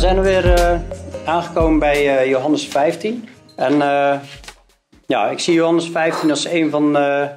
zijn 0.00 0.22
weer 0.22 0.58
uh, 0.58 0.80
aangekomen 1.24 1.78
bij 1.78 2.22
uh, 2.22 2.30
Johannes 2.30 2.68
15. 2.68 3.28
En 3.56 3.72
uh, 3.72 4.14
ja, 5.06 5.30
ik 5.30 5.38
zie 5.38 5.54
Johannes 5.54 5.88
15 5.88 6.30
als 6.30 6.44
een 6.44 6.70
van 6.70 6.92
de 6.92 7.28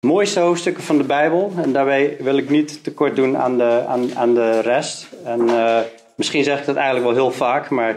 mooiste 0.00 0.40
hoofdstukken 0.40 0.82
van 0.82 0.98
de 0.98 1.04
Bijbel. 1.04 1.52
En 1.56 1.72
daarbij 1.72 2.16
wil 2.20 2.36
ik 2.36 2.50
niet 2.50 2.84
tekort 2.84 3.16
doen 3.16 3.36
aan 3.38 3.58
de, 3.58 3.84
aan, 3.86 4.16
aan 4.16 4.34
de 4.34 4.60
rest. 4.60 5.08
En 5.24 5.50
misschien 6.16 6.44
zeg 6.44 6.60
ik 6.60 6.66
dat 6.66 6.76
eigenlijk 6.76 7.06
wel 7.06 7.14
heel 7.14 7.36
vaak, 7.36 7.70
maar 7.70 7.96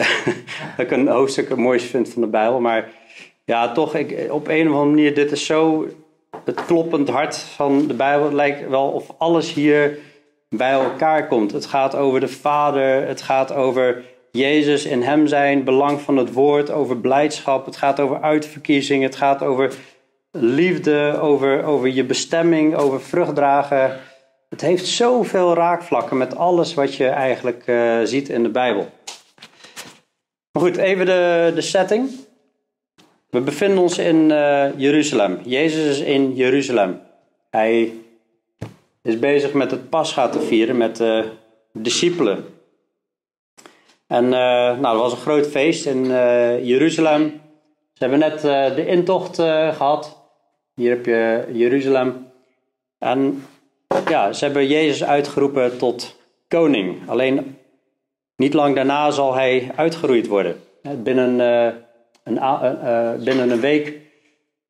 dat 0.76 0.86
ik 0.86 0.90
een 0.90 1.08
hoofdstuk 1.08 1.48
het 1.48 1.58
mooiste 1.58 1.88
vind 1.88 2.08
van 2.08 2.22
de 2.22 2.28
Bijbel. 2.28 2.60
Maar 2.60 2.88
ja, 3.44 3.72
toch, 3.72 3.94
ik, 3.94 4.32
op 4.32 4.48
een 4.48 4.68
of 4.68 4.74
andere 4.74 4.84
manier, 4.84 5.14
dit 5.14 5.32
is 5.32 5.46
zo 5.46 5.86
het 6.44 6.64
kloppend 6.64 7.08
hart 7.08 7.36
van 7.36 7.86
de 7.86 7.94
Bijbel. 7.94 8.24
Het 8.24 8.34
lijkt 8.34 8.68
wel 8.68 8.88
of 8.88 9.06
alles 9.18 9.52
hier 9.52 9.98
bij 10.52 10.72
elkaar 10.72 11.26
komt. 11.26 11.52
Het 11.52 11.66
gaat 11.66 11.94
over 11.94 12.20
de 12.20 12.28
Vader, 12.28 13.06
het 13.06 13.22
gaat 13.22 13.52
over 13.52 14.04
Jezus 14.30 14.84
in 14.84 15.02
Hem 15.02 15.26
zijn, 15.26 15.64
belang 15.64 16.00
van 16.00 16.16
het 16.16 16.32
woord, 16.32 16.70
over 16.70 16.96
blijdschap, 16.96 17.66
het 17.66 17.76
gaat 17.76 18.00
over 18.00 18.20
uitverkiezing, 18.20 19.02
het 19.02 19.16
gaat 19.16 19.42
over 19.42 19.74
liefde, 20.30 21.18
over, 21.20 21.64
over 21.64 21.88
je 21.88 22.04
bestemming, 22.04 22.74
over 22.74 23.00
vruchtdragen. 23.00 23.98
Het 24.48 24.60
heeft 24.60 24.86
zoveel 24.86 25.54
raakvlakken 25.54 26.16
met 26.16 26.36
alles 26.36 26.74
wat 26.74 26.94
je 26.94 27.06
eigenlijk 27.06 27.62
uh, 27.66 28.00
ziet 28.02 28.28
in 28.28 28.42
de 28.42 28.48
Bijbel. 28.48 28.90
Maar 30.52 30.62
goed, 30.62 30.76
even 30.76 31.06
de, 31.06 31.52
de 31.54 31.60
setting. 31.60 32.10
We 33.30 33.40
bevinden 33.40 33.78
ons 33.78 33.98
in 33.98 34.30
uh, 34.30 34.78
Jeruzalem. 34.78 35.38
Jezus 35.44 35.98
is 35.98 36.00
in 36.00 36.34
Jeruzalem. 36.34 37.00
Hij 37.50 37.92
is 39.02 39.18
bezig 39.18 39.52
met 39.52 39.70
het 39.70 39.88
Pascha 39.88 40.28
te 40.28 40.40
vieren 40.40 40.76
met 40.76 40.96
de 40.96 41.30
discipelen. 41.72 42.44
En 44.06 44.24
uh, 44.24 44.30
nou, 44.78 44.98
was 44.98 45.12
een 45.12 45.18
groot 45.18 45.46
feest 45.46 45.86
in 45.86 46.04
uh, 46.04 46.64
Jeruzalem. 46.64 47.40
Ze 47.92 48.08
hebben 48.08 48.18
net 48.18 48.40
de 48.76 48.86
intocht 48.86 49.36
gehad. 49.74 50.20
Hier 50.74 50.90
heb 50.90 51.06
je 51.06 51.48
Jeruzalem. 51.52 52.30
En 52.98 53.44
ja, 54.08 54.32
ze 54.32 54.44
hebben 54.44 54.66
Jezus 54.66 55.04
uitgeroepen 55.04 55.78
tot 55.78 56.16
koning. 56.48 57.08
Alleen 57.08 57.56
niet 58.36 58.54
lang 58.54 58.74
daarna 58.74 59.10
zal 59.10 59.34
hij 59.34 59.70
uitgeroeid 59.76 60.26
worden. 60.26 60.60
Binnen, 60.82 61.38
een, 62.24 62.34
binnen 63.24 63.50
een 63.50 63.60
week 63.60 63.98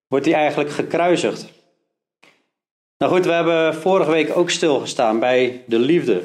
wordt 0.08 0.26
hij 0.26 0.34
eigenlijk 0.34 0.70
gekruisigd. 0.70 1.61
Nou 3.02 3.14
goed, 3.14 3.24
we 3.24 3.32
hebben 3.32 3.74
vorige 3.74 4.10
week 4.10 4.36
ook 4.36 4.50
stilgestaan 4.50 5.18
bij 5.18 5.62
de 5.66 5.78
liefde. 5.78 6.22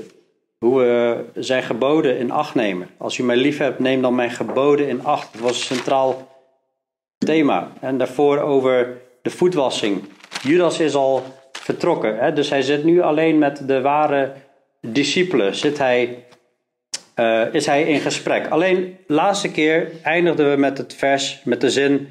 Hoe 0.58 0.80
we 0.80 1.26
zijn 1.36 1.64
geboden 1.64 2.18
in 2.18 2.32
acht 2.32 2.56
nemen. 2.56 2.90
Als 2.98 3.18
u 3.18 3.24
mij 3.24 3.36
lief 3.36 3.58
hebt, 3.58 3.80
neem 3.80 4.02
dan 4.02 4.16
mijn 4.16 4.32
geboden 4.32 4.88
in 4.88 5.04
acht. 5.04 5.34
Dat 5.34 5.42
was 5.42 5.58
een 5.58 5.76
centraal 5.76 6.28
thema. 7.18 7.72
En 7.80 7.98
daarvoor 7.98 8.40
over 8.40 9.02
de 9.22 9.30
voetwassing. 9.30 10.04
Judas 10.44 10.80
is 10.80 10.96
al 10.96 11.24
vertrokken. 11.52 12.18
Hè? 12.18 12.34
Dus 12.34 12.50
hij 12.50 12.62
zit 12.62 12.84
nu 12.84 13.02
alleen 13.02 13.38
met 13.38 13.68
de 13.68 13.82
ware 13.82 14.34
discipelen. 14.82 15.56
Zit 15.56 15.78
hij, 15.78 16.26
uh, 17.16 17.54
is 17.54 17.66
hij 17.66 17.84
in 17.84 18.00
gesprek. 18.00 18.48
Alleen 18.48 18.98
laatste 19.08 19.52
keer 19.52 19.92
eindigden 20.04 20.52
we 20.52 20.58
met 20.58 20.78
het 20.78 20.96
vers, 20.96 21.42
met 21.44 21.62
de 21.62 21.70
zin. 21.70 22.08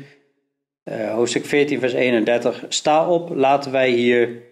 Uh, 0.85 1.13
hoofdstuk 1.13 1.45
14, 1.45 1.81
vers 1.81 1.93
31. 1.93 2.65
Sta 2.69 3.09
op, 3.09 3.31
laten 3.35 3.73
wij 3.73 3.91
hier 3.91 4.45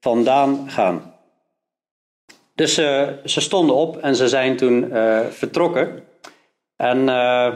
vandaan 0.00 0.70
gaan. 0.70 1.14
Dus 2.54 2.78
uh, 2.78 3.08
ze 3.24 3.40
stonden 3.40 3.76
op 3.76 3.96
en 3.96 4.16
ze 4.16 4.28
zijn 4.28 4.56
toen 4.56 4.84
uh, 4.84 5.26
vertrokken. 5.26 6.04
En 6.76 6.98
uh, 6.98 7.54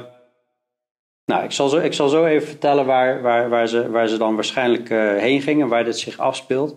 nou, 1.25 1.45
ik, 1.45 1.53
zal 1.53 1.69
zo, 1.69 1.77
ik 1.77 1.93
zal 1.93 2.09
zo 2.09 2.25
even 2.25 2.49
vertellen 2.49 2.87
waar, 2.87 3.23
waar, 3.23 3.49
waar, 3.49 3.67
ze, 3.67 3.91
waar 3.91 4.09
ze 4.09 4.17
dan 4.17 4.35
waarschijnlijk 4.35 4.89
heen 5.21 5.41
gingen, 5.41 5.69
waar 5.69 5.85
dit 5.85 5.99
zich 5.99 6.19
afspeelt. 6.19 6.77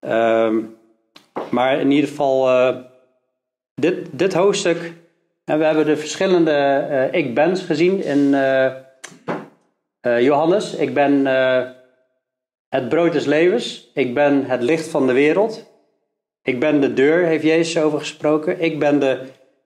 Um, 0.00 0.76
maar 1.50 1.80
in 1.80 1.90
ieder 1.90 2.08
geval, 2.08 2.48
dit, 3.74 4.06
dit 4.10 4.34
hoofdstuk, 4.34 4.92
en 5.44 5.58
we 5.58 5.64
hebben 5.64 5.86
de 5.86 5.96
verschillende 5.96 7.08
ik 7.12 7.34
bens 7.34 7.62
gezien 7.62 8.02
in 8.02 8.30
Johannes. 10.22 10.74
Ik 10.74 10.94
ben 10.94 11.26
het 12.72 12.88
brood 12.88 13.12
des 13.12 13.24
levens. 13.24 13.90
Ik 13.94 14.14
ben 14.14 14.44
het 14.44 14.62
licht 14.62 14.88
van 14.88 15.06
de 15.06 15.12
wereld. 15.12 15.70
Ik 16.42 16.60
ben 16.60 16.80
de 16.80 16.92
deur, 16.92 17.26
heeft 17.26 17.44
Jezus 17.44 17.82
over 17.82 17.98
gesproken. 17.98 18.60
Ik 18.60 18.78
ben 18.78 18.98
de 18.98 19.20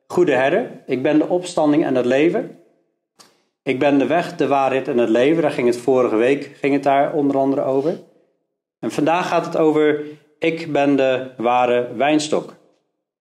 goede 0.07 0.33
herder. 0.33 0.71
Ik 0.87 1.03
ben 1.03 1.19
de 1.19 1.29
opstanding 1.29 1.85
en 1.85 1.95
het 1.95 2.05
leven. 2.05 2.59
Ik 3.63 3.79
ben 3.79 3.99
de 3.99 4.07
weg, 4.07 4.37
de 4.37 4.47
waarheid 4.47 4.89
en 4.89 4.99
het 4.99 5.09
leven. 5.09 5.43
Daar 5.43 5.51
ging 5.51 5.67
het 5.67 5.77
vorige 5.77 6.17
week 6.17 6.57
ging 6.61 6.73
het 6.73 6.83
daar 6.83 7.13
onder 7.13 7.37
andere 7.37 7.63
over. 7.63 7.99
En 8.81 8.91
vandaag 8.91 9.29
gaat 9.29 9.47
het 9.47 9.57
over 9.57 10.05
ik 10.39 10.73
ben 10.73 10.97
de 10.97 11.31
ware 11.37 11.89
wijnstok. 11.97 12.55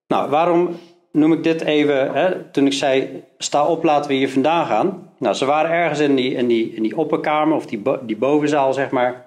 Nou, 0.07 0.29
waarom 0.29 0.69
noem 1.11 1.33
ik 1.33 1.43
dit 1.43 1.61
even? 1.61 2.13
Hè? 2.13 2.43
Toen 2.51 2.65
ik 2.65 2.73
zei 2.73 3.23
sta 3.37 3.65
op, 3.65 3.83
laten 3.83 4.09
we 4.09 4.17
hier 4.17 4.29
vandaan 4.29 4.65
gaan. 4.65 5.11
Nou, 5.19 5.35
ze 5.35 5.45
waren 5.45 5.71
ergens 5.71 5.99
in 5.99 6.15
die, 6.15 6.33
in 6.33 6.47
die, 6.47 6.73
in 6.73 6.83
die 6.83 6.97
opperkamer 6.97 7.55
of 7.55 7.65
die, 7.65 7.81
die 8.01 8.17
bovenzaal, 8.17 8.73
zeg 8.73 8.89
maar. 8.89 9.24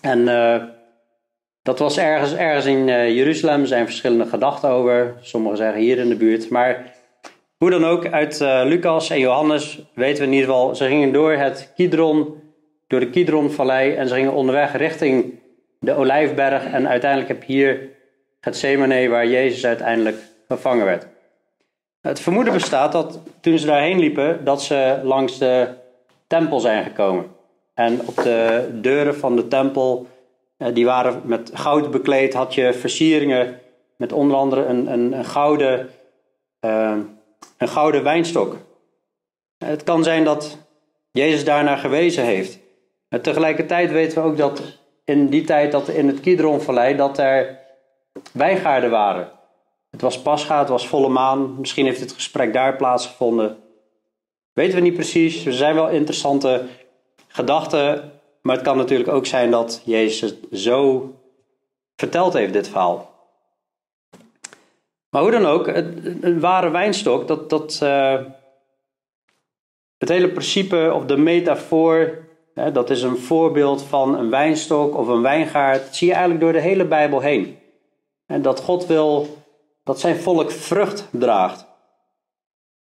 En 0.00 0.18
uh, 0.18 0.62
dat 1.62 1.78
was 1.78 1.98
ergens, 1.98 2.34
ergens 2.34 2.66
in 2.66 2.88
uh, 2.88 3.16
Jeruzalem. 3.16 3.60
Er 3.60 3.66
zijn 3.66 3.86
verschillende 3.86 4.26
gedachten 4.26 4.68
over. 4.68 5.14
Sommigen 5.20 5.56
zeggen 5.56 5.80
hier 5.80 5.98
in 5.98 6.08
de 6.08 6.16
buurt. 6.16 6.50
Maar 6.50 6.94
hoe 7.56 7.70
dan 7.70 7.84
ook, 7.84 8.06
uit 8.06 8.40
uh, 8.40 8.62
Lucas 8.64 9.10
en 9.10 9.18
Johannes 9.18 9.82
weten 9.94 10.20
we 10.20 10.26
in 10.26 10.32
ieder 10.32 10.48
geval. 10.48 10.74
Ze 10.74 10.86
gingen 10.86 11.12
door 11.12 11.32
het 11.32 11.72
Kidron, 11.74 12.42
door 12.86 13.00
de 13.00 13.10
Kidronvallei. 13.10 13.94
En 13.94 14.08
ze 14.08 14.14
gingen 14.14 14.32
onderweg 14.32 14.76
richting 14.76 15.40
de 15.80 15.94
Olijfberg. 15.94 16.64
En 16.64 16.88
uiteindelijk 16.88 17.30
heb 17.30 17.42
je 17.42 17.52
hier 17.52 17.90
het 18.40 18.56
Semane 18.56 19.08
waar 19.08 19.26
Jezus 19.26 19.66
uiteindelijk 19.66 20.16
gevangen 20.48 20.84
werd. 20.84 21.06
Het 22.00 22.20
vermoeden 22.20 22.52
bestaat 22.52 22.92
dat 22.92 23.20
toen 23.40 23.58
ze 23.58 23.66
daarheen 23.66 23.98
liepen, 23.98 24.44
dat 24.44 24.62
ze 24.62 25.00
langs 25.02 25.38
de 25.38 25.68
tempel 26.26 26.60
zijn 26.60 26.84
gekomen. 26.84 27.36
En 27.78 28.00
op 28.06 28.16
de 28.16 28.68
deuren 28.72 29.16
van 29.16 29.36
de 29.36 29.48
tempel, 29.48 30.06
eh, 30.56 30.74
die 30.74 30.84
waren 30.84 31.20
met 31.24 31.50
goud 31.54 31.90
bekleed, 31.90 32.34
had 32.34 32.54
je 32.54 32.72
versieringen 32.72 33.60
met 33.96 34.12
onder 34.12 34.36
andere 34.36 34.64
een, 34.64 34.92
een, 34.92 35.24
gouden, 35.24 35.90
uh, 36.60 36.96
een 37.58 37.68
gouden 37.68 38.02
wijnstok. 38.02 38.56
Het 39.58 39.82
kan 39.84 40.04
zijn 40.04 40.24
dat 40.24 40.58
Jezus 41.10 41.44
daarnaar 41.44 41.78
gewezen 41.78 42.24
heeft. 42.24 42.58
En 43.08 43.22
tegelijkertijd 43.22 43.90
weten 43.90 44.22
we 44.22 44.28
ook 44.28 44.36
dat 44.36 44.62
in 45.04 45.28
die 45.28 45.44
tijd 45.44 45.72
dat 45.72 45.88
in 45.88 46.06
het 46.06 46.20
Kidronvallei 46.20 46.96
dat 46.96 47.18
er 47.18 47.58
wijngaarden 48.32 48.90
waren. 48.90 49.30
Het 49.90 50.00
was 50.00 50.22
Pascha, 50.22 50.58
het 50.58 50.68
was 50.68 50.88
volle 50.88 51.08
maan. 51.08 51.60
Misschien 51.60 51.86
heeft 51.86 52.00
het 52.00 52.12
gesprek 52.12 52.52
daar 52.52 52.76
plaatsgevonden. 52.76 53.56
Weten 54.52 54.74
we 54.74 54.80
niet 54.80 54.94
precies. 54.94 55.46
Er 55.46 55.52
zijn 55.52 55.74
wel 55.74 55.88
interessante 55.88 56.62
gedachte. 57.38 58.02
Maar 58.42 58.54
het 58.54 58.64
kan 58.64 58.76
natuurlijk 58.76 59.10
ook 59.10 59.26
zijn 59.26 59.50
dat 59.50 59.82
Jezus 59.84 60.30
het 60.30 60.60
zo 60.60 61.12
verteld 61.96 62.32
heeft, 62.32 62.52
dit 62.52 62.68
verhaal. 62.68 63.16
Maar 65.10 65.22
hoe 65.22 65.30
dan 65.30 65.46
ook, 65.46 65.66
een 66.20 66.40
ware 66.40 66.70
wijnstok, 66.70 67.28
dat, 67.28 67.50
dat, 67.50 67.80
uh, 67.82 68.18
het 69.98 70.08
hele 70.08 70.28
principe 70.28 70.92
of 70.94 71.04
de 71.04 71.16
metafoor, 71.16 72.26
hè, 72.54 72.72
dat 72.72 72.90
is 72.90 73.02
een 73.02 73.16
voorbeeld 73.18 73.82
van 73.82 74.18
een 74.18 74.30
wijnstok 74.30 74.96
of 74.96 75.08
een 75.08 75.22
wijngaard. 75.22 75.96
Zie 75.96 76.06
je 76.06 76.12
eigenlijk 76.12 76.42
door 76.42 76.52
de 76.52 76.68
hele 76.68 76.84
Bijbel 76.84 77.20
heen. 77.20 77.58
En 78.26 78.42
dat 78.42 78.60
God 78.60 78.86
wil 78.86 79.36
dat 79.84 80.00
zijn 80.00 80.16
volk 80.16 80.50
vrucht 80.50 81.08
draagt. 81.10 81.66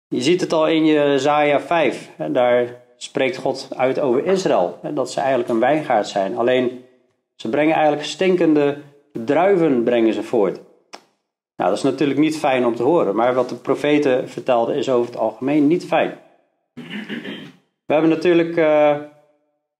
Je 0.07 0.21
ziet 0.21 0.41
het 0.41 0.53
al 0.53 0.67
in 0.67 0.85
Jezaja 0.85 1.59
5. 1.59 2.09
Hè, 2.15 2.31
daar 2.31 2.82
spreekt 3.03 3.37
God 3.37 3.67
uit 3.75 3.99
over 3.99 4.25
Israël. 4.25 4.79
Dat 4.93 5.11
ze 5.11 5.19
eigenlijk 5.19 5.49
een 5.49 5.59
wijngaard 5.59 6.07
zijn. 6.07 6.37
Alleen 6.37 6.85
ze 7.35 7.49
brengen 7.49 7.73
eigenlijk 7.73 8.05
stinkende 8.05 8.77
druiven 9.11 9.83
brengen 9.83 10.13
ze 10.13 10.23
voort. 10.23 10.59
Nou, 11.55 11.69
dat 11.69 11.77
is 11.77 11.83
natuurlijk 11.83 12.19
niet 12.19 12.37
fijn 12.37 12.65
om 12.65 12.75
te 12.75 12.83
horen. 12.83 13.15
Maar 13.15 13.33
wat 13.33 13.49
de 13.49 13.55
profeten 13.55 14.29
vertelden 14.29 14.75
is 14.75 14.89
over 14.89 15.11
het 15.11 15.19
algemeen 15.19 15.67
niet 15.67 15.85
fijn. 15.85 16.17
We 17.85 17.93
hebben 17.93 18.09
natuurlijk 18.09 18.55
uh, 18.57 18.95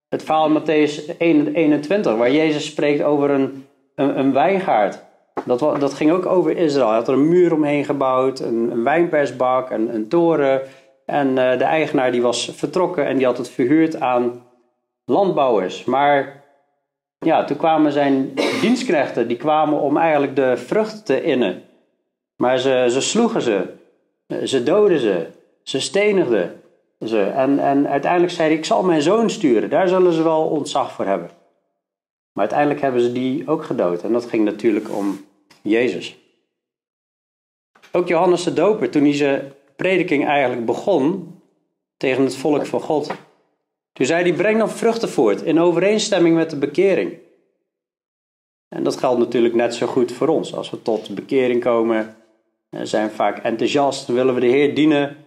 het 0.09 0.23
verhaal 0.23 0.45
in 0.45 0.61
Matthäus 0.61 1.17
21, 1.17 2.15
waar 2.15 2.31
Jezus 2.31 2.65
spreekt 2.65 3.03
over 3.03 3.29
een, 3.29 3.65
een, 3.95 4.19
een 4.19 4.33
wijngaard. 4.33 5.03
Dat, 5.45 5.59
dat, 5.59 5.93
ging 5.93 6.11
ook 6.11 6.25
over 6.25 6.57
Israël. 6.57 6.87
Hij 6.87 6.97
had 6.97 7.07
er 7.07 7.13
een 7.13 7.29
muur 7.29 7.53
omheen 7.53 7.85
gebouwd, 7.85 8.39
een, 8.39 8.71
een 8.71 8.83
wijnpersbak, 8.83 9.69
een, 9.69 9.95
een 9.95 10.07
toren. 10.07 10.61
En 11.05 11.27
uh, 11.27 11.57
de 11.57 11.63
eigenaar 11.63 12.11
die 12.11 12.21
was 12.21 12.51
vertrokken 12.55 13.05
en 13.05 13.17
die 13.17 13.25
had 13.25 13.37
het 13.37 13.49
verhuurd 13.49 13.99
aan 13.99 14.43
landbouwers. 15.05 15.83
Maar 15.83 16.43
ja, 17.19 17.43
toen 17.43 17.57
kwamen 17.57 17.91
zijn 17.91 18.33
dienstknechten, 18.61 19.27
die 19.27 19.37
kwamen 19.37 19.79
om 19.79 19.97
eigenlijk 19.97 20.35
de 20.35 20.57
vrucht 20.57 21.05
te 21.05 21.23
innen. 21.23 21.63
Maar 22.35 22.57
ze, 22.57 22.85
ze 22.89 23.01
sloegen 23.01 23.41
ze, 23.41 23.73
ze 24.43 24.63
doden 24.63 24.99
ze, 24.99 25.27
ze 25.63 25.79
stenigden 25.79 26.61
ze. 26.99 27.21
En, 27.21 27.59
en 27.59 27.87
uiteindelijk 27.87 28.31
zei 28.33 28.47
hij, 28.47 28.57
ik 28.57 28.65
zal 28.65 28.83
mijn 28.83 29.01
zoon 29.01 29.29
sturen, 29.29 29.69
daar 29.69 29.87
zullen 29.87 30.13
ze 30.13 30.23
wel 30.23 30.47
ontzag 30.47 30.91
voor 30.91 31.05
hebben. 31.05 31.29
Maar 32.33 32.43
uiteindelijk 32.43 32.81
hebben 32.81 33.01
ze 33.01 33.11
die 33.11 33.47
ook 33.47 33.63
gedood. 33.63 34.03
En 34.03 34.13
dat 34.13 34.25
ging 34.25 34.45
natuurlijk 34.45 34.95
om 34.95 35.25
Jezus. 35.61 36.17
Ook 37.91 38.07
Johannes 38.07 38.43
de 38.43 38.53
Doper, 38.53 38.89
toen 38.89 39.03
hij 39.03 39.13
zijn 39.13 39.53
prediking 39.75 40.25
eigenlijk 40.25 40.65
begon 40.65 41.33
tegen 41.97 42.23
het 42.23 42.35
volk 42.35 42.65
van 42.65 42.81
God. 42.81 43.11
Toen 43.93 44.05
zei 44.05 44.23
hij, 44.23 44.33
breng 44.33 44.57
dan 44.57 44.69
vruchten 44.69 45.09
voort 45.09 45.41
in 45.41 45.59
overeenstemming 45.59 46.35
met 46.35 46.49
de 46.49 46.57
bekering. 46.57 47.17
En 48.69 48.83
dat 48.83 48.97
geldt 48.97 49.19
natuurlijk 49.19 49.53
net 49.53 49.75
zo 49.75 49.87
goed 49.87 50.11
voor 50.11 50.27
ons. 50.27 50.55
Als 50.55 50.69
we 50.69 50.81
tot 50.81 51.15
bekering 51.15 51.61
komen, 51.61 52.15
eh, 52.69 52.79
zijn 52.83 53.07
we 53.07 53.13
vaak 53.13 53.37
enthousiast, 53.37 54.07
willen 54.07 54.33
we 54.33 54.39
de 54.39 54.47
Heer 54.47 54.75
dienen. 54.75 55.17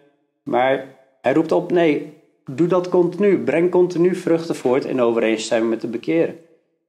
Maar 0.43 0.95
hij 1.21 1.33
roept 1.33 1.53
op, 1.53 1.71
nee, 1.71 2.13
doe 2.51 2.67
dat 2.67 2.89
continu. 2.89 3.39
Breng 3.39 3.71
continu 3.71 4.15
vruchten 4.15 4.57
voort 4.57 4.85
in 4.85 5.01
overeenstemming 5.01 5.71
met 5.71 5.81
de 5.81 5.89
bekering. 5.89 6.37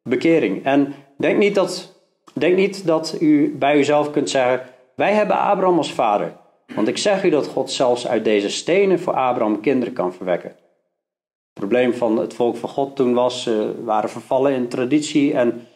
bekering. 0.04 0.66
En 0.66 0.94
denk 1.18 1.38
niet, 1.38 1.56
dat, 1.56 2.02
denk 2.34 2.56
niet 2.56 2.86
dat 2.86 3.18
u 3.20 3.56
bij 3.58 3.78
uzelf 3.78 4.12
kunt 4.12 4.30
zeggen, 4.30 4.62
wij 4.96 5.14
hebben 5.14 5.38
Abraham 5.38 5.78
als 5.78 5.94
vader. 5.94 6.36
Want 6.76 6.88
ik 6.88 6.98
zeg 6.98 7.24
u 7.24 7.30
dat 7.30 7.48
God 7.48 7.72
zelfs 7.72 8.08
uit 8.08 8.24
deze 8.24 8.50
stenen 8.50 9.00
voor 9.00 9.14
Abraham 9.14 9.62
kinderen 9.62 9.94
kan 9.94 10.14
verwekken. 10.14 10.50
Het 10.50 11.54
probleem 11.54 11.94
van 11.94 12.18
het 12.18 12.34
volk 12.34 12.56
van 12.56 12.70
God 12.70 12.96
toen 12.96 13.14
was, 13.14 13.44
ze 13.44 13.84
waren 13.84 14.10
vervallen 14.10 14.54
in 14.54 14.68
traditie 14.68 15.34
en 15.34 15.68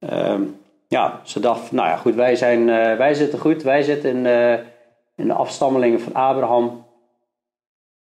uh, 0.00 0.40
ja, 0.88 1.20
ze 1.24 1.40
dachten, 1.40 1.76
nou 1.76 1.88
ja 1.88 1.96
goed, 1.96 2.14
wij, 2.14 2.36
zijn, 2.36 2.60
uh, 2.60 2.96
wij 2.96 3.14
zitten 3.14 3.38
goed, 3.38 3.62
wij 3.62 3.82
zitten 3.82 4.10
in, 4.10 4.24
uh, 4.24 4.52
in 5.16 5.26
de 5.26 5.32
afstammelingen 5.32 6.00
van 6.00 6.14
Abraham. 6.14 6.84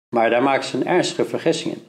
Maar 0.10 0.30
daar 0.30 0.44
maken 0.44 0.64
ze 0.64 0.78
een 0.78 0.88
ernstige 0.88 1.26
vergissing 1.26 1.74
in. 1.74 1.84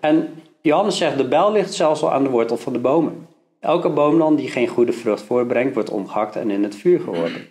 En 0.00 0.42
Johannes 0.60 0.96
zegt, 0.96 1.16
de 1.16 1.28
bijl 1.28 1.52
ligt 1.52 1.74
zelfs 1.74 2.02
al 2.02 2.12
aan 2.12 2.22
de 2.22 2.30
wortel 2.30 2.56
van 2.56 2.72
de 2.72 2.78
bomen. 2.78 3.28
Elke 3.60 3.88
boom 3.88 4.18
dan 4.18 4.36
die 4.36 4.48
geen 4.48 4.68
goede 4.68 4.92
vrucht 4.92 5.22
voorbrengt, 5.22 5.74
wordt 5.74 5.90
omgehakt 5.90 6.36
en 6.36 6.50
in 6.50 6.62
het 6.62 6.74
vuur 6.74 7.00
geworpen. 7.00 7.46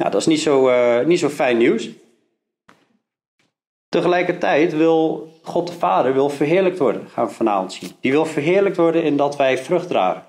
Nou, 0.00 0.12
dat 0.12 0.20
is 0.20 0.26
niet 0.26 0.40
zo, 0.40 0.68
uh, 0.68 1.06
niet 1.06 1.18
zo 1.18 1.28
fijn 1.28 1.56
nieuws. 1.56 1.88
Tegelijkertijd 3.88 4.76
wil 4.76 5.28
God 5.42 5.66
de 5.66 5.72
Vader 5.72 6.12
wil 6.12 6.28
verheerlijkt 6.28 6.78
worden, 6.78 7.08
gaan 7.08 7.26
we 7.26 7.32
vanavond 7.32 7.72
zien. 7.72 7.90
Die 8.00 8.10
wil 8.10 8.24
verheerlijkt 8.24 8.76
worden 8.76 9.02
in 9.02 9.16
dat 9.16 9.36
wij 9.36 9.58
vrucht 9.58 9.88
dragen. 9.88 10.24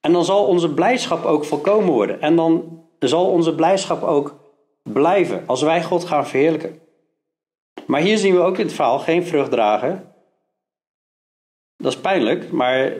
En 0.00 0.12
dan 0.12 0.24
zal 0.24 0.46
onze 0.46 0.74
blijdschap 0.74 1.24
ook 1.24 1.44
volkomen 1.44 1.92
worden. 1.92 2.20
En 2.20 2.36
dan 2.36 2.82
zal 2.98 3.30
onze 3.30 3.54
blijdschap 3.54 4.02
ook 4.02 4.34
blijven 4.82 5.42
als 5.46 5.62
wij 5.62 5.82
God 5.82 6.04
gaan 6.04 6.26
verheerlijken. 6.26 6.80
Maar 7.86 8.00
hier 8.00 8.18
zien 8.18 8.34
we 8.34 8.40
ook 8.40 8.58
in 8.58 8.66
het 8.66 8.74
verhaal 8.74 8.98
geen 8.98 9.26
vrucht 9.26 9.50
dragen. 9.50 10.14
Dat 11.76 11.92
is 11.92 12.00
pijnlijk, 12.00 12.50
maar 12.50 12.92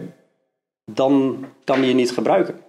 dan 0.84 1.44
kan 1.64 1.82
je 1.84 1.94
niet 1.94 2.12
gebruiken. 2.12 2.64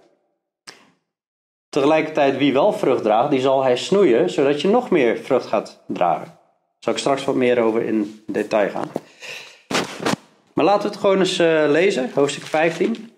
Tegelijkertijd, 1.78 2.36
wie 2.36 2.52
wel 2.52 2.72
vrucht 2.72 3.02
draagt, 3.02 3.30
die 3.30 3.40
zal 3.40 3.62
hij 3.62 3.76
snoeien, 3.76 4.30
zodat 4.30 4.60
je 4.60 4.68
nog 4.68 4.90
meer 4.90 5.16
vrucht 5.16 5.46
gaat 5.46 5.82
dragen. 5.86 6.26
Daar 6.26 6.78
zal 6.78 6.92
ik 6.92 6.98
straks 6.98 7.24
wat 7.24 7.34
meer 7.34 7.58
over 7.58 7.82
in 7.82 8.22
detail 8.26 8.70
gaan. 8.70 8.90
Maar 10.52 10.64
laten 10.64 10.82
we 10.82 10.88
het 10.88 10.96
gewoon 10.96 11.18
eens 11.18 11.38
uh, 11.38 11.64
lezen, 11.66 12.10
hoofdstuk 12.14 12.42
15. 12.42 13.12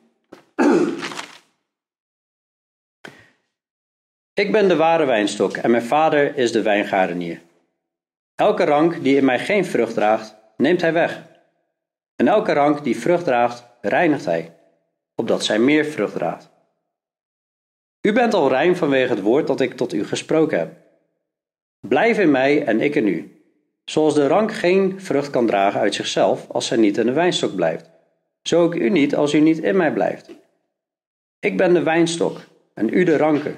Ik 4.35 4.53
ben 4.53 4.69
de 4.69 4.77
ware 4.77 5.05
wijnstok 5.05 5.57
en 5.57 5.71
mijn 5.71 5.83
vader 5.83 6.37
is 6.37 6.53
de 6.53 6.63
wijngaardenier. 6.63 7.41
Elke 8.35 8.65
rank 8.65 9.03
die 9.03 9.17
in 9.17 9.25
mij 9.25 9.39
geen 9.39 9.65
vrucht 9.65 9.95
draagt, 9.95 10.37
neemt 10.57 10.81
hij 10.81 10.93
weg. 10.93 11.23
En 12.17 12.29
elke 12.29 12.53
rank 12.53 12.85
die 12.85 13.01
vrucht 13.01 13.25
draagt, 13.25 13.67
reinigt 13.81 14.25
hij, 14.25 14.55
opdat 15.15 15.45
zij 15.45 15.59
meer 15.59 15.85
vrucht 15.85 16.15
draagt. 16.15 16.50
U 18.03 18.13
bent 18.13 18.35
al 18.35 18.49
rein 18.49 18.77
vanwege 18.77 19.13
het 19.13 19.23
woord 19.23 19.47
dat 19.47 19.61
ik 19.61 19.77
tot 19.77 19.93
u 19.93 20.05
gesproken 20.05 20.59
heb. 20.59 20.73
Blijf 21.81 22.19
in 22.19 22.31
mij 22.31 22.65
en 22.65 22.81
ik 22.81 22.95
in 22.95 23.07
u. 23.07 23.43
Zoals 23.85 24.15
de 24.15 24.27
rank 24.27 24.53
geen 24.53 25.01
vrucht 25.01 25.31
kan 25.31 25.47
dragen 25.47 25.81
uit 25.81 25.95
zichzelf 25.95 26.47
als 26.49 26.67
zij 26.67 26.77
niet 26.77 26.99
in 26.99 27.07
de 27.07 27.13
wijnstok 27.13 27.55
blijft, 27.55 27.91
zo 28.43 28.63
ook 28.63 28.75
u 28.75 28.91
niet 28.91 29.15
als 29.15 29.35
u 29.35 29.41
niet 29.41 29.59
in 29.59 29.77
mij 29.77 29.93
blijft. 29.93 30.31
Ik 31.41 31.57
ben 31.57 31.75
de 31.75 31.83
wijnstok 31.83 32.41
en 32.75 32.95
u 32.95 33.05
de 33.05 33.17
ranken. 33.17 33.57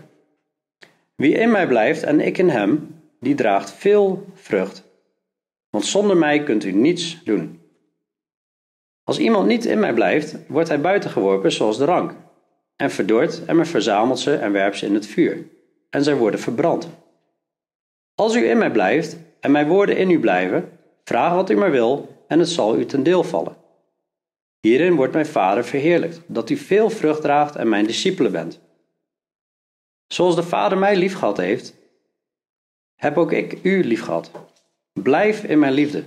Wie 1.14 1.34
in 1.34 1.50
mij 1.50 1.66
blijft 1.66 2.02
en 2.02 2.20
ik 2.20 2.38
in 2.38 2.48
hem, 2.48 3.00
die 3.20 3.34
draagt 3.34 3.72
veel 3.72 4.26
vrucht. 4.34 4.84
Want 5.70 5.84
zonder 5.84 6.16
mij 6.16 6.42
kunt 6.42 6.64
u 6.64 6.72
niets 6.72 7.22
doen. 7.24 7.60
Als 9.04 9.18
iemand 9.18 9.46
niet 9.46 9.64
in 9.64 9.78
mij 9.78 9.94
blijft, 9.94 10.36
wordt 10.48 10.68
hij 10.68 10.80
buitengeworpen 10.80 11.52
zoals 11.52 11.78
de 11.78 11.84
rank, 11.84 12.14
en 12.76 12.90
verdort 12.90 13.44
en 13.44 13.56
men 13.56 13.66
verzamelt 13.66 14.18
ze 14.18 14.34
en 14.34 14.52
werpt 14.52 14.76
ze 14.76 14.86
in 14.86 14.94
het 14.94 15.06
vuur, 15.06 15.44
en 15.90 16.04
zij 16.04 16.16
worden 16.16 16.40
verbrand. 16.40 16.88
Als 18.14 18.34
u 18.34 18.48
in 18.48 18.58
mij 18.58 18.70
blijft 18.70 19.16
en 19.40 19.50
mijn 19.50 19.68
woorden 19.68 19.96
in 19.96 20.10
u 20.10 20.20
blijven, 20.20 20.78
vraag 21.04 21.34
wat 21.34 21.50
u 21.50 21.56
maar 21.56 21.70
wil, 21.70 22.24
en 22.28 22.38
het 22.38 22.48
zal 22.48 22.78
u 22.78 22.86
ten 22.86 23.02
deel 23.02 23.24
vallen. 23.24 23.56
Hierin 24.60 24.94
wordt 24.94 25.12
mijn 25.12 25.26
Vader 25.26 25.64
verheerlijkt, 25.64 26.20
dat 26.26 26.50
u 26.50 26.56
veel 26.56 26.90
vrucht 26.90 27.20
draagt 27.20 27.56
en 27.56 27.68
mijn 27.68 27.86
discipelen 27.86 28.32
bent. 28.32 28.60
Zoals 30.06 30.34
de 30.34 30.42
Vader 30.42 30.78
mij 30.78 30.96
liefgehad 30.96 31.36
heeft, 31.36 31.74
heb 32.94 33.18
ook 33.18 33.32
ik 33.32 33.58
u 33.62 33.84
liefgehad. 33.84 34.30
Blijf 34.92 35.44
in 35.44 35.58
mijn 35.58 35.72
liefde. 35.72 36.04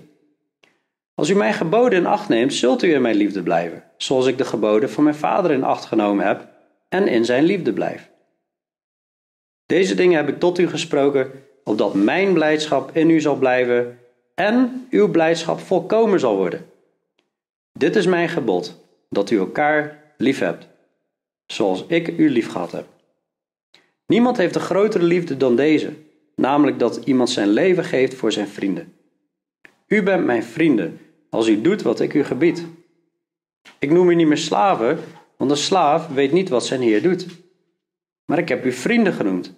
Als 1.14 1.30
u 1.30 1.36
mijn 1.36 1.54
geboden 1.54 2.00
in 2.00 2.06
acht 2.06 2.30
neemt, 2.30 2.54
zult 2.54 2.84
u 2.84 2.94
in 2.94 3.02
mijn 3.02 3.16
liefde 3.16 3.44
blijven, 3.44 3.84
zoals 3.98 4.26
ik 4.26 4.38
de 4.38 4.46
geboden 4.46 4.90
van 4.90 5.04
mijn 5.04 5.16
Vader 5.16 5.52
in 5.52 5.64
acht 5.64 5.86
genomen 5.86 6.26
heb 6.26 6.55
en 6.96 7.08
in 7.08 7.26
zijn 7.26 7.44
liefde 7.44 7.74
blijf. 7.74 8.10
Deze 9.66 9.96
dingen 9.96 10.18
heb 10.18 10.30
ik 10.30 10.40
tot 10.40 10.60
u 10.60 10.68
gesproken, 10.68 11.32
opdat 11.64 11.94
mijn 11.94 12.34
blijdschap 12.34 12.96
in 12.96 13.10
u 13.10 13.20
zal 13.20 13.36
blijven 13.36 14.00
en 14.36 14.88
uw 14.90 15.12
blijdschap 15.12 15.60
volkomen 15.60 16.20
zal 16.20 16.36
worden. 16.36 16.66
Dit 17.74 17.96
is 17.96 18.06
mijn 18.06 18.30
gebod, 18.30 18.84
dat 19.10 19.30
u 19.30 19.38
elkaar 19.38 20.04
lief 20.18 20.40
hebt, 20.40 20.68
zoals 21.46 21.86
ik 21.88 22.08
u 22.08 22.30
lief 22.30 22.52
gehad 22.52 22.72
heb. 22.72 22.86
Niemand 24.06 24.38
heeft 24.38 24.56
een 24.56 24.62
grotere 24.62 25.04
liefde 25.04 25.38
dan 25.38 25.56
deze, 25.56 25.94
namelijk 26.36 26.80
dat 26.80 27.02
iemand 27.04 27.30
zijn 27.30 27.50
leven 27.50 27.84
geeft 27.84 28.14
voor 28.14 28.32
zijn 28.32 28.48
vrienden. 28.48 28.94
U 29.88 30.04
bent 30.04 30.26
mijn 30.26 30.44
vrienden 30.44 31.00
als 31.30 31.48
u 31.48 31.62
doet 31.62 31.82
wat 31.82 32.00
ik 32.00 32.14
u 32.14 32.24
gebied. 32.24 32.66
Ik 33.80 33.92
noem 33.92 34.10
u 34.10 34.16
niet 34.16 34.28
meer 34.28 34.38
slaven, 34.38 35.00
want 35.38 35.52
een 35.52 35.58
slaaf 35.58 36.08
weet 36.08 36.32
niet 36.32 36.50
wat 36.50 36.66
zijn 36.66 36.82
heer 36.82 37.02
doet. 37.02 37.28
Maar 38.26 38.38
ik 38.38 38.50
heb 38.50 38.66
u 38.66 38.72
vrienden 38.72 39.14
genoemd, 39.14 39.54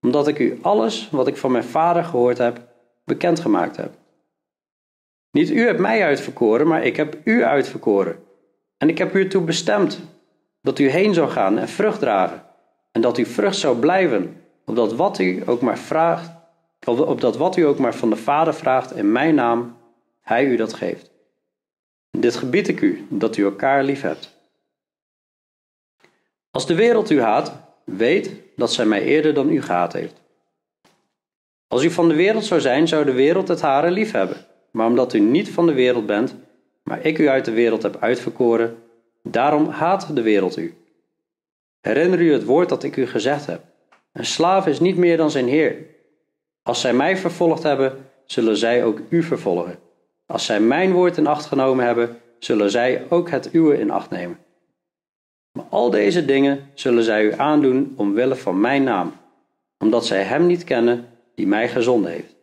omdat 0.00 0.28
ik 0.28 0.38
u 0.38 0.58
alles 0.62 1.08
wat 1.10 1.26
ik 1.26 1.36
van 1.36 1.52
mijn 1.52 1.64
vader 1.64 2.04
gehoord 2.04 2.38
heb, 2.38 2.68
bekendgemaakt 3.04 3.76
heb. 3.76 3.94
Niet 5.30 5.50
u 5.50 5.60
hebt 5.66 5.78
mij 5.78 6.04
uitverkoren, 6.04 6.66
maar 6.66 6.84
ik 6.84 6.96
heb 6.96 7.18
u 7.24 7.44
uitverkoren. 7.44 8.16
En 8.78 8.88
ik 8.88 8.98
heb 8.98 9.14
u 9.14 9.20
ertoe 9.20 9.42
bestemd 9.42 10.00
dat 10.60 10.78
u 10.78 10.88
heen 10.88 11.14
zou 11.14 11.28
gaan 11.28 11.58
en 11.58 11.68
vrucht 11.68 11.98
dragen 11.98 12.42
en 12.92 13.00
dat 13.00 13.16
uw 13.16 13.24
vrucht 13.24 13.56
zou 13.56 13.78
blijven, 13.78 14.36
opdat 14.64 14.94
wat 14.94 15.18
u 15.18 15.42
ook 15.46 15.60
maar 15.60 15.78
vraagt, 15.78 16.30
opdat 16.86 17.36
wat 17.36 17.56
u 17.56 17.62
ook 17.62 17.78
maar 17.78 17.94
van 17.94 18.10
de 18.10 18.16
Vader 18.16 18.54
vraagt 18.54 18.96
in 18.96 19.12
mijn 19.12 19.34
naam, 19.34 19.76
hij 20.20 20.44
u 20.44 20.56
dat 20.56 20.72
geeft. 20.72 21.10
Dit 22.10 22.36
gebied 22.36 22.68
ik 22.68 22.80
u, 22.80 23.06
dat 23.08 23.36
u 23.36 23.44
elkaar 23.44 23.84
lief 23.84 24.00
hebt. 24.00 24.31
Als 26.52 26.66
de 26.66 26.74
wereld 26.74 27.10
u 27.10 27.20
haat, 27.20 27.52
weet 27.84 28.30
dat 28.56 28.72
zij 28.72 28.84
mij 28.84 29.02
eerder 29.02 29.34
dan 29.34 29.50
u 29.50 29.62
gehaat 29.62 29.92
heeft. 29.92 30.20
Als 31.68 31.84
u 31.84 31.90
van 31.90 32.08
de 32.08 32.14
wereld 32.14 32.44
zou 32.44 32.60
zijn, 32.60 32.88
zou 32.88 33.04
de 33.04 33.12
wereld 33.12 33.48
het 33.48 33.60
hare 33.60 33.90
lief 33.90 34.12
hebben. 34.12 34.36
Maar 34.70 34.86
omdat 34.86 35.12
u 35.12 35.20
niet 35.20 35.50
van 35.50 35.66
de 35.66 35.72
wereld 35.72 36.06
bent, 36.06 36.34
maar 36.82 37.04
ik 37.06 37.18
u 37.18 37.28
uit 37.28 37.44
de 37.44 37.52
wereld 37.52 37.82
heb 37.82 37.96
uitverkoren, 38.00 38.76
daarom 39.22 39.68
haat 39.68 40.16
de 40.16 40.22
wereld 40.22 40.56
u. 40.56 40.74
Herinner 41.80 42.20
u 42.20 42.32
het 42.32 42.44
woord 42.44 42.68
dat 42.68 42.82
ik 42.82 42.96
u 42.96 43.06
gezegd 43.06 43.46
heb. 43.46 43.60
Een 44.12 44.26
slaaf 44.26 44.66
is 44.66 44.80
niet 44.80 44.96
meer 44.96 45.16
dan 45.16 45.30
zijn 45.30 45.48
heer. 45.48 45.76
Als 46.62 46.80
zij 46.80 46.92
mij 46.92 47.16
vervolgd 47.16 47.62
hebben, 47.62 48.06
zullen 48.26 48.56
zij 48.56 48.84
ook 48.84 49.00
u 49.08 49.22
vervolgen. 49.22 49.78
Als 50.26 50.44
zij 50.44 50.60
mijn 50.60 50.92
woord 50.92 51.16
in 51.16 51.26
acht 51.26 51.46
genomen 51.46 51.84
hebben, 51.84 52.20
zullen 52.38 52.70
zij 52.70 53.06
ook 53.08 53.30
het 53.30 53.48
uwe 53.52 53.78
in 53.78 53.90
acht 53.90 54.10
nemen. 54.10 54.38
Maar 55.52 55.64
al 55.68 55.90
deze 55.90 56.24
dingen 56.24 56.70
zullen 56.74 57.04
zij 57.04 57.24
u 57.24 57.32
aandoen 57.32 57.94
omwille 57.96 58.36
van 58.36 58.60
mijn 58.60 58.82
naam, 58.82 59.12
omdat 59.78 60.06
zij 60.06 60.22
hem 60.22 60.46
niet 60.46 60.64
kennen 60.64 61.08
die 61.34 61.46
mij 61.46 61.68
gezonden 61.68 62.10
heeft. 62.10 62.36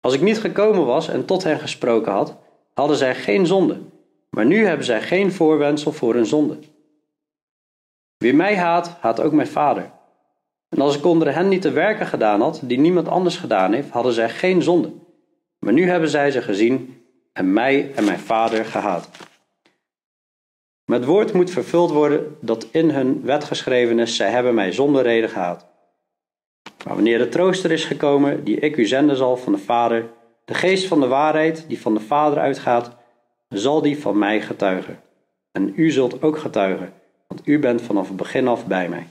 Als 0.00 0.14
ik 0.14 0.20
niet 0.20 0.38
gekomen 0.38 0.86
was 0.86 1.08
en 1.08 1.24
tot 1.24 1.44
hen 1.44 1.58
gesproken 1.58 2.12
had, 2.12 2.36
hadden 2.74 2.96
zij 2.96 3.14
geen 3.14 3.46
zonde, 3.46 3.80
maar 4.30 4.46
nu 4.46 4.64
hebben 4.66 4.86
zij 4.86 5.02
geen 5.02 5.32
voorwendsel 5.32 5.92
voor 5.92 6.14
hun 6.14 6.26
zonde. 6.26 6.58
Wie 8.16 8.34
mij 8.34 8.56
haat, 8.56 8.96
haat 9.00 9.20
ook 9.20 9.32
mijn 9.32 9.48
vader. 9.48 9.90
En 10.68 10.80
als 10.80 10.96
ik 10.96 11.04
onder 11.04 11.34
hen 11.34 11.48
niet 11.48 11.62
de 11.62 11.70
werken 11.70 12.06
gedaan 12.06 12.40
had 12.40 12.60
die 12.62 12.78
niemand 12.78 13.08
anders 13.08 13.36
gedaan 13.36 13.72
heeft, 13.72 13.90
hadden 13.90 14.12
zij 14.12 14.28
geen 14.28 14.62
zonde. 14.62 14.92
Maar 15.58 15.72
nu 15.72 15.88
hebben 15.88 16.08
zij 16.08 16.30
ze 16.30 16.42
gezien 16.42 17.02
en 17.32 17.52
mij 17.52 17.92
en 17.94 18.04
mijn 18.04 18.18
vader 18.18 18.64
gehaat. 18.64 19.08
Het 20.96 21.04
woord 21.04 21.32
moet 21.32 21.50
vervuld 21.50 21.90
worden 21.90 22.36
dat 22.40 22.66
in 22.70 22.90
hun 22.90 23.20
wet 23.22 23.44
geschreven 23.44 23.98
is: 23.98 24.16
zij 24.16 24.30
hebben 24.30 24.54
mij 24.54 24.72
zonder 24.72 25.02
reden 25.02 25.30
gehaat. 25.30 25.66
Maar 26.84 26.94
wanneer 26.94 27.18
de 27.18 27.28
trooster 27.28 27.70
is 27.70 27.84
gekomen, 27.84 28.44
die 28.44 28.56
ik 28.56 28.76
u 28.76 28.86
zenden 28.86 29.16
zal 29.16 29.36
van 29.36 29.52
de 29.52 29.58
Vader, 29.58 30.10
de 30.44 30.54
geest 30.54 30.86
van 30.86 31.00
de 31.00 31.06
waarheid 31.06 31.64
die 31.68 31.80
van 31.80 31.94
de 31.94 32.00
Vader 32.00 32.38
uitgaat, 32.38 32.96
zal 33.48 33.82
die 33.82 33.98
van 33.98 34.18
mij 34.18 34.40
getuigen. 34.40 35.00
En 35.52 35.72
u 35.76 35.90
zult 35.90 36.22
ook 36.22 36.38
getuigen, 36.38 36.92
want 37.26 37.40
u 37.44 37.58
bent 37.58 37.82
vanaf 37.82 38.08
het 38.08 38.16
begin 38.16 38.48
af 38.48 38.66
bij 38.66 38.88
mij. 38.88 39.06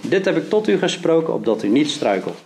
Dit 0.00 0.24
heb 0.24 0.36
ik 0.36 0.48
tot 0.48 0.68
u 0.68 0.78
gesproken, 0.78 1.34
opdat 1.34 1.62
u 1.62 1.68
niet 1.68 1.90
struikelt. 1.90 2.44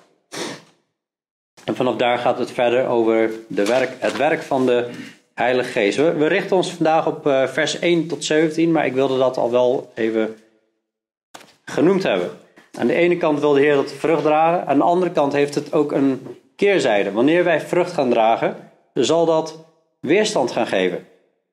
En 1.64 1.76
vanaf 1.76 1.96
daar 1.96 2.18
gaat 2.18 2.38
het 2.38 2.50
verder 2.50 2.86
over 2.86 3.30
de 3.46 3.66
werk, 3.66 3.96
het 3.98 4.16
werk 4.16 4.42
van 4.42 4.66
de 4.66 4.90
Heilige 5.38 5.70
Geest. 5.70 5.96
We, 5.96 6.26
richten 6.26 6.56
ons 6.56 6.72
vandaag 6.72 7.06
op 7.06 7.26
uh, 7.26 7.46
vers 7.46 7.78
1 7.78 8.06
tot 8.06 8.24
17, 8.24 8.72
maar 8.72 8.86
ik 8.86 8.92
wilde 8.92 9.18
dat 9.18 9.36
al 9.36 9.50
wel 9.50 9.92
even 9.94 10.36
genoemd 11.64 12.02
hebben. 12.02 12.30
Aan 12.78 12.86
de 12.86 12.94
ene 12.94 13.16
kant 13.16 13.40
wil 13.40 13.52
de 13.52 13.60
Heer 13.60 13.74
dat 13.74 13.92
vrucht 13.92 14.22
dragen, 14.22 14.66
aan 14.66 14.76
de 14.76 14.84
andere 14.84 15.10
kant 15.10 15.32
heeft 15.32 15.54
het 15.54 15.72
ook 15.72 15.92
een 15.92 16.26
keerzijde. 16.56 17.12
Wanneer 17.12 17.44
wij 17.44 17.60
vrucht 17.60 17.92
gaan 17.92 18.10
dragen, 18.10 18.56
zal 18.94 19.26
dat 19.26 19.64
weerstand 20.00 20.50
gaan 20.50 20.66
geven. 20.66 21.06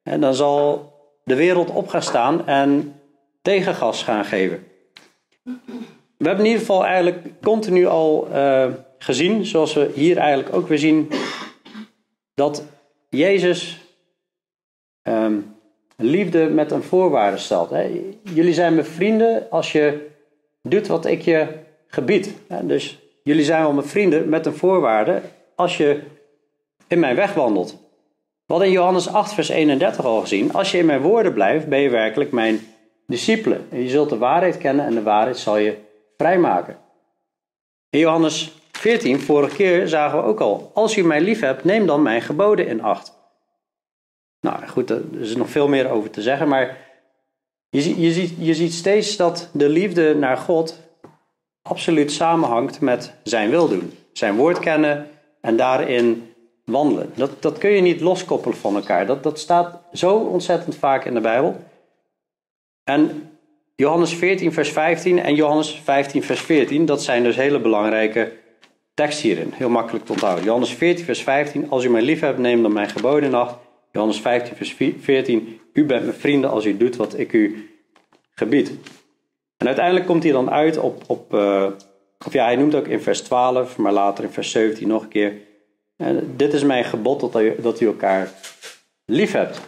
En 0.03 0.21
dan 0.21 0.35
zal 0.35 0.93
de 1.23 1.35
wereld 1.35 1.69
op 1.69 1.87
gaan 1.87 2.03
staan 2.03 2.47
en 2.47 2.99
tegengas 3.41 4.03
gaan 4.03 4.25
geven. 4.25 4.67
We 6.17 6.27
hebben 6.27 6.45
in 6.45 6.51
ieder 6.51 6.65
geval 6.65 6.85
eigenlijk 6.85 7.41
continu 7.41 7.85
al 7.85 8.27
uh, 8.33 8.65
gezien, 8.97 9.45
zoals 9.45 9.73
we 9.73 9.91
hier 9.93 10.17
eigenlijk 10.17 10.55
ook 10.55 10.67
weer 10.67 10.79
zien, 10.79 11.11
dat 12.33 12.63
Jezus 13.15 13.79
um, 15.03 15.55
liefde 15.95 16.49
met 16.49 16.71
een 16.71 16.83
voorwaarde 16.83 17.37
stelt. 17.37 17.71
Jullie 18.23 18.53
zijn 18.53 18.73
mijn 18.73 18.85
vrienden 18.85 19.49
als 19.49 19.71
je 19.71 20.07
doet 20.61 20.87
wat 20.87 21.05
ik 21.05 21.21
je 21.21 21.47
gebied. 21.87 22.33
Hè. 22.47 22.65
Dus 22.65 22.99
jullie 23.23 23.43
zijn 23.43 23.61
wel 23.61 23.73
mijn 23.73 23.87
vrienden 23.87 24.29
met 24.29 24.45
een 24.45 24.55
voorwaarde 24.55 25.21
als 25.55 25.77
je 25.77 26.01
in 26.87 26.99
mijn 26.99 27.15
weg 27.15 27.33
wandelt. 27.33 27.83
Hadden 28.45 28.67
in 28.67 28.73
Johannes 28.73 29.07
8, 29.07 29.33
vers 29.33 29.49
31 29.49 30.05
al 30.05 30.21
gezien. 30.21 30.53
Als 30.53 30.71
je 30.71 30.77
in 30.77 30.85
mijn 30.85 31.01
woorden 31.01 31.33
blijft, 31.33 31.67
ben 31.67 31.79
je 31.79 31.89
werkelijk 31.89 32.31
mijn 32.31 32.59
discipelen. 33.07 33.67
En 33.71 33.81
je 33.81 33.89
zult 33.89 34.09
de 34.09 34.17
waarheid 34.17 34.57
kennen 34.57 34.85
en 34.85 34.93
de 34.93 35.03
waarheid 35.03 35.37
zal 35.37 35.57
je 35.57 35.77
vrijmaken. 36.17 36.77
In 37.89 37.99
Johannes 37.99 38.53
14, 38.85 39.19
vorige 39.19 39.55
keer 39.55 39.87
zagen 39.87 40.17
we 40.17 40.23
ook 40.23 40.39
al. 40.39 40.71
Als 40.73 40.97
u 40.97 41.03
mij 41.03 41.21
lief 41.21 41.39
hebt, 41.39 41.63
neem 41.63 41.85
dan 41.85 42.01
mijn 42.01 42.21
geboden 42.21 42.67
in 42.67 42.81
acht. 42.81 43.13
Nou 44.41 44.67
goed, 44.67 44.89
er 44.89 45.03
is 45.19 45.35
nog 45.35 45.49
veel 45.49 45.67
meer 45.67 45.89
over 45.89 46.09
te 46.09 46.21
zeggen, 46.21 46.47
maar 46.47 46.77
je, 47.69 48.01
je, 48.01 48.11
ziet, 48.11 48.33
je 48.39 48.53
ziet 48.53 48.73
steeds 48.73 49.17
dat 49.17 49.49
de 49.53 49.69
liefde 49.69 50.15
naar 50.15 50.37
God 50.37 50.79
absoluut 51.61 52.11
samenhangt 52.11 52.81
met 52.81 53.13
zijn 53.23 53.49
wil 53.49 53.67
doen. 53.67 53.93
Zijn 54.13 54.35
woord 54.35 54.59
kennen 54.59 55.07
en 55.41 55.55
daarin 55.55 56.33
wandelen. 56.65 57.11
Dat, 57.15 57.41
dat 57.41 57.57
kun 57.57 57.69
je 57.69 57.81
niet 57.81 58.01
loskoppelen 58.01 58.57
van 58.57 58.75
elkaar. 58.75 59.05
Dat, 59.05 59.23
dat 59.23 59.39
staat 59.39 59.79
zo 59.93 60.15
ontzettend 60.15 60.75
vaak 60.75 61.05
in 61.05 61.13
de 61.13 61.21
Bijbel. 61.21 61.55
En 62.83 63.29
Johannes 63.75 64.13
14, 64.13 64.53
vers 64.53 64.71
15 64.71 65.19
en 65.19 65.35
Johannes 65.35 65.81
15, 65.83 66.23
vers 66.23 66.41
14, 66.41 66.85
dat 66.85 67.03
zijn 67.03 67.23
dus 67.23 67.35
hele 67.35 67.59
belangrijke 67.59 68.43
teksten 68.95 69.29
hierin. 69.29 69.51
Heel 69.53 69.69
makkelijk 69.69 70.05
te 70.05 70.11
onthouden. 70.11 70.43
Johannes 70.43 70.73
14, 70.73 71.05
vers 71.05 71.23
15, 71.23 71.69
als 71.69 71.83
u 71.83 71.89
mij 71.89 72.01
lief 72.01 72.19
hebt, 72.19 72.37
neem 72.37 72.61
dan 72.61 72.73
mijn 72.73 72.89
geboden 72.89 73.33
acht. 73.33 73.55
Johannes 73.91 74.19
15, 74.19 74.55
vers 74.55 74.75
14, 74.99 75.59
u 75.73 75.85
bent 75.85 76.03
mijn 76.03 76.17
vrienden 76.17 76.49
als 76.49 76.65
u 76.65 76.77
doet 76.77 76.95
wat 76.95 77.19
ik 77.19 77.33
u 77.33 77.69
gebied. 78.31 78.71
En 79.57 79.67
uiteindelijk 79.67 80.05
komt 80.05 80.23
hij 80.23 80.31
dan 80.31 80.51
uit 80.51 80.77
op, 80.77 81.03
op 81.07 81.33
uh, 81.33 81.67
of 82.25 82.33
ja, 82.33 82.45
hij 82.45 82.55
noemt 82.55 82.75
ook 82.75 82.87
in 82.87 83.01
vers 83.01 83.21
12, 83.21 83.77
maar 83.77 83.93
later 83.93 84.23
in 84.23 84.29
vers 84.29 84.51
17 84.51 84.87
nog 84.87 85.03
een 85.03 85.09
keer. 85.09 85.33
En 85.97 86.33
dit 86.35 86.53
is 86.53 86.63
mijn 86.63 86.83
gebod 86.83 87.19
dat 87.19 87.41
u, 87.41 87.55
dat 87.61 87.79
u 87.79 87.85
elkaar 87.85 88.31
lief 89.05 89.31
hebt. 89.31 89.61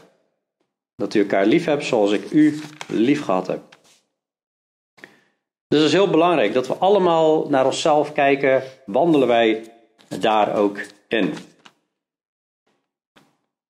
Dat 0.96 1.13
u 1.13 1.19
elkaar 1.19 1.46
lief 1.46 1.65
hebt 1.65 1.84
zoals 1.84 2.12
ik 2.12 2.31
u 2.31 2.60
lief 2.88 3.24
gehad 3.24 3.48
heb. 3.48 3.76
Dus 5.67 5.79
het 5.79 5.88
is 5.88 5.93
heel 5.93 6.09
belangrijk 6.09 6.53
dat 6.53 6.67
we 6.67 6.74
allemaal 6.74 7.50
naar 7.50 7.65
onszelf 7.65 8.13
kijken. 8.13 8.63
Wandelen 8.86 9.27
wij 9.27 9.71
daar 10.19 10.55
ook 10.55 10.79
in? 11.07 11.33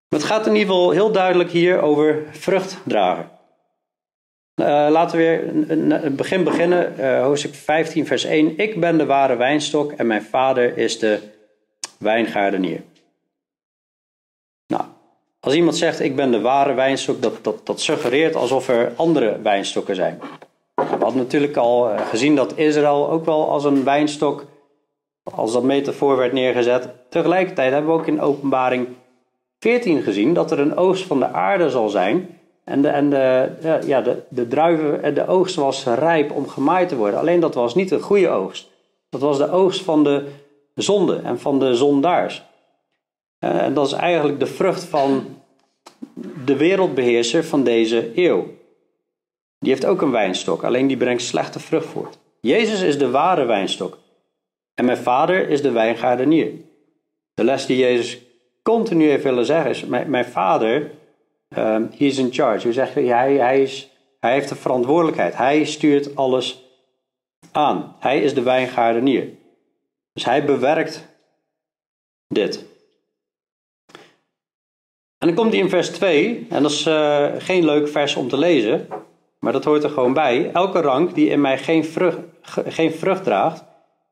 Het 0.10 0.24
gaat 0.24 0.48
in 0.48 0.56
ieder 0.56 0.68
geval 0.74 0.92
heel 0.92 1.12
duidelijk 1.12 1.50
hier 1.50 1.82
over 1.82 2.25
vrucht 2.32 2.77
dragen. 2.86 3.30
Uh, 4.56 4.66
laten 4.89 5.18
we 5.18 5.24
weer 5.24 5.70
een, 5.70 6.16
begin 6.16 6.44
beginnen. 6.44 6.94
Uh, 7.00 7.22
hoofdstuk 7.22 7.54
15, 7.56 8.06
vers 8.06 8.24
1. 8.24 8.58
Ik 8.58 8.80
ben 8.80 8.98
de 8.98 9.06
ware 9.06 9.36
wijnstok 9.36 9.92
en 9.92 10.08
mijn 10.08 10.24
vader 10.24 10.77
is 10.77 11.00
de 11.00 11.20
wijngaardenier. 11.98 12.82
Nou, 14.68 14.84
als 15.39 15.54
iemand 15.54 15.77
zegt 15.77 16.00
ik 16.00 16.16
ben 16.16 16.32
de 16.32 16.42
ware 16.42 16.74
wijnstok, 16.74 17.22
dat, 17.22 17.44
dat, 17.44 17.66
dat 17.66 17.82
suggereert 17.82 18.36
alsof 18.36 18.68
er 18.68 18.94
andere 18.96 19.42
wijnstokken 19.42 19.96
zijn. 19.96 20.20
We 20.77 20.84
hadden 21.03 21.17
natuurlijk 21.17 21.57
al 21.57 21.89
eh, 21.89 22.07
gezien 22.07 22.36
dat 22.36 22.57
Israël 22.57 23.10
ook 23.10 23.25
wel 23.25 23.50
als 23.50 23.63
een 23.63 23.84
wijnstok, 23.84 24.46
als 25.24 25.53
dat 25.53 25.63
metafoor 25.63 26.17
werd 26.17 26.34
neergezet. 26.34 26.89
Tegelijkertijd 27.10 27.72
hebben 27.72 27.91
we 27.91 27.98
ook 27.98 28.07
in 28.07 28.22
openbaring 28.22 28.88
14 29.60 30.01
gezien 30.01 30.34
dat 30.34 30.51
er 30.51 30.60
een 30.60 30.75
oogst 30.75 31.05
van 31.05 31.19
de 31.19 31.27
aarde 31.27 31.69
zal 31.69 31.89
zijn. 31.89 32.39
En 32.63 32.81
de, 32.81 32.88
en 32.88 33.10
de, 33.10 33.50
ja, 33.86 34.01
de, 34.01 34.24
de 34.29 34.48
druiven, 34.48 35.03
eh, 35.03 35.15
de 35.15 35.27
oogst 35.27 35.55
was 35.55 35.86
rijp 35.86 36.31
om 36.31 36.48
gemaaid 36.48 36.89
te 36.89 36.96
worden. 36.96 37.19
Alleen 37.19 37.39
dat 37.39 37.55
was 37.55 37.75
niet 37.75 37.91
een 37.91 38.01
goede 38.01 38.29
oogst. 38.29 38.69
Dat 39.10 39.22
was 39.22 39.38
de 39.38 39.51
oogst 39.51 39.81
van 39.81 40.03
de 40.03 40.27
zonde 40.75 41.19
en 41.24 41.39
van 41.39 41.60
de 41.60 41.75
zondaars. 41.75 42.43
Eh, 43.39 43.62
en 43.62 43.74
dat 43.74 43.88
is 43.88 43.93
eigenlijk 43.93 44.39
de 44.39 44.46
vrucht 44.46 44.84
van 44.84 45.25
de 46.46 46.57
wereldbeheerser 46.57 47.43
van 47.43 47.63
deze 47.63 48.12
eeuw. 48.15 48.46
Die 49.60 49.70
heeft 49.70 49.86
ook 49.86 50.02
een 50.02 50.12
wijnstok, 50.12 50.64
alleen 50.64 50.88
die 50.88 50.98
brengt 50.98 51.22
slechte 51.22 51.60
vrucht 51.60 51.88
voort. 51.88 52.18
Jezus 52.42 52.82
is 52.82 52.98
de 52.98 53.10
ware 53.10 53.46
wijnstok. 53.46 53.98
En 54.74 54.86
mijn 54.86 54.98
vader 54.98 55.50
is 55.50 55.62
de 55.62 55.72
wijngaardenier. 55.72 56.52
De 57.34 57.44
les 57.44 57.66
die 57.66 57.78
Jezus 57.78 58.22
continu 58.64 59.10
heeft 59.10 59.24
willen 59.24 59.46
zeggen 59.46 59.70
is: 59.70 59.86
Mijn, 59.86 60.26
vader, 60.26 60.92
is 61.98 62.18
in 62.18 62.34
charge. 62.34 62.64
Hoe 62.64 62.74
zeg 62.74 62.94
je? 62.94 63.02
Hij, 63.02 63.34
hij, 63.34 63.62
is, 63.62 63.90
hij 64.20 64.34
heeft 64.34 64.50
de 64.50 64.56
verantwoordelijkheid. 64.56 65.38
Hij 65.38 65.66
stuurt 65.66 66.16
alles 66.16 66.64
aan. 67.52 67.96
Hij 68.00 68.22
is 68.22 68.34
de 68.34 68.42
wijngaardenier. 68.42 69.30
Dus 70.14 70.26
hij 70.26 70.46
bewerkt 70.46 71.08
dit. 72.28 72.66
En 75.18 75.28
dan 75.28 75.34
komt 75.34 75.52
hij 75.52 75.62
in 75.62 75.70
vers 75.70 75.90
2, 75.90 76.48
en 76.50 76.62
dat 76.62 76.72
is 76.72 76.86
uh, 76.86 77.28
geen 77.38 77.66
leuk 77.66 77.88
vers 77.88 78.16
om 78.16 78.28
te 78.30 78.38
lezen, 78.38 78.88
maar 79.48 79.56
dat 79.56 79.66
hoort 79.66 79.84
er 79.84 79.89
gewoon 79.89 80.13
bij. 80.13 80.51
Elke 80.51 80.82
rank 80.82 81.16
die 81.16 81.30
in 81.30 81.42
mij 81.42 81.58
geen 81.58 81.86
vrucht, 81.86 82.20
geen 82.68 82.92
vrucht 82.92 83.24
draagt, 83.24 83.63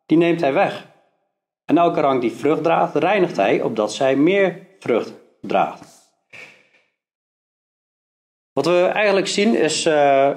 die 0.05 0.17
neemt 0.17 0.41
hij 0.41 0.53
weg. 0.53 0.87
En 1.65 1.77
elke 1.77 2.01
rank 2.01 2.21
die 2.21 2.31
vrucht 2.31 2.63
draagt, 2.63 2.95
reinigt 2.95 3.35
hij, 3.35 3.61
opdat 3.61 3.93
zij 3.93 4.15
meer 4.15 4.67
vrucht 4.79 5.13
draagt. 5.41 6.11
Wat 8.53 8.65
we 8.65 8.81
eigenlijk 8.93 9.27
zien 9.27 9.55
is 9.55 9.85
uh, 9.85 10.31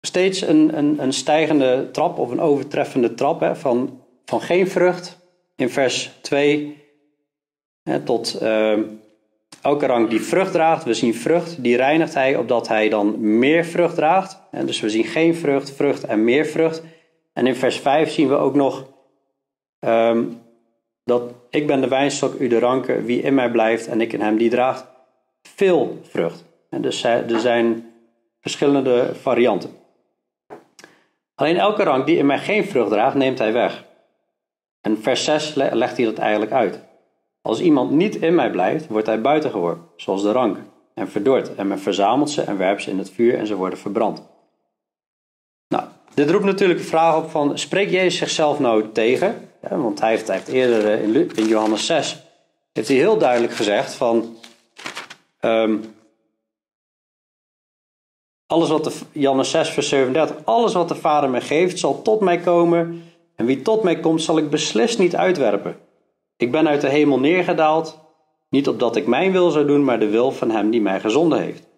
steeds 0.00 0.40
een, 0.40 0.76
een, 0.78 1.02
een, 1.02 1.12
stijgende 1.12 1.88
trap 1.90 2.18
of 2.18 2.30
een 2.30 2.40
overtreffende 2.40 3.14
trap 3.14 3.40
hè, 3.40 3.56
van, 3.56 4.02
van 4.24 4.40
geen 4.40 4.68
vrucht 4.68 5.18
in 5.56 5.70
vers 5.70 6.10
2 6.20 6.82
hè, 7.82 8.00
tot 8.00 8.42
uh, 8.42 8.78
elke 9.62 9.86
rank 9.86 10.10
die 10.10 10.20
vrucht 10.20 10.52
draagt. 10.52 10.84
We 10.84 10.94
zien 10.94 11.14
vrucht, 11.14 11.62
die 11.62 11.76
reinigt 11.76 12.14
hij 12.14 12.36
opdat 12.36 12.68
hij 12.68 12.88
dan 12.88 13.38
meer 13.38 13.64
vrucht 13.64 13.94
draagt. 13.94 14.40
En 14.50 14.66
dus 14.66 14.80
we 14.80 14.90
zien 14.90 15.04
geen 15.04 15.34
vrucht, 15.34 15.70
vrucht 15.70 16.04
en 16.04 16.24
meer 16.24 16.44
vrucht. 16.44 16.82
En 17.32 17.46
in 17.46 17.54
vers 17.54 17.78
5 17.78 18.10
zien 18.10 18.28
we 18.28 18.34
ook 18.34 18.54
nog 18.54 18.90
Um, 19.84 20.40
dat 21.04 21.22
ik 21.50 21.66
ben 21.66 21.80
de 21.80 21.88
wijnstok, 21.88 22.34
u 22.34 22.48
de 22.48 22.58
ranken, 22.58 23.04
wie 23.04 23.22
in 23.22 23.34
mij 23.34 23.50
blijft 23.50 23.86
en 23.86 24.00
ik 24.00 24.12
in 24.12 24.20
hem, 24.20 24.36
die 24.36 24.50
draagt 24.50 24.86
veel 25.42 26.00
vrucht. 26.02 26.44
En 26.70 26.82
dus 26.82 27.04
er 27.04 27.40
zijn 27.40 27.92
verschillende 28.40 29.14
varianten. 29.14 29.70
Alleen 31.34 31.58
elke 31.58 31.82
rank 31.82 32.06
die 32.06 32.16
in 32.16 32.26
mij 32.26 32.38
geen 32.38 32.64
vrucht 32.64 32.90
draagt, 32.90 33.14
neemt 33.14 33.38
hij 33.38 33.52
weg. 33.52 33.84
En 34.80 35.02
vers 35.02 35.24
6 35.24 35.54
legt 35.54 35.96
hij 35.96 36.06
dat 36.06 36.18
eigenlijk 36.18 36.52
uit. 36.52 36.80
Als 37.42 37.60
iemand 37.60 37.90
niet 37.90 38.16
in 38.16 38.34
mij 38.34 38.50
blijft, 38.50 38.86
wordt 38.86 39.06
hij 39.06 39.20
buiten 39.20 39.50
geworpen, 39.50 39.84
zoals 39.96 40.22
de 40.22 40.32
rank, 40.32 40.58
en 40.94 41.08
verdord. 41.08 41.54
En 41.54 41.66
men 41.66 41.78
verzamelt 41.78 42.30
ze 42.30 42.42
en 42.42 42.58
werpt 42.58 42.82
ze 42.82 42.90
in 42.90 42.98
het 42.98 43.10
vuur 43.10 43.38
en 43.38 43.46
ze 43.46 43.54
worden 43.54 43.78
verbrand. 43.78 44.22
Nou, 45.68 45.84
dit 46.14 46.30
roept 46.30 46.44
natuurlijk 46.44 46.80
de 46.80 46.86
vraag 46.86 47.16
op 47.16 47.30
van, 47.30 47.58
spreekt 47.58 47.90
Jezus 47.90 48.18
zichzelf 48.18 48.58
nou 48.58 48.92
tegen? 48.92 49.48
Want 49.60 50.00
hij 50.00 50.10
heeft, 50.10 50.26
hij 50.26 50.36
heeft 50.36 50.48
eerder 50.48 50.92
eh, 50.92 51.36
in, 51.36 51.46
Johannes 51.46 51.86
6, 51.86 52.22
heeft 52.72 52.88
hij 52.88 52.96
heel 52.96 53.18
duidelijk 53.18 53.52
gezegd 53.52 53.94
van, 53.94 54.36
um, 55.40 55.94
alles 58.46 58.68
wat 58.68 58.84
de, 58.84 58.92
Johannes 59.12 59.50
6 59.50 59.68
vers 59.68 59.88
37, 59.88 60.36
alles 60.44 60.72
wat 60.72 60.88
de 60.88 60.94
Vader 60.94 61.30
mij 61.30 61.40
geeft 61.40 61.78
zal 61.78 62.02
tot 62.02 62.20
mij 62.20 62.38
komen 62.38 63.02
en 63.36 63.46
wie 63.46 63.62
tot 63.62 63.82
mij 63.82 64.00
komt 64.00 64.22
zal 64.22 64.38
ik 64.38 64.50
beslist 64.50 64.98
niet 64.98 65.16
uitwerpen. 65.16 65.76
Ik 66.42 66.50
ben 66.50 66.68
uit 66.68 66.80
de 66.80 66.88
hemel 66.88 67.18
neergedaald, 67.18 67.98
niet 68.48 68.68
opdat 68.68 68.96
ik 68.96 69.06
mijn 69.06 69.32
wil 69.32 69.50
zou 69.50 69.66
doen, 69.66 69.84
maar 69.84 70.00
de 70.00 70.08
wil 70.08 70.30
van 70.30 70.50
hem 70.50 70.70
die 70.70 70.80
mij 70.80 71.00
gezonden 71.00 71.40
heeft. 71.40 71.68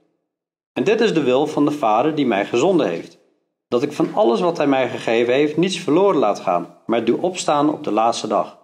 En 0.72 0.84
dit 0.84 1.00
is 1.00 1.14
de 1.14 1.22
wil 1.22 1.46
van 1.46 1.64
de 1.64 1.70
Vader 1.70 2.14
die 2.14 2.26
mij 2.26 2.44
gezonden 2.44 2.88
heeft 2.88 3.22
dat 3.74 3.82
ik 3.82 3.92
van 3.92 4.14
alles 4.14 4.40
wat 4.40 4.56
Hij 4.56 4.66
mij 4.66 4.88
gegeven 4.88 5.34
heeft 5.34 5.56
niets 5.56 5.78
verloren 5.78 6.18
laat 6.18 6.40
gaan, 6.40 6.76
maar 6.86 7.04
doe 7.04 7.20
opstaan 7.20 7.72
op 7.72 7.84
de 7.84 7.90
laatste 7.90 8.26
dag. 8.26 8.58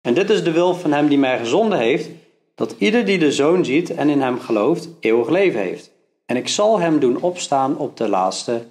En 0.00 0.14
dit 0.14 0.30
is 0.30 0.44
de 0.44 0.52
wil 0.52 0.74
van 0.74 0.92
Hem 0.92 1.08
die 1.08 1.18
mij 1.18 1.38
gezonden 1.38 1.78
heeft, 1.78 2.08
dat 2.54 2.74
ieder 2.78 3.04
die 3.04 3.18
de 3.18 3.32
Zoon 3.32 3.64
ziet 3.64 3.94
en 3.94 4.08
in 4.08 4.20
Hem 4.20 4.40
gelooft, 4.40 4.88
eeuwig 5.00 5.28
leven 5.28 5.60
heeft. 5.60 5.90
En 6.26 6.36
ik 6.36 6.48
zal 6.48 6.78
Hem 6.78 6.98
doen 6.98 7.20
opstaan 7.20 7.78
op 7.78 7.96
de 7.96 8.08
laatste 8.08 8.66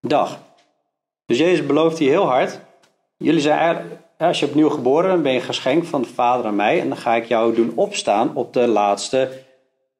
dag. 0.00 0.38
Dus 1.26 1.38
Jezus 1.38 1.66
belooft 1.66 1.98
hier 1.98 2.10
heel 2.10 2.26
hard, 2.26 2.60
jullie 3.16 3.40
zijn 3.40 3.58
als 4.26 4.40
je 4.40 4.46
opnieuw 4.46 4.68
geboren 4.68 5.10
bent, 5.10 5.22
ben 5.22 5.32
je 5.32 5.40
geschenk 5.40 5.84
van 5.84 6.02
de 6.02 6.08
Vader 6.08 6.46
aan 6.46 6.56
mij 6.56 6.80
en 6.80 6.88
dan 6.88 6.98
ga 6.98 7.14
ik 7.14 7.24
jou 7.24 7.54
doen 7.54 7.72
opstaan 7.74 8.34
op 8.34 8.52
de 8.52 8.66
laatste 8.66 9.28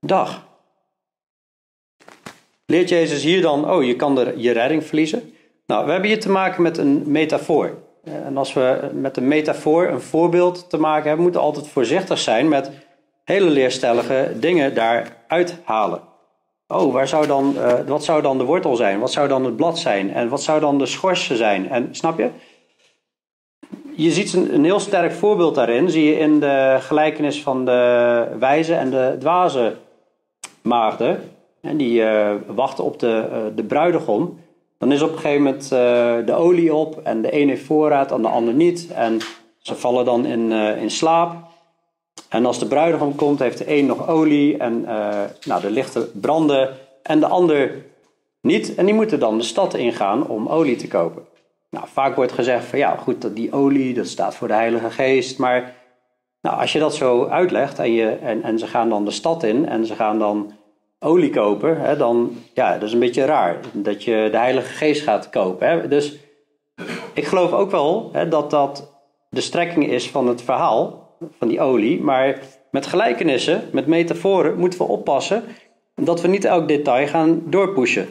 dag. 0.01 0.49
Leert 2.67 2.89
Jezus 2.89 3.23
hier 3.23 3.43
dan, 3.43 3.71
oh, 3.71 3.85
je 3.85 3.97
kan 3.97 4.19
er 4.19 4.39
je 4.39 4.53
redding 4.53 4.85
verliezen? 4.85 5.33
Nou, 5.67 5.85
we 5.85 5.91
hebben 5.91 6.09
hier 6.09 6.21
te 6.21 6.31
maken 6.31 6.63
met 6.63 6.79
een 6.79 7.03
metafoor. 7.07 7.79
En 8.05 8.37
als 8.37 8.53
we 8.53 8.91
met 8.93 9.17
een 9.17 9.29
metafoor 9.29 9.89
een 9.89 10.01
voorbeeld 10.01 10.71
te 10.71 10.79
maken 10.79 11.07
hebben, 11.07 11.23
moeten 11.23 11.41
we 11.41 11.47
altijd 11.47 11.69
voorzichtig 11.69 12.19
zijn 12.19 12.49
met 12.49 12.71
hele 13.25 13.51
leerstellige 13.51 14.33
dingen 14.37 14.75
daaruit 14.75 15.59
halen. 15.65 16.01
Oh, 16.67 16.93
waar 16.93 17.09
zou 17.09 17.27
dan, 17.27 17.55
uh, 17.57 17.73
wat 17.87 18.05
zou 18.05 18.23
dan 18.23 18.39
de 18.39 18.45
wortel 18.45 18.77
zijn? 18.77 19.01
Wat 19.01 19.13
zou 19.13 19.29
dan 19.29 19.45
het 19.45 19.57
blad 19.57 19.79
zijn? 19.79 20.13
En 20.13 20.29
wat 20.29 20.43
zou 20.43 20.61
dan 20.61 20.79
de 20.79 20.87
schors 20.87 21.31
zijn? 21.31 21.69
En 21.69 21.89
snap 21.91 22.19
je? 22.19 22.31
Je 24.01 24.13
ziet 24.13 24.33
een, 24.33 24.55
een 24.55 24.65
heel 24.65 24.81
sterk 24.81 25.13
voorbeeld 25.13 25.55
daarin, 25.55 25.91
zie 25.91 26.05
je 26.05 26.19
in 26.19 26.41
de 26.41 26.77
gelijkenis 26.81 27.43
van 27.43 27.65
de 27.65 28.27
wijze 28.39 28.75
en 28.75 28.91
de 28.91 29.17
dwaze 29.19 29.77
maagden. 30.63 31.23
En 31.61 31.77
die 31.77 32.01
uh, 32.01 32.31
wachten 32.47 32.85
op 32.85 32.99
de, 32.99 33.29
uh, 33.31 33.39
de 33.57 33.65
bruidegom. 33.65 34.39
Dan 34.79 34.93
is 34.93 35.03
op 35.03 35.13
een 35.13 35.19
gegeven 35.19 35.43
moment 35.43 35.65
uh, 35.65 35.71
de 36.27 36.35
olie 36.35 36.75
op 36.75 37.01
en 37.03 37.23
de 37.23 37.31
ene 37.31 37.51
heeft 37.51 37.65
voorraad 37.65 38.13
en 38.13 38.23
de 38.23 38.29
ander 38.29 38.55
niet. 38.55 38.93
En 38.93 39.19
ze 39.59 39.75
vallen 39.75 40.05
dan 40.05 40.27
in, 40.27 40.53
in 40.53 40.91
slaap. 40.91 41.35
En 42.29 42.47
als 42.47 42.59
de 42.59 42.67
bruidegom 42.67 43.15
komt, 43.15 43.39
heeft 43.39 43.59
de 43.59 43.77
een 43.77 43.87
nog 43.87 44.09
olie 44.09 44.57
en 44.57 44.81
nou, 45.45 45.61
de 45.61 45.71
lichten 45.71 46.11
branden 46.21 46.77
en 47.03 47.21
de 47.21 47.27
ander 47.27 47.85
niet. 48.41 48.75
En 48.75 48.85
die 48.85 48.95
moeten 48.95 49.21
dan 49.21 49.39
de 49.39 49.45
stad 49.45 49.75
ingaan 49.75 50.27
om 50.27 50.49
olie 50.49 50.77
te 50.77 50.89
kopen. 50.89 51.29
Nou, 51.71 51.87
vaak 51.89 52.15
wordt 52.17 52.33
gezegd 52.33 52.65
van 52.65 52.79
ja, 52.79 52.97
goed, 52.97 53.37
die 53.37 53.53
olie 53.53 53.95
dat 53.95 54.07
staat 54.07 54.35
voor 54.35 54.49
de 54.49 54.55
Heilige 54.55 54.91
Geest. 54.91 55.39
Maar 55.39 55.75
nou, 56.41 56.61
als 56.61 56.73
je 56.73 56.79
dat 56.79 56.95
zo 56.95 57.27
uitlegt 57.27 57.79
en, 57.79 57.93
je, 57.93 58.09
en, 58.09 58.43
en 58.43 58.59
ze 58.59 58.67
gaan 58.67 58.89
dan 58.89 59.05
de 59.05 59.11
stad 59.11 59.43
in 59.43 59.69
en 59.69 59.87
ze 59.87 59.95
gaan 59.95 60.19
dan 60.19 60.53
olie 60.99 61.31
kopen, 61.31 61.81
hè, 61.81 61.97
dan 61.97 62.37
ja, 62.55 62.73
dat 62.73 62.83
is 62.83 62.93
een 62.93 62.99
beetje 62.99 63.25
raar. 63.25 63.59
Dat 63.73 64.05
je 64.05 64.29
de 64.31 64.37
Heilige 64.37 64.73
Geest 64.73 65.03
gaat 65.03 65.31
kopen. 65.31 65.69
Hè. 65.69 65.89
Dus 65.89 66.17
ik 67.15 67.25
geloof 67.25 67.53
ook 67.53 67.71
wel 67.71 68.11
hè, 68.13 68.29
dat 68.29 68.51
dat 68.51 68.93
de 69.29 69.41
strekking 69.41 69.87
is 69.89 70.11
van 70.11 70.27
het 70.27 70.43
verhaal 70.43 71.09
van 71.39 71.49
die 71.49 71.61
olie. 71.61 72.03
Maar 72.03 72.39
met 72.71 72.87
gelijkenissen, 72.87 73.69
met 73.73 73.87
metaforen, 73.87 74.59
moeten 74.59 74.79
we 74.79 74.85
oppassen 74.85 75.45
dat 75.95 76.21
we 76.21 76.29
niet 76.29 76.45
elk 76.45 76.69
detail 76.69 77.07
gaan 77.07 77.43
doorpushen. 77.47 78.09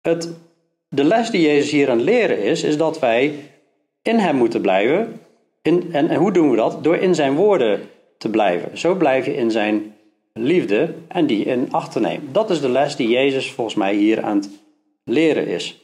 Het, 0.00 0.34
de 0.88 1.04
les 1.04 1.30
die 1.30 1.40
Jezus 1.40 1.70
hier 1.70 1.90
aan 1.90 2.02
leren 2.02 2.42
is, 2.42 2.62
is 2.62 2.76
dat 2.76 2.98
wij 2.98 3.34
in 4.02 4.18
Hem 4.18 4.36
moeten 4.36 4.60
blijven. 4.60 5.20
In, 5.62 5.88
en, 5.92 6.08
en 6.08 6.16
hoe 6.16 6.32
doen 6.32 6.50
we 6.50 6.56
dat? 6.56 6.84
Door 6.84 6.96
in 6.96 7.14
Zijn 7.14 7.34
woorden 7.34 7.80
te 8.18 8.30
blijven. 8.30 8.78
Zo 8.78 8.94
blijf 8.94 9.26
je 9.26 9.34
in 9.34 9.50
Zijn 9.50 9.94
liefde 10.32 10.94
en 11.08 11.26
die 11.26 11.44
in 11.44 11.68
acht 11.70 11.92
te 11.92 12.00
nemen. 12.00 12.32
Dat 12.32 12.50
is 12.50 12.60
de 12.60 12.68
les 12.68 12.96
die 12.96 13.08
Jezus 13.08 13.50
volgens 13.50 13.76
mij 13.76 13.94
hier 13.94 14.22
aan 14.22 14.36
het 14.36 14.50
leren 15.04 15.46
is. 15.46 15.82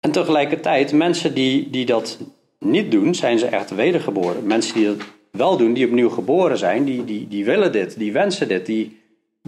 En 0.00 0.10
tegelijkertijd, 0.10 0.92
mensen 0.92 1.34
die, 1.34 1.70
die 1.70 1.86
dat 1.86 2.18
niet 2.58 2.90
doen, 2.90 3.14
zijn 3.14 3.38
ze 3.38 3.46
echt 3.46 3.74
wedergeboren. 3.74 4.46
Mensen 4.46 4.74
die 4.74 4.86
dat 4.86 5.06
wel 5.30 5.56
doen, 5.56 5.72
die 5.72 5.86
opnieuw 5.86 6.10
geboren 6.10 6.58
zijn, 6.58 6.84
die, 6.84 7.04
die, 7.04 7.28
die 7.28 7.44
willen 7.44 7.72
dit, 7.72 7.98
die 7.98 8.12
wensen 8.12 8.48
dit, 8.48 8.66
die, 8.66 8.97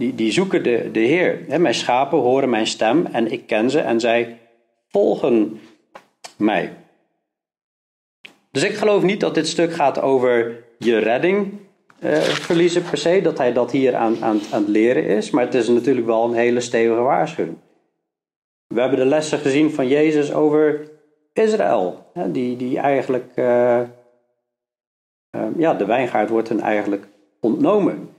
die, 0.01 0.15
die 0.15 0.31
zoeken 0.31 0.63
de, 0.63 0.89
de 0.91 0.99
Heer. 0.99 1.59
mijn 1.59 1.73
schapen 1.73 2.19
horen 2.19 2.49
mijn 2.49 2.67
stem 2.67 3.05
en 3.05 3.31
ik 3.31 3.47
ken 3.47 3.69
ze 3.69 3.79
en 3.79 3.99
zij 3.99 4.39
volgen 4.87 5.59
mij. 6.37 6.73
Dus 8.51 8.63
ik 8.63 8.73
geloof 8.73 9.03
niet 9.03 9.19
dat 9.19 9.35
dit 9.35 9.47
stuk 9.47 9.73
gaat 9.73 10.01
over 10.01 10.63
je 10.77 10.97
redding 10.97 11.59
uh, 12.03 12.17
verliezen 12.19 12.83
per 12.83 12.97
se, 12.97 13.21
dat 13.21 13.37
hij 13.37 13.53
dat 13.53 13.71
hier 13.71 13.95
aan, 13.95 14.23
aan, 14.23 14.39
aan 14.51 14.61
het 14.61 14.67
leren 14.67 15.05
is. 15.05 15.29
Maar 15.29 15.43
het 15.43 15.53
is 15.53 15.67
natuurlijk 15.67 16.05
wel 16.05 16.23
een 16.23 16.33
hele 16.33 16.59
stevige 16.59 17.01
waarschuwing. 17.01 17.57
We 18.67 18.81
hebben 18.81 18.99
de 18.99 19.05
lessen 19.05 19.39
gezien 19.39 19.71
van 19.71 19.87
Jezus 19.87 20.33
over 20.33 20.89
Israël, 21.33 22.11
die, 22.27 22.57
die 22.57 22.79
eigenlijk, 22.79 23.31
uh, 23.35 23.81
uh, 25.35 25.47
ja, 25.57 25.73
de 25.73 25.85
wijngaard 25.85 26.29
wordt 26.29 26.49
hen 26.49 26.59
eigenlijk 26.59 27.07
ontnomen. 27.39 28.09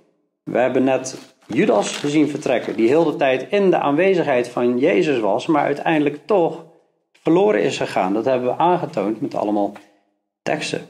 We 0.42 0.58
hebben 0.58 0.84
net 0.84 1.31
Judas 1.52 1.96
gezien 1.96 2.28
vertrekken, 2.28 2.76
die 2.76 2.88
heel 2.88 3.04
de 3.04 3.16
tijd 3.16 3.46
in 3.50 3.70
de 3.70 3.78
aanwezigheid 3.78 4.48
van 4.48 4.78
Jezus 4.78 5.20
was, 5.20 5.46
maar 5.46 5.64
uiteindelijk 5.64 6.26
toch 6.26 6.64
verloren 7.12 7.62
is 7.62 7.76
gegaan. 7.76 8.12
Dat 8.12 8.24
hebben 8.24 8.48
we 8.48 8.56
aangetoond 8.56 9.20
met 9.20 9.34
allemaal 9.34 9.72
teksten. 10.42 10.86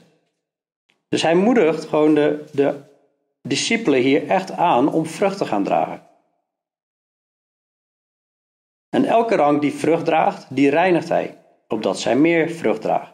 Dus 1.08 1.22
hij 1.22 1.34
moedigt 1.34 1.84
gewoon 1.84 2.14
de, 2.14 2.44
de 2.52 2.74
discipelen 3.42 4.00
hier 4.00 4.28
echt 4.28 4.52
aan 4.52 4.92
om 4.92 5.06
vrucht 5.06 5.38
te 5.38 5.44
gaan 5.44 5.64
dragen. 5.64 6.02
En 8.88 9.04
elke 9.04 9.36
rang 9.36 9.60
die 9.60 9.74
vrucht 9.74 10.04
draagt, 10.04 10.46
die 10.50 10.70
reinigt 10.70 11.08
hij, 11.08 11.38
opdat 11.68 11.98
zij 11.98 12.16
meer 12.16 12.50
vrucht 12.50 12.80
draagt. 12.80 13.12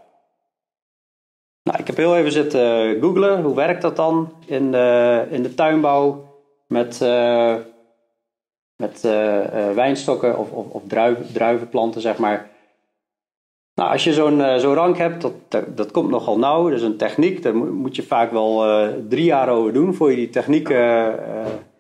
Nou, 1.63 1.79
ik 1.79 1.87
heb 1.87 1.97
heel 1.97 2.17
even 2.17 2.33
zitten 2.33 3.01
googlen, 3.01 3.43
hoe 3.43 3.55
werkt 3.55 3.83
dat 3.83 3.97
dan 3.97 4.33
in 4.47 4.71
de, 4.71 5.27
in 5.31 5.43
de 5.43 5.55
tuinbouw 5.55 6.28
met, 6.69 7.01
uh, 7.03 7.55
met 8.77 9.03
uh, 9.05 9.73
wijnstokken 9.75 10.39
of, 10.39 10.51
of, 10.51 10.83
druivenplanten, 11.33 12.01
zeg 12.01 12.19
maar. 12.19 12.51
Nou, 13.75 13.91
als 13.91 14.05
je 14.05 14.13
zo'n 14.13 14.43
zo'n 14.59 14.75
rank 14.75 14.97
hebt, 14.97 15.21
dat, 15.23 15.33
dat, 15.77 15.91
komt 15.91 16.11
nogal 16.11 16.39
nauw. 16.39 16.69
Dat 16.69 16.79
is 16.79 16.85
een 16.85 16.97
techniek, 16.97 17.43
daar 17.43 17.57
moet 17.57 17.97
je 17.97 18.03
vaak 18.03 18.31
wel 18.31 18.65
drie 19.09 19.25
jaar 19.25 19.49
over 19.49 19.73
doen 19.73 19.95
voor 19.95 20.11
je 20.11 20.17
die 20.17 20.31
techniek 20.31 20.69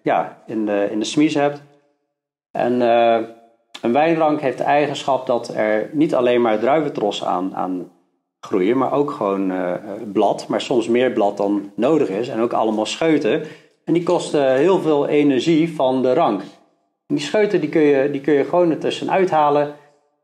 ja, 0.03 0.43
in, 0.47 0.67
de, 0.67 0.89
in 0.91 0.99
de 0.99 1.05
smies 1.05 1.35
hebt. 1.35 1.63
En 2.51 2.81
een 3.81 3.93
wijnrank 3.93 4.41
heeft 4.41 4.59
de 4.59 4.65
eigenschap 4.65 5.27
dat 5.27 5.49
er 5.49 5.91
niet 5.93 6.15
alleen 6.15 6.41
maar 6.41 6.59
druiventros 6.59 7.25
aan, 7.25 7.55
aan 7.55 7.91
groeien, 8.41 8.79
maar 8.79 8.93
ook 8.93 9.11
gewoon 9.11 9.53
blad, 10.13 10.49
maar 10.49 10.61
soms 10.61 10.89
meer 10.89 11.13
blad 11.13 11.37
dan 11.37 11.73
nodig 11.75 12.09
is. 12.09 12.29
En 12.29 12.41
ook 12.41 12.53
allemaal 12.53 12.87
scheuten. 12.87 13.43
En 13.89 13.95
die 13.95 14.03
kosten 14.03 14.57
heel 14.57 14.81
veel 14.81 15.07
energie 15.07 15.75
van 15.75 16.03
de 16.03 16.13
rank. 16.13 16.43
Die 17.07 17.19
scheuten 17.19 17.61
die 17.61 17.69
kun, 17.69 17.81
je, 17.81 18.11
die 18.11 18.21
kun 18.21 18.35
je 18.35 18.45
gewoon 18.45 18.71
ertussen 18.71 19.11
uithalen. 19.11 19.75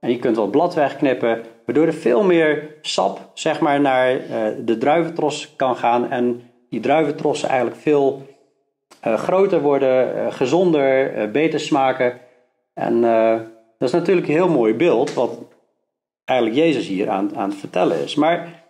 En 0.01 0.11
je 0.11 0.19
kunt 0.19 0.37
wel 0.37 0.47
blad 0.47 0.75
wegknippen 0.75 1.43
waardoor 1.67 1.87
er 1.87 1.95
veel 1.95 2.25
meer 2.25 2.77
sap 2.83 3.31
zeg 3.35 3.61
maar, 3.61 3.81
naar 3.81 4.15
uh, 4.15 4.47
de 4.65 4.79
druiventros 4.79 5.57
kan 5.57 5.77
gaan 5.77 6.11
en 6.11 6.51
die 6.71 6.81
druiventrossen 6.81 7.49
eigenlijk 7.49 7.81
veel 7.81 8.23
uh, 9.07 9.19
groter 9.19 9.61
worden, 9.61 10.17
uh, 10.17 10.33
gezonder, 10.33 11.31
beter 11.31 11.61
smaken. 11.61 12.21
En 12.75 13.01
dat 13.79 13.89
is 13.89 13.93
natuurlijk 13.93 14.27
een 14.27 14.35
heel 14.35 14.49
mooi 14.49 14.75
beeld 14.75 15.15
wat 15.15 15.39
eigenlijk 16.25 16.59
Jezus 16.59 16.87
hier 16.87 17.09
aan, 17.09 17.37
aan 17.37 17.49
het 17.49 17.59
vertellen 17.59 18.03
is. 18.03 18.15
Maar 18.15 18.65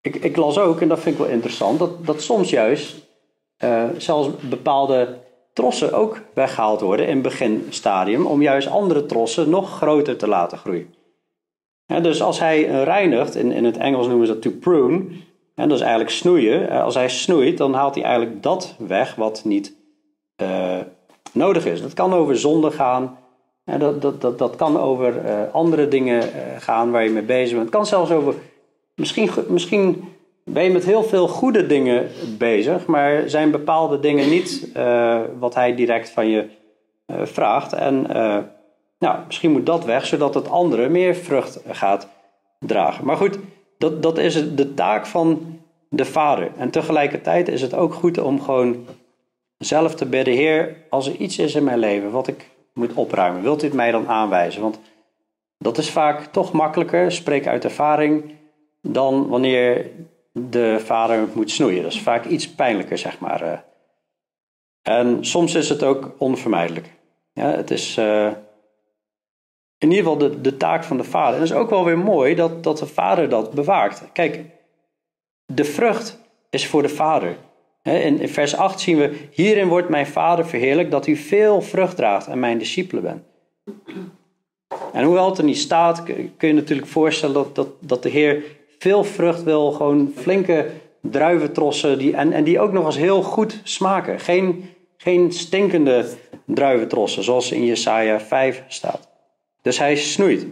ik, 0.00 0.16
ik, 0.16 0.36
las 0.36 0.58
ook, 0.58 0.80
en 0.80 0.88
dat 0.88 1.00
vind 1.00 1.14
ik 1.18 1.24
wel 1.24 1.32
interessant, 1.32 1.78
dat, 1.78 2.06
dat 2.06 2.22
soms 2.22 2.50
juist 2.50 3.02
zelfs 3.96 4.28
bepaalde 4.40 5.18
trossen 5.52 5.92
ook 5.92 6.20
weggehaald 6.34 6.80
worden 6.80 7.08
in 7.08 7.22
beginstadium 7.22 8.26
om 8.26 8.42
juist 8.42 8.68
andere 8.68 9.06
trossen 9.06 9.50
nog 9.50 9.76
groter 9.76 10.16
te 10.16 10.28
laten 10.28 10.58
groeien 10.58 10.94
dus 11.86 12.22
als 12.22 12.38
hij 12.38 12.62
reinigt, 12.62 13.34
in, 13.34 13.52
in 13.52 13.64
het 13.64 13.76
Engels 13.76 14.06
noemen 14.06 14.26
ze 14.26 14.32
dat 14.32 14.42
to 14.42 14.50
prune, 14.50 15.04
en 15.54 15.68
dat 15.68 15.78
is 15.78 15.80
eigenlijk 15.80 16.10
snoeien. 16.10 16.68
Eh, 16.68 16.82
als 16.82 16.94
hij 16.94 17.08
snoeit, 17.08 17.58
dan 17.58 17.74
haalt 17.74 17.94
hij 17.94 18.04
eigenlijk 18.04 18.42
dat 18.42 18.76
weg 18.78 19.14
wat 19.14 19.44
niet 19.44 19.76
uh, 20.42 20.78
nodig 21.32 21.66
is. 21.66 21.82
Dat 21.82 21.94
kan 21.94 22.14
over 22.14 22.38
zonde 22.38 22.70
gaan, 22.70 23.18
dat, 23.64 24.02
dat, 24.02 24.20
dat, 24.20 24.38
dat 24.38 24.56
kan 24.56 24.80
over 24.80 25.14
andere 25.52 25.88
dingen 25.88 26.22
gaan 26.58 26.90
waar 26.90 27.04
je 27.04 27.10
mee 27.10 27.22
bezig 27.22 27.50
bent. 27.50 27.62
Het 27.62 27.74
kan 27.74 27.86
zelfs 27.86 28.10
over. 28.10 28.34
Misschien, 28.94 29.30
misschien 29.48 30.04
ben 30.44 30.64
je 30.64 30.70
met 30.70 30.84
heel 30.84 31.02
veel 31.02 31.28
goede 31.28 31.66
dingen 31.66 32.08
bezig, 32.38 32.86
maar 32.86 33.28
zijn 33.28 33.50
bepaalde 33.50 34.00
dingen 34.00 34.28
niet 34.28 34.68
wat 35.38 35.54
hij 35.54 35.74
direct 35.74 36.10
van 36.10 36.28
je 36.28 36.48
vraagt. 37.06 37.72
En 37.72 38.02
nou, 38.98 39.18
misschien 39.26 39.52
moet 39.52 39.66
dat 39.66 39.84
weg, 39.84 40.06
zodat 40.06 40.34
het 40.34 40.48
andere 40.48 40.88
meer 40.88 41.14
vrucht 41.14 41.60
gaat 41.68 42.08
dragen. 42.58 43.04
Maar 43.04 43.16
goed, 43.16 43.38
dat, 43.78 44.02
dat 44.02 44.18
is 44.18 44.54
de 44.54 44.74
taak 44.74 45.06
van 45.06 45.58
de 45.88 46.04
Vader. 46.04 46.50
En 46.56 46.70
tegelijkertijd 46.70 47.48
is 47.48 47.62
het 47.62 47.74
ook 47.74 47.94
goed 47.94 48.18
om 48.18 48.40
gewoon 48.40 48.86
zelf 49.58 49.94
te 49.94 50.06
bidden: 50.06 50.34
Heer, 50.34 50.76
als 50.90 51.06
er 51.06 51.14
iets 51.14 51.38
is 51.38 51.54
in 51.54 51.64
mijn 51.64 51.78
leven 51.78 52.10
wat 52.10 52.26
ik 52.26 52.50
moet 52.72 52.94
opruimen, 52.94 53.42
wilt 53.42 53.62
u 53.62 53.66
het 53.66 53.74
mij 53.74 53.90
dan 53.90 54.08
aanwijzen? 54.08 54.62
Want 54.62 54.80
dat 55.58 55.78
is 55.78 55.90
vaak 55.90 56.24
toch 56.24 56.52
makkelijker, 56.52 57.12
spreek 57.12 57.46
uit 57.46 57.64
ervaring, 57.64 58.32
dan 58.82 59.28
wanneer 59.28 59.90
de 60.38 60.80
vader 60.84 61.28
moet 61.32 61.50
snoeien. 61.50 61.82
Dat 61.82 61.92
is 61.92 62.00
vaak 62.00 62.24
iets 62.24 62.54
pijnlijker, 62.54 62.98
zeg 62.98 63.18
maar. 63.18 63.42
Eh. 63.42 63.58
En 64.82 65.24
soms 65.24 65.54
is 65.54 65.68
het 65.68 65.82
ook 65.82 66.14
onvermijdelijk. 66.18 66.90
Ja, 67.32 67.50
het 67.50 67.70
is 67.70 67.98
uh, 67.98 68.30
in 69.78 69.90
ieder 69.90 69.98
geval 69.98 70.18
de, 70.18 70.40
de 70.40 70.56
taak 70.56 70.84
van 70.84 70.96
de 70.96 71.04
vader. 71.04 71.34
En 71.34 71.40
het 71.40 71.50
is 71.50 71.56
ook 71.56 71.70
wel 71.70 71.84
weer 71.84 71.98
mooi 71.98 72.34
dat, 72.34 72.62
dat 72.62 72.78
de 72.78 72.86
vader 72.86 73.28
dat 73.28 73.52
bewaakt. 73.52 74.12
Kijk, 74.12 74.40
de 75.46 75.64
vrucht 75.64 76.18
is 76.50 76.66
voor 76.66 76.82
de 76.82 76.88
vader. 76.88 77.36
In, 77.82 78.28
vers 78.28 78.56
8 78.56 78.80
zien 78.80 78.96
we: 78.96 79.28
Hierin 79.30 79.68
wordt 79.68 79.88
mijn 79.88 80.06
vader 80.06 80.46
verheerlijk 80.46 80.90
dat 80.90 81.06
u 81.06 81.16
veel 81.16 81.62
vrucht 81.62 81.96
draagt 81.96 82.26
en 82.26 82.38
mijn 82.38 82.58
discipelen 82.58 83.02
bent. 83.02 83.22
En 84.92 85.04
hoewel 85.04 85.28
het 85.28 85.38
er 85.38 85.44
niet 85.44 85.58
staat, 85.58 86.02
kun 86.36 86.48
je 86.48 86.52
natuurlijk 86.52 86.88
voorstellen 86.88 87.34
dat, 87.34 87.54
dat, 87.54 87.68
dat 87.80 88.02
de 88.02 88.08
Heer 88.08 88.42
veel 88.84 89.04
vrucht 89.04 89.42
wil, 89.42 89.72
gewoon 89.72 90.12
flinke 90.16 90.70
druiventrossen, 91.00 91.98
die, 91.98 92.16
en, 92.16 92.32
en 92.32 92.44
die 92.44 92.60
ook 92.60 92.72
nog 92.72 92.86
eens 92.86 92.96
heel 92.96 93.22
goed 93.22 93.60
smaken. 93.62 94.20
Geen, 94.20 94.70
geen 94.96 95.32
stinkende 95.32 96.06
druiventrossen, 96.46 97.22
zoals 97.22 97.52
in 97.52 97.64
Jesaja 97.64 98.20
5 98.20 98.64
staat. 98.68 99.08
Dus 99.62 99.78
hij 99.78 99.96
snoeit, 99.96 100.46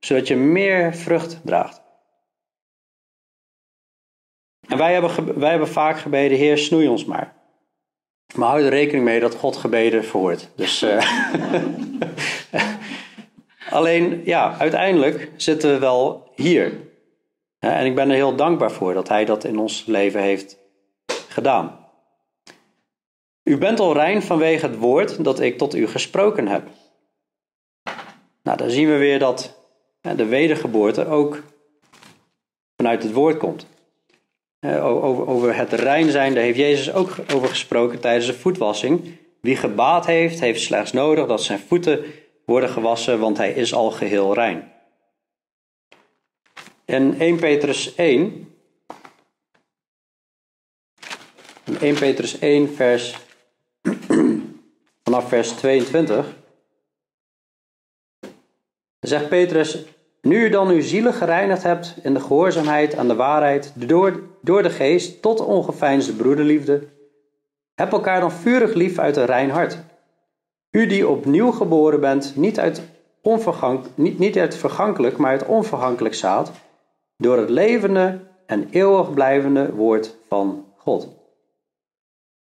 zodat 0.00 0.28
je 0.28 0.36
meer 0.36 0.94
vrucht 0.94 1.40
draagt. 1.44 1.82
En 4.68 4.78
wij 4.78 4.92
hebben, 4.92 5.38
wij 5.38 5.50
hebben 5.50 5.68
vaak 5.68 5.98
gebeden, 5.98 6.38
Heer, 6.38 6.58
snoei 6.58 6.88
ons 6.88 7.04
maar. 7.04 7.34
Maar 8.34 8.48
hou 8.48 8.62
er 8.62 8.70
rekening 8.70 9.04
mee 9.04 9.20
dat 9.20 9.34
God 9.34 9.56
gebeden 9.56 10.04
verhoort. 10.04 10.48
Dus, 10.56 10.82
uh, 10.82 11.06
alleen, 13.78 14.22
ja, 14.24 14.56
uiteindelijk 14.58 15.30
zitten 15.36 15.72
we 15.72 15.78
wel 15.78 16.30
hier. 16.34 16.92
En 17.72 17.86
ik 17.86 17.94
ben 17.94 18.08
er 18.08 18.14
heel 18.14 18.36
dankbaar 18.36 18.72
voor 18.72 18.94
dat 18.94 19.08
Hij 19.08 19.24
dat 19.24 19.44
in 19.44 19.58
ons 19.58 19.84
leven 19.86 20.20
heeft 20.20 20.58
gedaan. 21.28 21.78
U 23.42 23.58
bent 23.58 23.80
al 23.80 23.92
rein 23.92 24.22
vanwege 24.22 24.66
het 24.66 24.76
woord 24.76 25.24
dat 25.24 25.40
ik 25.40 25.58
tot 25.58 25.74
u 25.74 25.86
gesproken 25.86 26.48
heb. 26.48 26.68
Nou, 28.42 28.56
dan 28.56 28.70
zien 28.70 28.88
we 28.88 28.96
weer 28.96 29.18
dat 29.18 29.58
de 30.00 30.26
wedergeboorte 30.26 31.06
ook 31.06 31.42
vanuit 32.76 33.02
het 33.02 33.12
woord 33.12 33.36
komt. 33.36 33.66
Over, 34.80 35.56
het 35.56 35.72
rein 35.72 36.10
zijn, 36.10 36.34
daar 36.34 36.42
heeft 36.42 36.58
Jezus 36.58 36.92
ook 36.92 37.16
over 37.34 37.48
gesproken 37.48 38.00
tijdens 38.00 38.26
de 38.26 38.34
voetwassing. 38.34 39.18
Wie 39.40 39.56
gebaat 39.56 40.06
heeft, 40.06 40.40
heeft 40.40 40.60
slechts 40.60 40.92
nodig 40.92 41.26
dat 41.26 41.42
zijn 41.42 41.58
voeten 41.58 42.04
worden 42.44 42.68
gewassen, 42.68 43.18
want 43.18 43.36
hij 43.36 43.52
is 43.52 43.74
al 43.74 43.90
geheel 43.90 44.34
rein. 44.34 44.72
In 46.84 47.20
1 47.20 47.36
Petrus 47.36 47.94
1, 47.94 48.54
in 51.64 51.78
1 51.80 51.94
Petrus 51.94 52.38
1, 52.38 52.68
vers, 52.74 53.16
vanaf 55.04 55.28
vers 55.28 55.50
22, 55.50 56.36
zegt 59.00 59.28
Petrus, 59.28 59.84
nu 60.22 60.44
u 60.44 60.48
dan 60.48 60.68
uw 60.68 60.80
zielen 60.80 61.12
gereinigd 61.12 61.62
hebt 61.62 61.94
in 62.02 62.14
de 62.14 62.20
gehoorzaamheid 62.20 62.96
aan 62.96 63.08
de 63.08 63.14
waarheid, 63.14 63.72
door, 63.74 64.22
door 64.42 64.62
de 64.62 64.70
geest 64.70 65.22
tot 65.22 65.40
ongeveinsde 65.40 66.12
broederliefde, 66.12 66.88
heb 67.74 67.92
elkaar 67.92 68.20
dan 68.20 68.32
vurig 68.32 68.74
lief 68.74 68.98
uit 68.98 69.16
een 69.16 69.26
rein 69.26 69.50
hart. 69.50 69.78
U 70.70 70.86
die 70.86 71.08
opnieuw 71.08 71.50
geboren 71.50 72.00
bent, 72.00 72.36
niet 72.36 72.60
uit, 72.60 72.82
onvergank, 73.22 73.86
niet, 73.94 74.18
niet 74.18 74.38
uit 74.38 74.56
vergankelijk, 74.56 75.16
maar 75.16 75.30
uit 75.30 75.46
onvergankelijk 75.46 76.14
zaad, 76.14 76.52
door 77.16 77.38
het 77.38 77.50
levende 77.50 78.20
en 78.46 78.68
eeuwig 78.70 79.12
blijvende 79.14 79.72
woord 79.72 80.16
van 80.28 80.66
God. 80.76 81.08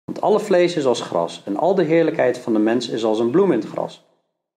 Want 0.03 0.21
alle 0.21 0.39
vlees 0.39 0.75
is 0.75 0.85
als 0.85 1.01
gras 1.01 1.41
en 1.45 1.57
al 1.57 1.75
de 1.75 1.83
heerlijkheid 1.83 2.37
van 2.37 2.53
de 2.53 2.59
mens 2.59 2.89
is 2.89 3.03
als 3.03 3.19
een 3.19 3.31
bloem 3.31 3.51
in 3.51 3.59
het 3.59 3.67
gras. 3.67 4.05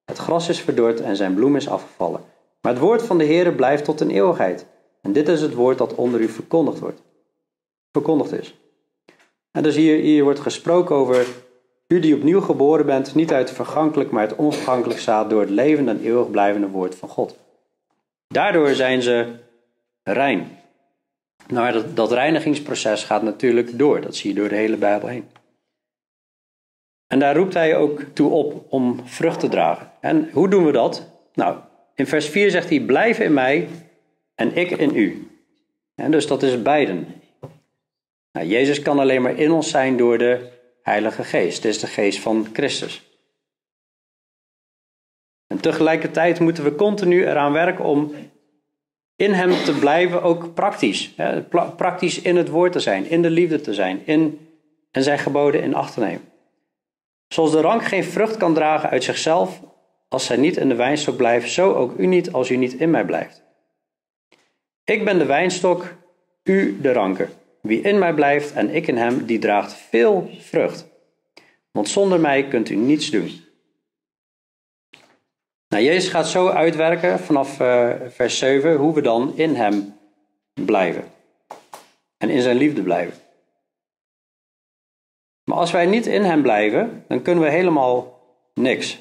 Het 0.05 0.18
gras 0.18 0.49
is 0.49 0.61
verdord 0.61 1.01
en 1.01 1.16
zijn 1.16 1.35
bloem 1.35 1.57
is 1.57 1.68
afgevallen. 1.68 2.20
Maar 2.61 2.73
het 2.73 2.83
woord 2.83 3.03
van 3.03 3.18
de 3.18 3.25
Heere 3.25 3.53
blijft 3.53 3.85
tot 3.85 4.01
een 4.01 4.11
eeuwigheid. 4.11 4.66
En 5.01 5.12
dit 5.12 5.29
is 5.29 5.40
het 5.40 5.55
woord 5.55 5.79
dat 5.79 5.94
onder 5.94 6.20
u 6.20 6.29
verkondigd 6.29 6.79
wordt. 6.79 7.03
Verkondigd 7.92 8.33
is. 8.33 8.55
En 9.51 9.62
dus 9.62 9.77
hier, 9.77 10.01
hier 10.01 10.23
wordt 10.23 10.40
gesproken 10.40 10.96
over 10.96 11.27
u 11.87 12.01
die 12.01 12.14
opnieuw 12.14 12.40
geboren 12.40 12.87
bent, 12.87 13.14
niet 13.14 13.33
uit 13.33 13.51
vergankelijk, 13.51 14.11
maar 14.11 14.20
uit 14.20 14.37
onvergankelijk 14.37 15.01
zaad 15.01 15.31
door 15.31 15.40
het 15.40 15.51
levende 15.51 15.90
en 15.90 16.01
eeuwig 16.01 16.31
blijvende 16.31 16.68
woord 16.68 16.94
van 16.94 17.09
God. 17.09 17.37
Daardoor 18.29 18.75
zijn 18.75 19.03
ze 19.03 19.27
rein. 20.03 20.59
Nou, 21.47 21.73
dat, 21.73 21.97
dat 21.97 22.13
reinigingsproces 22.13 23.05
gaat 23.05 23.23
natuurlijk 23.23 23.79
door. 23.79 24.01
Dat 24.01 24.17
zie 24.17 24.31
je 24.31 24.41
door 24.41 24.49
de 24.49 24.55
hele 24.55 24.77
Bijbel 24.77 25.09
heen. 25.09 25.29
En 27.07 27.19
daar 27.19 27.37
roept 27.37 27.55
hij 27.55 27.77
ook 27.77 28.03
toe 28.13 28.31
op 28.31 28.67
om 28.69 29.01
vrucht 29.05 29.41
te 29.41 29.49
dragen. 29.49 29.91
En 30.01 30.31
hoe 30.33 30.49
doen 30.49 30.65
we 30.65 30.73
dat? 30.73 31.09
Nou, 31.35 31.59
in 31.95 32.07
vers 32.07 32.29
4 32.29 32.51
zegt 32.51 32.69
hij: 32.69 32.81
Blijf 32.81 33.19
in 33.19 33.33
mij 33.33 33.69
en 34.35 34.57
ik 34.57 34.71
in 34.71 34.97
u. 34.97 35.31
En 35.95 36.11
dus 36.11 36.27
dat 36.27 36.43
is 36.43 36.63
beiden. 36.63 37.07
Nou, 38.33 38.47
Jezus 38.47 38.83
kan 38.83 38.99
alleen 38.99 39.23
maar 39.23 39.39
in 39.39 39.51
ons 39.51 39.71
zijn 39.71 39.97
door 39.97 40.19
de 40.19 40.49
Heilige 40.83 41.25
Geest. 41.25 41.57
Het 41.57 41.65
is 41.65 41.79
de 41.79 41.87
geest 41.87 42.19
van 42.19 42.47
Christus. 42.53 43.03
En 45.47 45.61
tegelijkertijd 45.61 46.41
moeten 46.41 46.65
we 46.65 46.75
continu 46.75 47.27
eraan 47.27 47.53
werken 47.53 47.85
om 47.85 48.15
in 49.21 49.33
Hem 49.33 49.51
te 49.51 49.79
blijven, 49.79 50.23
ook 50.23 50.55
praktisch. 50.55 51.13
Hè, 51.17 51.43
praktisch 51.77 52.21
in 52.21 52.37
het 52.37 52.49
woord 52.49 52.73
te 52.73 52.81
zijn, 52.81 53.11
in 53.11 53.23
de 53.23 53.31
liefde 53.31 53.61
te 53.61 53.75
zijn, 53.75 54.01
in, 54.05 54.49
en 54.91 55.03
zijn 55.03 55.19
geboden 55.19 55.63
in 55.63 55.75
acht 55.75 55.95
te 55.95 56.01
nemen. 56.01 56.23
Zoals 57.29 57.51
de 57.51 57.61
rank 57.61 57.85
geen 57.85 58.05
vrucht 58.05 58.37
kan 58.37 58.55
dragen 58.55 58.91
uit 58.91 59.05
zichzelf 59.05 59.61
als 60.09 60.25
zij 60.25 60.37
niet 60.37 60.57
in 60.57 60.69
de 60.69 60.75
wijnstok 60.75 61.17
blijft, 61.17 61.51
zo 61.51 61.73
ook 61.73 61.99
u 61.99 62.07
niet 62.07 62.33
als 62.33 62.51
u 62.51 62.57
niet 62.57 62.75
in 62.75 62.91
mij 62.91 63.05
blijft. 63.05 63.43
Ik 64.85 65.05
ben 65.05 65.19
de 65.19 65.27
wijnstok, 65.27 65.95
u 66.43 66.81
de 66.81 66.93
ranken. 66.93 67.29
Wie 67.63 67.81
in 67.81 67.99
mij 67.99 68.15
blijft 68.15 68.53
en 68.53 68.75
ik 68.75 68.87
in 68.87 68.97
hem, 68.97 69.27
die 69.27 69.39
draagt 69.39 69.73
veel 69.73 70.31
vrucht. 70.39 70.87
Want 71.71 71.89
zonder 71.89 72.21
mij 72.21 72.49
kunt 72.49 72.69
u 72.69 72.75
niets 72.75 73.11
doen. 73.11 73.31
Nou, 75.71 75.83
Jezus 75.83 76.11
gaat 76.11 76.29
zo 76.29 76.49
uitwerken 76.49 77.19
vanaf 77.19 77.61
uh, 77.61 77.91
vers 78.09 78.39
7 78.39 78.77
hoe 78.77 78.95
we 78.95 79.01
dan 79.01 79.33
in 79.37 79.55
hem 79.55 79.99
blijven. 80.65 81.05
En 82.19 82.31
in 82.31 82.43
zijn 82.43 82.57
liefde 82.57 82.83
blijven. 82.83 83.19
Maar 85.45 85.59
als 85.59 85.71
wij 85.71 85.87
niet 85.87 86.07
in 86.07 86.23
hem 86.23 86.43
blijven, 86.43 87.05
dan 87.09 87.23
kunnen 87.23 87.45
we 87.45 87.51
helemaal 87.51 88.21
niks. 88.55 88.99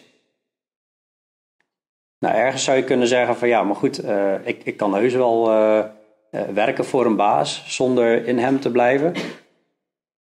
Nou, 2.20 2.36
ergens 2.36 2.64
zou 2.64 2.78
je 2.78 2.84
kunnen 2.84 3.08
zeggen 3.08 3.36
van 3.36 3.48
ja, 3.48 3.64
maar 3.64 3.76
goed, 3.76 4.04
uh, 4.04 4.48
ik, 4.48 4.64
ik 4.64 4.78
kan 4.78 4.94
heus 4.94 5.14
wel 5.14 5.52
uh, 5.52 5.86
werken 6.54 6.86
voor 6.86 7.06
een 7.06 7.16
baas 7.16 7.64
zonder 7.76 8.28
in 8.28 8.38
hem 8.38 8.60
te 8.60 8.72
blijven. 8.72 9.14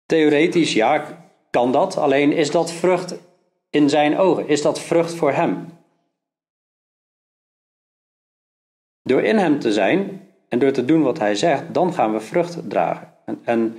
Theoretisch, 0.06 0.74
ja, 0.74 1.06
kan 1.50 1.72
dat. 1.72 1.98
Alleen 1.98 2.32
is 2.32 2.52
dat 2.52 2.72
vrucht 2.72 3.16
in 3.70 3.90
zijn 3.90 4.18
ogen? 4.18 4.48
Is 4.48 4.62
dat 4.62 4.80
vrucht 4.80 5.14
voor 5.14 5.32
hem? 5.32 5.82
Door 9.04 9.22
in 9.22 9.38
hem 9.38 9.60
te 9.60 9.74
zijn 9.74 10.28
en 10.50 10.60
door 10.60 10.72
te 10.72 10.86
doen 10.86 11.02
wat 11.02 11.20
hij 11.20 11.36
zegt, 11.36 11.74
dan 11.74 11.94
gaan 11.94 12.14
we 12.14 12.20
vrucht 12.20 12.70
dragen. 12.70 13.14
En, 13.26 13.42
en 13.44 13.78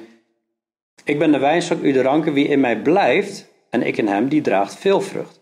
ik 1.05 1.19
ben 1.19 1.33
de 1.33 1.39
wijnstok, 1.39 1.83
u 1.83 1.93
de 1.93 2.03
ranken, 2.03 2.33
wie 2.33 2.49
in 2.49 2.61
mij 2.61 2.83
blijft 2.83 3.49
en 3.71 3.83
ik 3.83 3.97
in 3.97 4.09
hem, 4.09 4.29
die 4.29 4.41
draagt 4.41 4.77
veel 4.77 5.01
vrucht. 5.01 5.41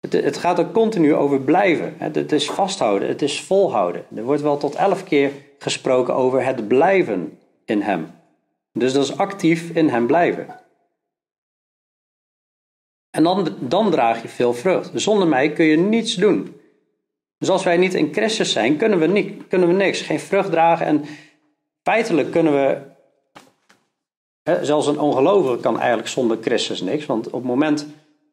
Het, 0.00 0.12
het 0.12 0.36
gaat 0.36 0.60
ook 0.60 0.72
continu 0.72 1.14
over 1.14 1.40
blijven. 1.40 1.94
Het 1.98 2.32
is 2.32 2.50
vasthouden, 2.50 3.08
het 3.08 3.22
is 3.22 3.40
volhouden. 3.40 4.04
Er 4.14 4.24
wordt 4.24 4.42
wel 4.42 4.56
tot 4.56 4.74
elf 4.74 5.04
keer 5.04 5.32
gesproken 5.58 6.14
over 6.14 6.44
het 6.44 6.68
blijven 6.68 7.38
in 7.64 7.80
hem. 7.80 8.10
Dus 8.72 8.92
dat 8.92 9.04
is 9.04 9.16
actief 9.16 9.70
in 9.70 9.88
hem 9.88 10.06
blijven. 10.06 10.60
En 13.10 13.22
dan, 13.22 13.56
dan 13.60 13.90
draag 13.90 14.22
je 14.22 14.28
veel 14.28 14.54
vrucht. 14.54 14.90
Zonder 14.94 15.28
mij 15.28 15.52
kun 15.52 15.64
je 15.64 15.76
niets 15.76 16.14
doen. 16.14 16.59
Dus 17.40 17.48
als 17.50 17.64
wij 17.64 17.76
niet 17.76 17.94
in 17.94 18.12
Christus 18.12 18.52
zijn, 18.52 18.76
kunnen 18.76 18.98
we, 18.98 19.06
niet, 19.06 19.46
kunnen 19.48 19.68
we 19.68 19.74
niks. 19.74 20.00
Geen 20.00 20.20
vrucht 20.20 20.50
dragen. 20.50 20.86
En 20.86 21.04
feitelijk 21.82 22.30
kunnen 22.30 22.52
we. 22.52 22.78
Hè, 24.42 24.64
zelfs 24.64 24.86
een 24.86 24.98
ongelovige 24.98 25.60
kan 25.60 25.78
eigenlijk 25.78 26.08
zonder 26.08 26.38
Christus 26.40 26.80
niks. 26.80 27.06
Want 27.06 27.26
op 27.26 27.32
het 27.32 27.42
moment 27.42 27.86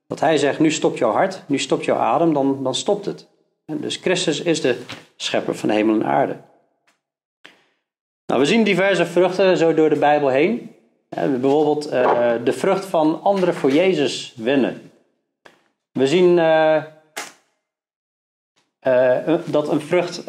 dat 0.08 0.20
hij 0.20 0.38
zegt: 0.38 0.60
Nu 0.60 0.72
stopt 0.72 0.98
jouw 0.98 1.12
hart, 1.12 1.44
nu 1.46 1.60
stopt 1.60 1.86
jouw 1.86 1.98
adem, 1.98 2.34
dan, 2.34 2.64
dan 2.64 2.76
stopt 2.76 3.06
het. 3.06 3.28
Dus 3.66 3.96
Christus 3.96 4.42
is 4.42 4.62
de 4.62 4.82
schepper 5.16 5.56
van 5.56 5.70
hemel 5.70 5.96
en 5.96 6.06
aarde. 6.06 6.38
Nou, 8.26 8.40
we 8.42 8.46
zien 8.46 8.64
diverse 8.64 9.06
vruchten 9.06 9.58
zo 9.58 9.74
door 9.74 9.90
de 9.90 10.00
Bijbel 10.00 10.30
heen. 10.30 10.76
Bijvoorbeeld 11.10 11.94
uh, 11.94 12.32
de 12.44 12.54
vrucht 12.54 12.86
van 12.86 13.22
anderen 13.22 13.54
voor 13.54 13.72
Jezus 13.72 14.34
winnen. 14.36 14.92
We 15.92 16.08
zien 16.08 16.38
uh, 16.38 16.84
uh, 18.88 19.40
dat 19.46 19.70
een 19.70 19.82
vrucht 19.82 20.28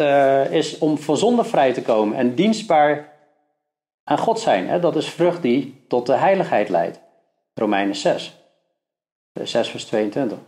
is 0.51 0.79
om 0.79 0.99
van 0.99 1.17
zonde 1.17 1.45
vrij 1.45 1.73
te 1.73 1.83
komen 1.83 2.17
en 2.17 2.35
dienstbaar 2.35 3.13
aan 4.05 4.19
God 4.19 4.41
zijn. 4.41 4.69
Hè? 4.69 4.81
Dat 4.81 4.97
is 4.97 5.09
vrucht 5.09 5.43
die 5.43 5.85
tot 5.89 6.07
de 6.07 6.17
heiligheid 6.17 6.69
leidt. 6.69 7.01
Romeinen 7.55 7.97
6, 7.97 8.37
6 9.33 9.69
vers 9.69 9.85
22. 9.85 10.39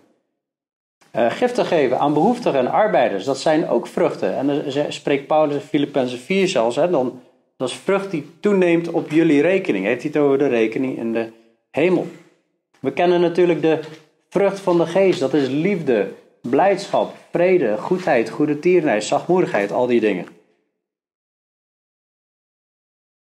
gif 1.12 1.53
te 1.53 1.64
geven 1.64 1.99
aan 1.99 2.14
behoeftigen 2.14 2.59
en 2.59 2.70
arbeiders, 2.70 3.25
dat 3.25 3.38
zijn 3.38 3.68
ook 3.68 3.87
vruchten. 3.87 4.37
En 4.37 4.46
dan 4.46 4.92
spreekt 4.92 5.27
Paulus 5.27 5.55
in 5.55 5.61
Filippenzen 5.61 6.18
4 6.18 6.49
zelfs, 6.49 6.77
hè, 6.77 6.90
dan 6.90 7.20
dat 7.61 7.68
is 7.68 7.75
vrucht 7.75 8.11
die 8.11 8.27
toeneemt 8.40 8.90
op 8.90 9.11
jullie 9.11 9.42
rekening. 9.42 9.85
Heeft 9.85 10.03
hij 10.03 10.11
het 10.14 10.23
over 10.23 10.38
de 10.38 10.46
rekening 10.46 10.99
in 10.99 11.12
de 11.12 11.29
hemel. 11.70 12.07
We 12.79 12.92
kennen 12.92 13.20
natuurlijk 13.20 13.62
de 13.62 13.81
vrucht 14.29 14.61
van 14.61 14.79
de 14.79 14.87
geest. 14.87 15.20
Dat 15.20 15.35
is 15.35 15.49
liefde, 15.49 16.09
blijdschap, 16.40 17.16
vrede, 17.31 17.79
goedheid, 17.79 18.31
goede 18.31 18.59
tierenheid, 18.59 19.05
zachtmoedigheid, 19.05 19.72
al 19.72 19.87
die 19.87 20.00
dingen. 20.00 20.26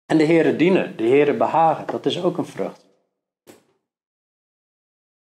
En 0.06 0.18
de 0.18 0.24
Heeren 0.24 0.56
dienen, 0.56 0.96
de 0.96 1.02
Heeren 1.04 1.38
behagen, 1.38 1.86
dat 1.86 2.06
is 2.06 2.22
ook 2.22 2.38
een 2.38 2.46
vrucht. 2.46 2.86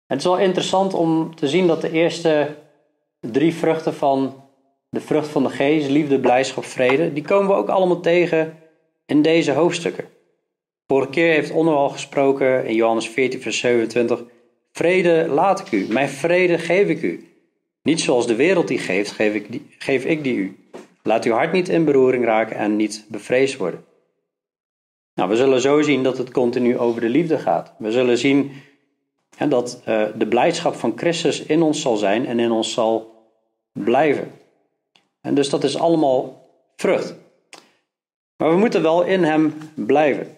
Het 0.06 0.18
is 0.18 0.24
wel 0.24 0.38
interessant 0.40 0.94
om 0.94 1.36
te 1.36 1.48
zien 1.48 1.68
dat 1.68 1.82
de 1.82 1.92
eerste 1.92 2.56
drie 3.20 3.54
vruchten 3.54 3.94
van 3.94 4.44
de 4.90 5.02
vrucht 5.02 5.28
van 5.28 5.44
de 5.44 5.50
geest, 5.50 5.90
liefde, 5.90 6.20
blijdschap, 6.20 6.66
vrede, 6.66 7.14
die 7.14 7.24
komen 7.24 7.48
we 7.48 7.54
ook 7.54 7.70
allemaal 7.70 8.00
tegen 8.00 8.60
in 9.06 9.22
deze 9.22 9.52
hoofdstukken. 9.52 10.08
Vorige 10.88 11.10
keer 11.10 11.34
heeft 11.34 11.52
Onno 11.52 11.76
al 11.76 11.90
gesproken 11.90 12.66
in 12.66 12.76
Johannes 12.76 13.10
14, 13.10 13.42
vers 13.42 13.60
27. 13.60 14.24
Vrede 14.72 15.28
laat 15.28 15.60
ik 15.60 15.72
u, 15.72 15.88
mijn 15.90 16.10
vrede 16.10 16.58
geef 16.58 16.88
ik 16.88 17.02
u. 17.02 17.33
Niet 17.84 18.02
zoals 18.02 18.28
de 18.28 18.36
wereld 18.36 18.68
die 18.68 18.78
geeft, 18.78 19.12
geef 19.12 19.34
ik 19.34 19.52
die, 19.52 19.68
geef 19.78 20.06
ik 20.06 20.24
die 20.24 20.36
u. 20.36 20.70
Laat 21.04 21.26
uw 21.26 21.34
hart 21.34 21.52
niet 21.52 21.70
in 21.70 21.86
beroering 21.86 22.26
raken 22.26 22.56
en 22.56 22.76
niet 22.76 23.06
bevreesd 23.08 23.58
worden. 23.58 23.86
Nou, 25.14 25.30
we 25.30 25.36
zullen 25.36 25.62
zo 25.62 25.82
zien 25.82 26.04
dat 26.04 26.18
het 26.18 26.32
continu 26.32 26.78
over 26.78 27.02
de 27.02 27.10
liefde 27.10 27.40
gaat. 27.40 27.74
We 27.78 27.92
zullen 27.92 28.18
zien 28.18 28.52
hè, 29.36 29.48
dat 29.48 29.82
uh, 29.88 30.06
de 30.16 30.28
blijdschap 30.28 30.76
van 30.76 30.94
Christus 30.96 31.44
in 31.44 31.62
ons 31.62 31.82
zal 31.82 31.96
zijn 31.98 32.26
en 32.26 32.40
in 32.40 32.52
ons 32.52 32.74
zal 32.74 33.14
blijven. 33.72 34.32
En 35.22 35.36
dus 35.36 35.50
dat 35.50 35.64
is 35.64 35.78
allemaal 35.78 36.50
vrucht. 36.76 37.16
Maar 38.38 38.50
we 38.50 38.58
moeten 38.58 38.82
wel 38.82 39.04
in 39.04 39.24
hem 39.24 39.54
blijven. 39.76 40.38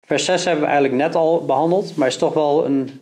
Vers 0.00 0.24
6 0.24 0.44
hebben 0.44 0.64
we 0.64 0.70
eigenlijk 0.70 1.02
net 1.02 1.14
al 1.14 1.44
behandeld, 1.44 1.96
maar 1.96 2.06
is 2.06 2.16
toch 2.16 2.34
wel 2.34 2.64
een 2.64 3.00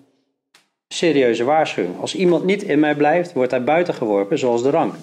serieuze 0.89 1.45
waarschuwing. 1.45 2.01
Als 2.01 2.15
iemand 2.15 2.45
niet 2.45 2.63
in 2.63 2.81
mij 2.81 2.95
blijft, 2.95 3.33
wordt 3.33 3.51
hij 3.51 3.65
buiten 3.65 3.95
geworpen, 3.95 4.39
zoals 4.39 4.63
de 4.63 4.71
rank, 4.71 4.95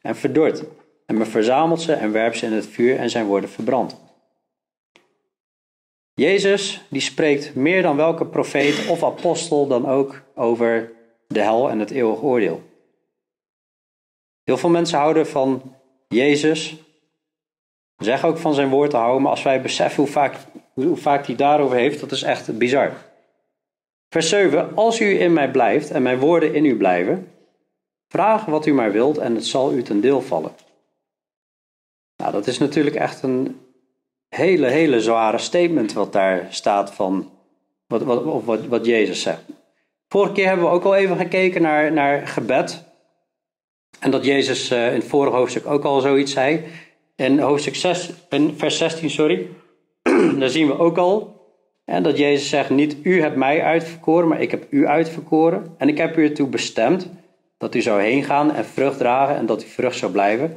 en 0.00 0.16
verdord. 0.16 0.64
En 1.06 1.16
men 1.16 1.26
verzamelt 1.26 1.80
ze 1.80 1.92
en 1.92 2.12
werpt 2.12 2.36
ze 2.36 2.46
in 2.46 2.52
het 2.52 2.66
vuur 2.66 2.96
en 2.96 3.10
zijn 3.10 3.26
worden 3.26 3.50
verbrand. 3.50 4.00
Jezus 6.14 6.82
die 6.88 7.00
spreekt 7.00 7.54
meer 7.54 7.82
dan 7.82 7.96
welke 7.96 8.26
profeet 8.26 8.88
of 8.88 9.04
apostel 9.04 9.66
dan 9.66 9.88
ook 9.88 10.22
over 10.34 10.92
de 11.28 11.40
hel 11.40 11.70
en 11.70 11.78
het 11.78 11.90
eeuwig 11.90 12.22
oordeel. 12.22 12.62
Heel 14.44 14.56
veel 14.56 14.70
mensen 14.70 14.98
houden 14.98 15.26
van 15.26 15.76
Jezus 16.08 16.76
Zeg 18.02 18.24
ook 18.24 18.38
van 18.38 18.54
zijn 18.54 18.68
woord 18.68 18.90
te 18.90 18.96
houden, 18.96 19.22
maar 19.22 19.30
als 19.30 19.42
wij 19.42 19.62
beseffen 19.62 20.02
hoe 20.02 20.12
vaak, 20.12 20.36
hoe 20.74 20.96
vaak 20.96 21.26
hij 21.26 21.36
daarover 21.36 21.76
heeft, 21.76 22.00
dat 22.00 22.12
is 22.12 22.22
echt 22.22 22.58
bizar. 22.58 22.92
Vers 24.12 24.28
7. 24.28 24.74
Als 24.74 25.00
u 25.00 25.20
in 25.20 25.32
mij 25.32 25.50
blijft 25.50 25.90
en 25.90 26.02
mijn 26.02 26.18
woorden 26.18 26.54
in 26.54 26.64
u 26.64 26.76
blijven, 26.76 27.32
vraag 28.08 28.44
wat 28.44 28.66
u 28.66 28.72
maar 28.72 28.92
wilt 28.92 29.18
en 29.18 29.34
het 29.34 29.46
zal 29.46 29.72
u 29.72 29.82
ten 29.82 30.00
deel 30.00 30.20
vallen. 30.20 30.52
Nou, 32.16 32.32
dat 32.32 32.46
is 32.46 32.58
natuurlijk 32.58 32.96
echt 32.96 33.22
een 33.22 33.60
hele, 34.28 34.66
hele 34.66 35.00
zware 35.00 35.38
statement 35.38 35.92
wat 35.92 36.12
daar 36.12 36.46
staat 36.50 36.94
van 36.94 37.30
wat, 37.86 38.02
wat, 38.02 38.44
wat, 38.44 38.66
wat 38.66 38.86
Jezus 38.86 39.22
zegt. 39.22 39.42
Vorige 40.08 40.32
keer 40.32 40.46
hebben 40.46 40.64
we 40.64 40.72
ook 40.72 40.84
al 40.84 40.94
even 40.94 41.16
gekeken 41.16 41.62
naar, 41.62 41.92
naar 41.92 42.26
gebed. 42.26 42.84
En 44.00 44.10
dat 44.10 44.24
Jezus 44.24 44.72
uh, 44.72 44.86
in 44.86 45.00
het 45.00 45.08
vorige 45.08 45.36
hoofdstuk 45.36 45.66
ook 45.66 45.84
al 45.84 46.00
zoiets 46.00 46.32
zei. 46.32 46.64
In 47.16 47.38
hoofdstuk 47.38 47.76
6, 47.76 48.10
in 48.30 48.54
vers 48.58 48.78
16, 48.78 49.10
sorry, 49.10 49.48
daar 50.38 50.50
zien 50.50 50.66
we 50.66 50.78
ook 50.78 50.98
al 50.98 51.31
en 51.84 52.02
dat 52.02 52.18
Jezus 52.18 52.48
zegt: 52.48 52.70
Niet 52.70 52.96
u 53.02 53.20
hebt 53.20 53.36
mij 53.36 53.62
uitverkoren, 53.62 54.28
maar 54.28 54.40
ik 54.40 54.50
heb 54.50 54.66
u 54.70 54.86
uitverkoren. 54.86 55.74
En 55.78 55.88
ik 55.88 55.98
heb 55.98 56.16
u 56.16 56.24
ertoe 56.24 56.48
bestemd 56.48 57.08
dat 57.58 57.74
u 57.74 57.80
zou 57.80 58.00
heen 58.00 58.24
gaan 58.24 58.52
en 58.52 58.64
vrucht 58.64 58.98
dragen 58.98 59.36
en 59.36 59.46
dat 59.46 59.64
u 59.64 59.66
vrucht 59.66 59.96
zou 59.96 60.12
blijven. 60.12 60.56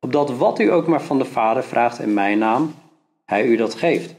Opdat 0.00 0.36
wat 0.36 0.58
u 0.58 0.72
ook 0.72 0.86
maar 0.86 1.02
van 1.02 1.18
de 1.18 1.24
Vader 1.24 1.64
vraagt 1.64 1.98
in 1.98 2.14
mijn 2.14 2.38
naam, 2.38 2.74
hij 3.24 3.44
u 3.44 3.56
dat 3.56 3.74
geeft. 3.74 4.14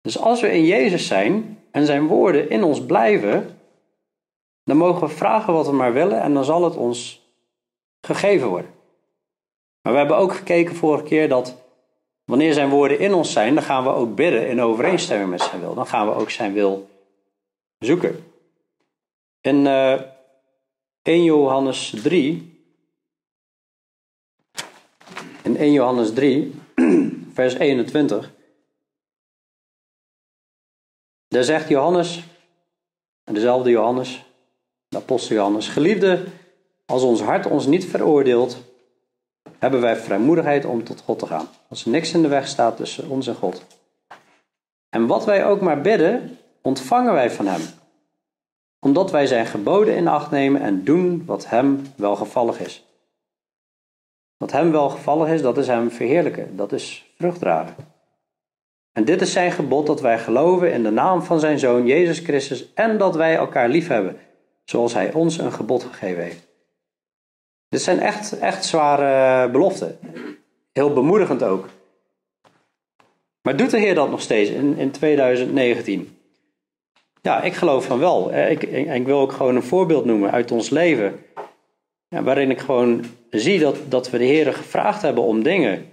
Dus 0.00 0.18
als 0.18 0.40
we 0.40 0.52
in 0.52 0.64
Jezus 0.64 1.06
zijn 1.06 1.58
en 1.70 1.86
zijn 1.86 2.06
woorden 2.06 2.50
in 2.50 2.62
ons 2.62 2.86
blijven, 2.86 3.58
dan 4.64 4.76
mogen 4.76 5.08
we 5.08 5.14
vragen 5.14 5.52
wat 5.52 5.66
we 5.66 5.72
maar 5.72 5.92
willen 5.92 6.20
en 6.20 6.34
dan 6.34 6.44
zal 6.44 6.64
het 6.64 6.76
ons 6.76 7.26
gegeven 8.00 8.48
worden. 8.48 8.70
Maar 9.82 9.92
we 9.92 9.98
hebben 9.98 10.16
ook 10.16 10.34
gekeken 10.34 10.74
vorige 10.74 11.04
keer 11.04 11.28
dat 11.28 11.61
wanneer 12.24 12.52
zijn 12.52 12.68
woorden 12.68 12.98
in 12.98 13.14
ons 13.14 13.32
zijn, 13.32 13.54
dan 13.54 13.62
gaan 13.62 13.84
we 13.84 13.90
ook 13.90 14.14
bidden 14.14 14.48
in 14.48 14.60
overeenstemming 14.60 15.30
met 15.30 15.40
zijn 15.40 15.60
wil. 15.60 15.74
Dan 15.74 15.86
gaan 15.86 16.06
we 16.06 16.14
ook 16.14 16.30
zijn 16.30 16.52
wil 16.52 16.88
zoeken. 17.78 18.24
In 19.40 19.56
uh, 19.56 19.92
eh, 19.92 20.00
1 21.02 21.24
Johannes 21.24 21.94
3, 22.02 22.60
in 25.42 25.56
1 25.56 25.72
Johannes 25.72 26.12
3, 26.12 26.54
vers 27.34 27.54
21, 27.54 28.32
daar 31.28 31.44
zegt 31.44 31.68
Johannes, 31.68 32.22
dezelfde 33.24 33.70
Johannes, 33.70 34.24
de 34.88 34.96
apostel 34.96 35.36
Johannes, 35.36 35.68
geliefde, 35.68 36.24
als 36.86 37.02
ons 37.02 37.20
hart 37.20 37.46
ons 37.46 37.66
niet 37.66 37.84
veroordeelt, 37.84 38.71
hebben 39.62 39.80
wij 39.80 39.96
vrijmoedigheid 39.96 40.64
om 40.64 40.84
tot 40.84 41.00
God 41.00 41.18
te 41.18 41.26
gaan. 41.26 41.46
Als 41.68 41.84
er 41.84 41.90
niks 41.90 42.12
in 42.12 42.22
de 42.22 42.28
weg 42.28 42.48
staat 42.48 42.76
tussen 42.76 43.08
ons 43.08 43.26
en 43.26 43.34
God. 43.34 43.64
En 44.88 45.06
wat 45.06 45.24
wij 45.24 45.46
ook 45.46 45.60
maar 45.60 45.80
bidden, 45.80 46.38
ontvangen 46.62 47.12
wij 47.12 47.30
van 47.30 47.46
Hem. 47.46 47.60
Omdat 48.80 49.10
wij 49.10 49.26
Zijn 49.26 49.46
geboden 49.46 49.96
in 49.96 50.08
acht 50.08 50.30
nemen 50.30 50.60
en 50.60 50.84
doen 50.84 51.22
wat 51.26 51.48
Hem 51.48 51.82
welgevallig 51.96 52.60
is. 52.60 52.86
Wat 54.36 54.52
Hem 54.52 54.70
welgevallig 54.70 55.28
is, 55.28 55.42
dat 55.42 55.58
is 55.58 55.66
Hem 55.66 55.90
verheerlijken. 55.90 56.56
Dat 56.56 56.72
is 56.72 57.12
vrucht 57.18 57.38
dragen. 57.38 57.74
En 58.92 59.04
dit 59.04 59.20
is 59.20 59.32
Zijn 59.32 59.52
gebod 59.52 59.86
dat 59.86 60.00
wij 60.00 60.18
geloven 60.18 60.72
in 60.72 60.82
de 60.82 60.90
naam 60.90 61.22
van 61.22 61.40
Zijn 61.40 61.58
Zoon 61.58 61.86
Jezus 61.86 62.18
Christus 62.18 62.72
en 62.74 62.98
dat 62.98 63.14
wij 63.14 63.36
elkaar 63.36 63.68
lief 63.68 63.88
hebben, 63.88 64.16
zoals 64.64 64.94
Hij 64.94 65.12
ons 65.12 65.38
een 65.38 65.52
gebod 65.52 65.82
gegeven 65.82 66.22
heeft. 66.22 66.51
Dit 67.72 67.82
zijn 67.82 68.00
echt, 68.00 68.38
echt 68.38 68.64
zware 68.64 69.50
beloften. 69.50 69.98
Heel 70.72 70.92
bemoedigend 70.92 71.42
ook. 71.42 71.68
Maar 73.42 73.56
doet 73.56 73.70
de 73.70 73.78
Heer 73.78 73.94
dat 73.94 74.10
nog 74.10 74.20
steeds 74.20 74.50
in, 74.50 74.76
in 74.76 74.90
2019? 74.90 76.16
Ja, 77.22 77.42
ik 77.42 77.54
geloof 77.54 77.84
van 77.84 77.98
wel. 77.98 78.34
Ik, 78.34 78.62
ik, 78.62 79.06
wil 79.06 79.18
ook 79.18 79.32
gewoon 79.32 79.56
een 79.56 79.62
voorbeeld 79.62 80.04
noemen 80.04 80.30
uit 80.30 80.50
ons 80.50 80.70
leven. 80.70 81.20
Ja, 82.08 82.22
waarin 82.22 82.50
ik 82.50 82.60
gewoon 82.60 83.04
zie 83.30 83.58
dat, 83.58 83.76
dat 83.88 84.10
we 84.10 84.18
de 84.18 84.24
Heer 84.24 84.52
gevraagd 84.52 85.02
hebben 85.02 85.24
om 85.24 85.42
dingen. 85.42 85.92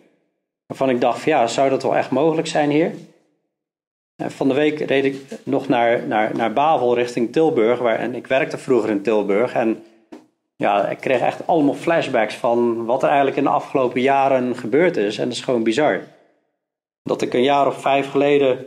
Waarvan 0.66 0.90
ik 0.90 1.02
dacht, 1.02 1.24
ja, 1.24 1.48
zou 1.48 1.70
dat 1.70 1.84
wel 1.84 1.96
echt 1.96 2.12
mogelijk 2.12 2.48
zijn, 2.48 2.70
Heer? 2.70 2.92
Van 4.18 4.48
de 4.48 4.54
week 4.54 4.80
reed 4.80 5.06
ik 5.06 5.22
nog 5.44 5.68
naar, 5.68 6.08
naar, 6.08 6.36
naar 6.36 6.54
Bavel 6.54 6.96
richting 6.96 7.32
Tilburg. 7.32 7.80
Waar, 7.80 8.00
en 8.00 8.16
ik 8.16 8.28
werkte 8.28 8.58
vroeger 8.58 8.90
in 8.90 9.02
Tilburg. 9.02 9.54
En 9.54 9.84
ja, 10.60 10.88
ik 10.88 10.98
kreeg 11.00 11.20
echt 11.20 11.48
allemaal 11.48 11.74
flashbacks 11.74 12.36
van 12.36 12.86
wat 12.86 13.02
er 13.02 13.08
eigenlijk 13.08 13.38
in 13.38 13.44
de 13.44 13.50
afgelopen 13.50 14.02
jaren 14.02 14.56
gebeurd 14.56 14.98
is. 14.98 15.18
En 15.18 15.24
dat 15.24 15.34
is 15.34 15.42
gewoon 15.42 15.64
bizar. 15.64 16.02
Dat 17.04 17.22
ik 17.22 17.34
een 17.34 17.44
jaar 17.44 17.68
of 17.68 17.82
vijf 17.82 18.10
geleden 18.10 18.66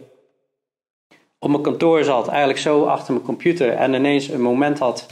op 1.39 1.51
mijn 1.51 1.63
kantoor 1.63 2.05
zat, 2.05 2.29
eigenlijk 2.29 2.59
zo 2.59 2.85
achter 2.85 3.13
mijn 3.13 3.25
computer 3.25 3.73
en 3.73 3.95
ineens 3.95 4.29
een 4.29 4.41
moment 4.41 4.79
had, 4.79 5.07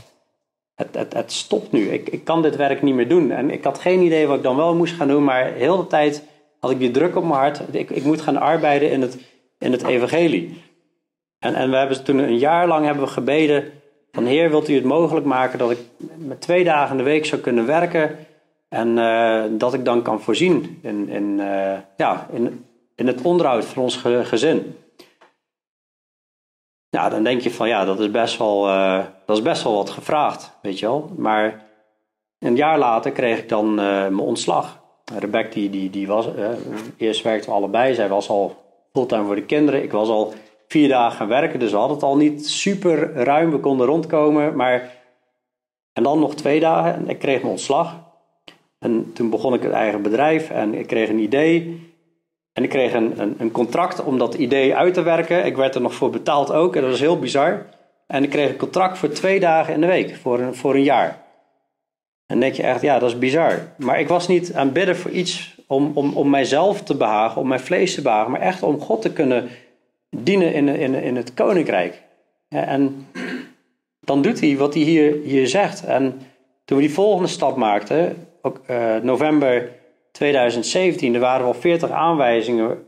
het, 0.74 0.94
het, 0.94 1.12
het 1.12 1.32
stopt 1.32 1.72
nu, 1.72 1.88
ik, 1.88 2.08
ik 2.08 2.24
kan 2.24 2.42
dit 2.42 2.56
werk 2.56 2.82
niet 2.82 2.94
meer 2.94 3.08
doen. 3.08 3.30
En 3.30 3.50
ik 3.50 3.64
had 3.64 3.78
geen 3.78 4.00
idee 4.00 4.26
wat 4.26 4.36
ik 4.36 4.42
dan 4.42 4.56
wel 4.56 4.74
moest 4.74 4.94
gaan 4.94 5.08
doen, 5.08 5.24
maar 5.24 5.52
heel 5.52 5.76
de 5.76 5.86
tijd 5.86 6.24
had 6.60 6.70
ik 6.70 6.78
die 6.78 6.90
druk 6.90 7.16
op 7.16 7.22
mijn 7.22 7.40
hart, 7.40 7.62
ik, 7.70 7.90
ik 7.90 8.04
moet 8.04 8.20
gaan 8.20 8.36
arbeiden 8.36 8.90
in 8.90 9.00
het, 9.00 9.18
in 9.58 9.72
het 9.72 9.84
evangelie. 9.84 10.62
En, 11.38 11.54
en 11.54 11.70
we 11.70 11.76
hebben 11.76 12.04
toen 12.04 12.18
een 12.18 12.38
jaar 12.38 12.66
lang 12.66 12.84
hebben 12.84 13.04
we 13.04 13.10
gebeden 13.10 13.79
van 14.12 14.24
Heer, 14.24 14.50
wilt 14.50 14.68
u 14.68 14.74
het 14.74 14.84
mogelijk 14.84 15.26
maken 15.26 15.58
dat 15.58 15.70
ik 15.70 15.78
met 16.16 16.40
twee 16.40 16.64
dagen 16.64 16.90
in 16.90 16.96
de 16.96 17.10
week 17.10 17.26
zou 17.26 17.40
kunnen 17.40 17.66
werken 17.66 18.18
en 18.68 18.96
uh, 18.96 19.44
dat 19.50 19.74
ik 19.74 19.84
dan 19.84 20.02
kan 20.02 20.20
voorzien 20.20 20.78
in, 20.82 21.08
in, 21.08 21.38
uh, 21.38 21.78
ja, 21.96 22.26
in, 22.32 22.64
in 22.94 23.06
het 23.06 23.22
onderhoud 23.22 23.64
van 23.64 23.82
ons 23.82 23.96
gezin. 24.22 24.76
Ja, 26.88 27.08
dan 27.08 27.22
denk 27.22 27.40
je 27.40 27.50
van 27.50 27.68
ja, 27.68 27.84
dat 27.84 28.00
is 28.00 28.10
best 28.10 28.38
wel, 28.38 28.68
uh, 28.68 29.04
dat 29.26 29.36
is 29.36 29.42
best 29.42 29.62
wel 29.62 29.74
wat 29.74 29.90
gevraagd, 29.90 30.52
weet 30.62 30.78
je 30.78 30.86
wel. 30.86 31.10
Maar 31.16 31.64
een 32.38 32.56
jaar 32.56 32.78
later 32.78 33.12
kreeg 33.12 33.38
ik 33.38 33.48
dan 33.48 33.74
mijn 33.74 34.18
ontslag. 34.18 34.78
Rebecca 35.18 35.54
die, 35.54 35.70
die, 35.70 35.90
die 35.90 36.06
was, 36.06 36.26
eerst 36.96 37.22
werkten 37.22 37.50
we 37.50 37.56
allebei, 37.56 37.94
zij 37.94 38.08
was 38.08 38.28
al 38.28 38.56
fulltime 38.92 39.24
voor 39.24 39.34
de 39.34 39.44
kinderen. 39.44 39.82
Ik 39.82 39.92
was 39.92 40.08
al 40.08 40.34
vier 40.70 40.88
dagen 40.88 41.28
werken, 41.28 41.58
dus 41.58 41.70
we 41.70 41.76
hadden 41.76 41.96
het 41.96 42.04
al 42.04 42.16
niet 42.16 42.48
super 42.48 43.12
ruim. 43.12 43.50
We 43.50 43.58
konden 43.58 43.86
rondkomen, 43.86 44.56
maar... 44.56 44.98
En 45.92 46.02
dan 46.02 46.18
nog 46.18 46.34
twee 46.34 46.60
dagen 46.60 46.94
en 46.94 47.08
ik 47.08 47.18
kreeg 47.18 47.38
mijn 47.38 47.52
ontslag. 47.52 48.00
En 48.78 49.12
toen 49.12 49.30
begon 49.30 49.54
ik 49.54 49.62
het 49.62 49.72
eigen 49.72 50.02
bedrijf 50.02 50.50
en 50.50 50.74
ik 50.74 50.86
kreeg 50.86 51.08
een 51.08 51.18
idee. 51.18 51.88
En 52.52 52.62
ik 52.62 52.68
kreeg 52.68 52.92
een, 52.92 53.20
een, 53.20 53.34
een, 53.38 53.50
contract 53.50 54.04
om 54.04 54.18
dat 54.18 54.34
idee 54.34 54.76
uit 54.76 54.94
te 54.94 55.02
werken. 55.02 55.44
Ik 55.44 55.56
werd 55.56 55.74
er 55.74 55.80
nog 55.80 55.94
voor 55.94 56.10
betaald 56.10 56.52
ook 56.52 56.74
en 56.74 56.80
dat 56.80 56.90
was 56.90 57.00
heel 57.00 57.18
bizar. 57.18 57.66
En 58.06 58.22
ik 58.22 58.30
kreeg 58.30 58.48
een 58.48 58.56
contract 58.56 58.98
voor 58.98 59.08
twee 59.08 59.40
dagen 59.40 59.74
in 59.74 59.80
de 59.80 59.86
week, 59.86 60.16
voor 60.16 60.38
een, 60.38 60.54
voor 60.54 60.74
een 60.74 60.82
jaar. 60.82 61.22
En 62.26 62.40
denk 62.40 62.54
je 62.54 62.62
echt, 62.62 62.82
ja, 62.82 62.98
dat 62.98 63.10
is 63.10 63.18
bizar. 63.18 63.72
Maar 63.76 64.00
ik 64.00 64.08
was 64.08 64.28
niet 64.28 64.54
aan 64.54 64.72
bidden 64.72 64.96
voor 64.96 65.10
iets 65.10 65.54
om, 65.66 65.90
om, 65.94 66.12
om 66.12 66.30
mijzelf 66.30 66.82
te 66.82 66.96
behagen, 66.96 67.40
om 67.40 67.48
mijn 67.48 67.60
vlees 67.60 67.94
te 67.94 68.02
behagen, 68.02 68.30
maar 68.30 68.40
echt 68.40 68.62
om 68.62 68.80
God 68.80 69.02
te 69.02 69.12
kunnen 69.12 69.48
dienen 70.10 70.54
in, 70.54 70.68
in, 70.68 70.94
in 70.94 71.16
het 71.16 71.34
koninkrijk. 71.34 72.02
En 72.48 73.06
dan 74.00 74.22
doet 74.22 74.40
hij 74.40 74.56
wat 74.56 74.74
hij 74.74 74.82
hier, 74.82 75.48
zegt. 75.48 75.84
En 75.84 76.20
toen 76.64 76.76
we 76.76 76.82
die 76.84 76.94
volgende 76.94 77.28
stap 77.28 77.56
maakten, 77.56 78.28
ook, 78.42 78.60
uh, 78.70 78.96
november 78.96 79.70
2017, 80.12 81.14
er 81.14 81.20
waren 81.20 81.44
wel 81.44 81.54
40 81.54 81.90
aanwijzingen 81.90 82.84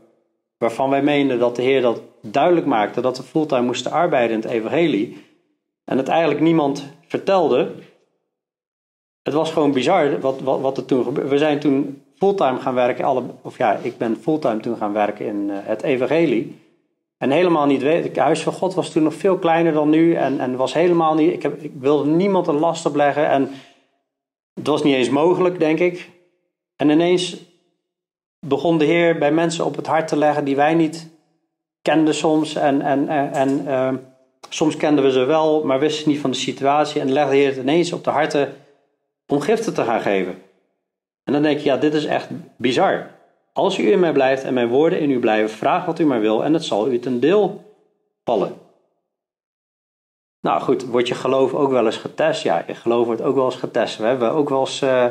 waarvan 0.57 0.89
wij 0.89 1.03
meenden 1.03 1.39
dat 1.39 1.55
de 1.55 1.61
Heer 1.61 1.81
dat 1.81 2.01
duidelijk 2.21 2.65
maakte, 2.65 3.01
dat 3.01 3.17
we 3.17 3.23
fulltime 3.23 3.61
moesten 3.61 3.91
arbeiden 3.91 4.35
in 4.35 4.41
het 4.41 4.51
evangelie. 4.51 5.17
En 5.85 5.97
het 5.97 6.07
eigenlijk 6.07 6.41
niemand 6.41 6.87
vertelde. 7.07 7.71
Het 9.23 9.33
was 9.33 9.51
gewoon 9.51 9.71
bizar 9.71 10.19
wat, 10.19 10.41
wat, 10.41 10.59
wat 10.59 10.77
er 10.77 10.85
toen 10.85 11.03
gebeurde. 11.03 11.29
We 11.29 11.37
zijn 11.37 11.59
toen 11.59 12.01
fulltime 12.15 12.59
gaan 12.59 12.73
werken, 12.73 13.05
alle, 13.05 13.23
of 13.41 13.57
ja, 13.57 13.75
ik 13.75 13.97
ben 13.97 14.17
fulltime 14.17 14.59
toen 14.59 14.77
gaan 14.77 14.93
werken 14.93 15.25
in 15.25 15.49
uh, 15.49 15.57
het 15.61 15.83
evangelie. 15.83 16.61
En 17.23 17.31
helemaal 17.31 17.65
niet 17.65 17.81
weten. 17.81 18.09
Het 18.09 18.17
huis 18.17 18.41
van 18.41 18.53
God 18.53 18.73
was 18.73 18.89
toen 18.89 19.03
nog 19.03 19.13
veel 19.13 19.37
kleiner 19.37 19.73
dan 19.73 19.89
nu. 19.89 20.15
En, 20.15 20.39
en 20.39 20.55
was 20.55 20.73
helemaal 20.73 21.13
niet. 21.13 21.33
Ik, 21.33 21.41
heb, 21.41 21.61
ik 21.61 21.71
wilde 21.79 22.09
niemand 22.09 22.47
een 22.47 22.59
last 22.59 22.85
opleggen. 22.85 23.29
En 23.29 23.49
het 24.53 24.67
was 24.67 24.83
niet 24.83 24.95
eens 24.95 25.09
mogelijk, 25.09 25.59
denk 25.59 25.79
ik. 25.79 26.09
En 26.75 26.89
ineens 26.89 27.37
begon 28.39 28.77
de 28.77 28.85
Heer 28.85 29.17
bij 29.17 29.31
mensen 29.31 29.65
op 29.65 29.75
het 29.75 29.87
hart 29.87 30.07
te 30.07 30.15
leggen 30.15 30.45
die 30.45 30.55
wij 30.55 30.73
niet 30.73 31.09
kenden 31.81 32.13
soms. 32.13 32.55
En, 32.55 32.81
en, 32.81 33.07
en, 33.07 33.33
en 33.33 33.61
uh, 33.67 33.93
soms 34.49 34.77
kenden 34.77 35.03
we 35.03 35.11
ze 35.11 35.23
wel, 35.23 35.65
maar 35.65 35.79
wisten 35.79 36.09
niet 36.09 36.19
van 36.19 36.31
de 36.31 36.37
situatie. 36.37 37.01
En 37.01 37.11
legde 37.11 37.31
de 37.31 37.37
Heer 37.37 37.47
het 37.47 37.57
ineens 37.57 37.93
op 37.93 38.03
de 38.03 38.09
harten 38.09 38.53
om 39.27 39.39
giften 39.39 39.73
te 39.73 39.83
gaan 39.83 40.01
geven. 40.01 40.41
En 41.23 41.33
dan 41.33 41.41
denk 41.41 41.59
je, 41.59 41.65
ja, 41.65 41.77
dit 41.77 41.93
is 41.93 42.05
echt 42.05 42.29
bizar. 42.57 43.09
Als 43.53 43.77
u 43.77 43.91
in 43.91 43.99
mij 43.99 44.11
blijft 44.11 44.43
en 44.43 44.53
mijn 44.53 44.67
woorden 44.67 44.99
in 44.99 45.11
u 45.11 45.19
blijven, 45.19 45.57
vraag 45.57 45.85
wat 45.85 45.99
u 45.99 46.05
maar 46.05 46.21
wil 46.21 46.43
en 46.43 46.53
het 46.53 46.63
zal 46.63 46.91
u 46.91 46.99
ten 46.99 47.19
deel 47.19 47.73
vallen. 48.23 48.53
Nou 50.41 50.61
goed, 50.61 50.85
wordt 50.85 51.07
je 51.07 51.15
geloof 51.15 51.53
ook 51.53 51.71
wel 51.71 51.85
eens 51.85 51.97
getest? 51.97 52.43
Ja, 52.43 52.63
je 52.67 52.75
geloof 52.75 53.05
wordt 53.05 53.21
ook 53.21 53.35
wel 53.35 53.45
eens 53.45 53.55
getest. 53.55 53.97
We 53.97 54.05
hebben 54.05 54.31
ook 54.31 54.49
wel 54.49 54.59
eens 54.59 54.81
uh, 54.81 55.05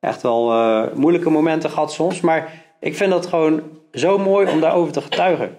echt 0.00 0.22
wel 0.22 0.52
uh, 0.52 0.92
moeilijke 0.94 1.30
momenten 1.30 1.70
gehad 1.70 1.92
soms, 1.92 2.20
maar 2.20 2.64
ik 2.80 2.96
vind 2.96 3.10
dat 3.10 3.26
gewoon 3.26 3.62
zo 3.92 4.18
mooi 4.18 4.50
om 4.50 4.60
daarover 4.60 4.92
te 4.92 5.00
getuigen. 5.00 5.58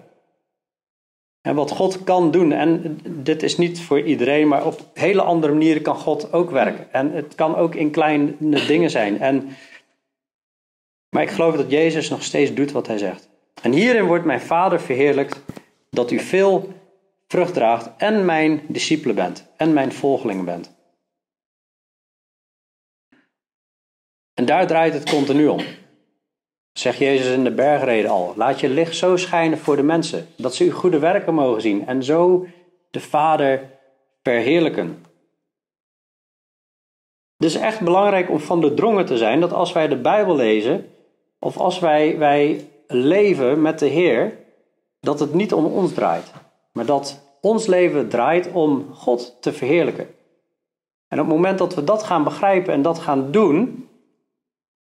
En 1.42 1.54
wat 1.54 1.70
God 1.70 2.04
kan 2.04 2.30
doen, 2.30 2.52
en 2.52 3.00
dit 3.04 3.42
is 3.42 3.56
niet 3.56 3.82
voor 3.82 4.00
iedereen, 4.00 4.48
maar 4.48 4.66
op 4.66 4.80
hele 4.94 5.22
andere 5.22 5.52
manieren 5.52 5.82
kan 5.82 5.96
God 5.96 6.32
ook 6.32 6.50
werken. 6.50 6.92
En 6.92 7.12
het 7.12 7.34
kan 7.34 7.56
ook 7.56 7.74
in 7.74 7.90
kleine 7.90 8.34
dingen 8.66 8.90
zijn. 8.90 9.20
En 9.20 9.48
maar 11.12 11.22
ik 11.22 11.30
geloof 11.30 11.56
dat 11.56 11.70
Jezus 11.70 12.08
nog 12.08 12.22
steeds 12.22 12.54
doet 12.54 12.72
wat 12.72 12.86
hij 12.86 12.98
zegt. 12.98 13.28
En 13.62 13.72
hierin 13.72 14.06
wordt 14.06 14.24
mijn 14.24 14.40
Vader 14.40 14.80
verheerlijkt 14.80 15.40
dat 15.90 16.10
u 16.10 16.18
veel 16.18 16.72
vrucht 17.28 17.54
draagt 17.54 17.90
en 17.96 18.24
mijn 18.24 18.62
discipelen 18.68 19.14
bent 19.14 19.46
en 19.56 19.72
mijn 19.72 19.92
volgelingen 19.92 20.44
bent. 20.44 20.74
En 24.34 24.44
daar 24.44 24.66
draait 24.66 24.94
het 24.94 25.10
continu 25.10 25.48
om. 25.48 25.60
Zegt 26.72 26.98
Jezus 26.98 27.34
in 27.34 27.44
de 27.44 27.54
bergreden 27.54 28.10
al: 28.10 28.32
Laat 28.36 28.60
je 28.60 28.68
licht 28.68 28.96
zo 28.96 29.16
schijnen 29.16 29.58
voor 29.58 29.76
de 29.76 29.82
mensen, 29.82 30.28
dat 30.36 30.54
ze 30.54 30.64
uw 30.64 30.72
goede 30.72 30.98
werken 30.98 31.34
mogen 31.34 31.60
zien 31.60 31.86
en 31.86 32.02
zo 32.02 32.46
de 32.90 33.00
Vader 33.00 33.70
verheerlijken. 34.22 35.04
Het 37.36 37.50
is 37.50 37.54
echt 37.54 37.80
belangrijk 37.80 38.30
om 38.30 38.38
van 38.40 38.60
de 38.60 38.74
drongen 38.74 39.06
te 39.06 39.16
zijn 39.16 39.40
dat 39.40 39.52
als 39.52 39.72
wij 39.72 39.88
de 39.88 39.96
Bijbel 39.96 40.36
lezen, 40.36 40.90
of 41.42 41.56
als 41.58 41.78
wij, 41.78 42.18
wij 42.18 42.68
leven 42.86 43.62
met 43.62 43.78
de 43.78 43.86
Heer, 43.86 44.38
dat 45.00 45.20
het 45.20 45.34
niet 45.34 45.52
om 45.52 45.64
ons 45.64 45.92
draait, 45.92 46.32
maar 46.72 46.86
dat 46.86 47.36
ons 47.40 47.66
leven 47.66 48.08
draait 48.08 48.52
om 48.52 48.86
God 48.92 49.36
te 49.40 49.52
verheerlijken. 49.52 50.06
En 51.08 51.20
op 51.20 51.26
het 51.26 51.34
moment 51.34 51.58
dat 51.58 51.74
we 51.74 51.84
dat 51.84 52.02
gaan 52.02 52.24
begrijpen 52.24 52.74
en 52.74 52.82
dat 52.82 52.98
gaan 52.98 53.30
doen, 53.30 53.88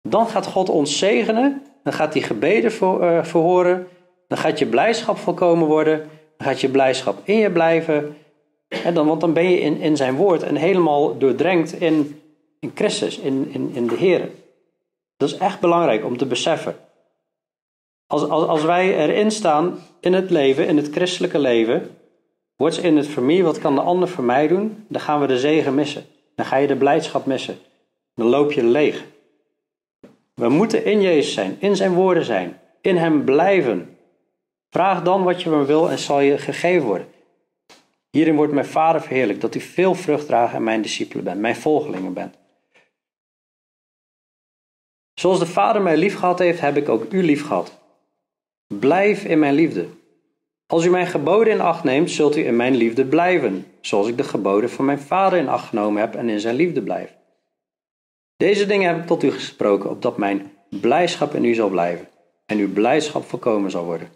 dan 0.02 0.26
gaat 0.26 0.46
God 0.46 0.68
ons 0.68 0.98
zegenen, 0.98 1.62
dan 1.82 1.92
gaat 1.92 2.12
hij 2.12 2.22
gebeden 2.22 2.70
eh, 2.70 3.24
verhoren, 3.24 3.86
dan 4.28 4.38
gaat 4.38 4.58
je 4.58 4.66
blijdschap 4.66 5.18
volkomen 5.18 5.66
worden, 5.66 5.98
dan 6.36 6.46
gaat 6.46 6.60
je 6.60 6.68
blijdschap 6.68 7.18
in 7.24 7.36
je 7.36 7.50
blijven. 7.50 8.16
En 8.68 8.94
dan, 8.94 9.06
want 9.06 9.20
dan 9.20 9.32
ben 9.32 9.50
je 9.50 9.60
in, 9.60 9.80
in 9.80 9.96
zijn 9.96 10.16
woord 10.16 10.42
en 10.42 10.56
helemaal 10.56 11.18
doordrenkt 11.18 11.72
in, 11.72 12.20
in 12.60 12.70
Christus, 12.74 13.18
in, 13.18 13.48
in, 13.52 13.70
in 13.74 13.86
de 13.86 13.96
Heer. 13.96 14.30
Dat 15.18 15.28
is 15.28 15.36
echt 15.36 15.60
belangrijk 15.60 16.04
om 16.04 16.16
te 16.16 16.26
beseffen. 16.26 16.76
Als, 18.06 18.28
als, 18.28 18.46
als 18.46 18.62
wij 18.62 18.96
erin 18.96 19.30
staan 19.30 19.78
in 20.00 20.12
het 20.12 20.30
leven, 20.30 20.66
in 20.66 20.76
het 20.76 20.90
christelijke 20.90 21.38
leven, 21.38 21.96
what's 22.56 22.78
in 22.78 22.96
het 22.96 23.06
voor 23.06 23.42
wat 23.42 23.58
kan 23.58 23.74
de 23.74 23.80
ander 23.80 24.08
voor 24.08 24.24
mij 24.24 24.48
doen, 24.48 24.84
dan 24.88 25.00
gaan 25.00 25.20
we 25.20 25.26
de 25.26 25.38
zegen 25.38 25.74
missen. 25.74 26.04
Dan 26.34 26.46
ga 26.46 26.56
je 26.56 26.66
de 26.66 26.76
blijdschap 26.76 27.26
missen. 27.26 27.58
Dan 28.14 28.26
loop 28.26 28.52
je 28.52 28.64
leeg. 28.64 29.04
We 30.34 30.48
moeten 30.48 30.84
in 30.84 31.00
Jezus 31.00 31.34
zijn, 31.34 31.56
in 31.58 31.76
zijn 31.76 31.92
woorden 31.92 32.24
zijn, 32.24 32.60
in 32.80 32.96
hem 32.96 33.24
blijven. 33.24 33.96
Vraag 34.70 35.02
dan 35.02 35.22
wat 35.22 35.42
je 35.42 35.50
maar 35.50 35.66
wil 35.66 35.90
en 35.90 35.98
zal 35.98 36.20
je 36.20 36.38
gegeven 36.38 36.86
worden. 36.86 37.06
Hierin 38.10 38.36
wordt 38.36 38.52
mijn 38.52 38.66
Vader 38.66 39.00
verheerlijk, 39.00 39.40
dat 39.40 39.54
u 39.54 39.60
veel 39.60 39.94
vrucht 39.94 40.26
draagt 40.26 40.54
en 40.54 40.62
mijn 40.62 40.82
discipelen 40.82 41.24
bent, 41.24 41.40
mijn 41.40 41.56
volgelingen 41.56 42.12
bent. 42.12 42.34
Zoals 45.18 45.38
de 45.38 45.46
Vader 45.46 45.82
mij 45.82 45.96
lief 45.96 46.16
gehad 46.16 46.38
heeft, 46.38 46.60
heb 46.60 46.76
ik 46.76 46.88
ook 46.88 47.12
u 47.12 47.22
lief 47.22 47.46
gehad. 47.46 47.78
Blijf 48.66 49.24
in 49.24 49.38
mijn 49.38 49.54
liefde. 49.54 49.86
Als 50.66 50.84
u 50.84 50.90
mijn 50.90 51.06
geboden 51.06 51.52
in 51.52 51.60
acht 51.60 51.84
neemt, 51.84 52.10
zult 52.10 52.36
u 52.36 52.46
in 52.46 52.56
mijn 52.56 52.74
liefde 52.74 53.06
blijven, 53.06 53.66
zoals 53.80 54.08
ik 54.08 54.16
de 54.16 54.24
geboden 54.24 54.70
van 54.70 54.84
mijn 54.84 54.98
Vader 54.98 55.38
in 55.38 55.48
acht 55.48 55.68
genomen 55.68 56.00
heb 56.00 56.14
en 56.14 56.28
in 56.28 56.40
zijn 56.40 56.54
liefde 56.54 56.82
blijf. 56.82 57.14
Deze 58.36 58.66
dingen 58.66 58.88
heb 58.88 58.98
ik 58.98 59.06
tot 59.06 59.22
u 59.22 59.30
gesproken, 59.30 59.90
opdat 59.90 60.16
mijn 60.16 60.52
blijdschap 60.68 61.34
in 61.34 61.44
u 61.44 61.54
zal 61.54 61.68
blijven 61.68 62.08
en 62.46 62.58
uw 62.58 62.72
blijdschap 62.72 63.24
volkomen 63.24 63.70
zal 63.70 63.84
worden. 63.84 64.10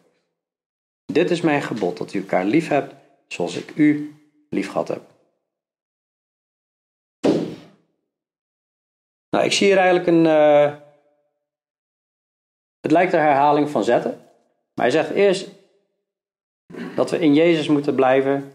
Dit 1.12 1.30
is 1.30 1.40
mijn 1.40 1.62
gebod, 1.62 1.98
dat 1.98 2.14
u 2.14 2.18
elkaar 2.18 2.44
lief 2.44 2.68
hebt, 2.68 2.94
zoals 3.28 3.57
ik 3.57 3.72
u 3.74 4.14
lief 4.50 4.70
gehad 4.70 4.88
heb. 4.88 5.03
Nou, 9.30 9.44
ik 9.44 9.53
zie 9.53 9.66
hier 9.66 9.76
eigenlijk 9.76 10.07
een, 10.07 10.24
uh, 10.24 10.74
het 12.83 12.91
lijkt 12.91 13.12
een 13.12 13.20
herhaling 13.20 13.70
van 13.70 13.85
zetten. 13.85 14.11
Maar 14.74 14.85
hij 14.85 14.91
zegt 14.91 15.11
eerst 15.11 15.49
dat 16.95 17.11
we 17.11 17.18
in 17.18 17.35
Jezus 17.35 17.68
moeten 17.68 17.95
blijven 17.95 18.53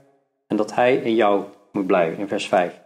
en 0.47 0.57
dat 0.57 0.73
Hij 0.73 0.95
in 0.95 1.15
jou 1.15 1.43
moet 1.71 1.88
blijven, 1.88 2.19
in 2.19 2.28
vers 2.28 2.47
5. 2.47 2.82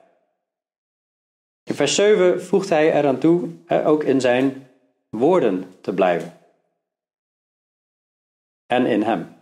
In 1.63 1.75
vers 1.75 1.95
7 1.95 2.43
voegt 2.43 2.69
hij 2.69 2.93
eraan 2.93 3.17
toe 3.19 3.49
ook 3.67 4.03
in 4.03 4.21
zijn 4.21 4.67
woorden 5.09 5.73
te 5.81 5.93
blijven. 5.93 6.37
En 8.67 8.85
in 8.85 9.03
Hem. 9.03 9.35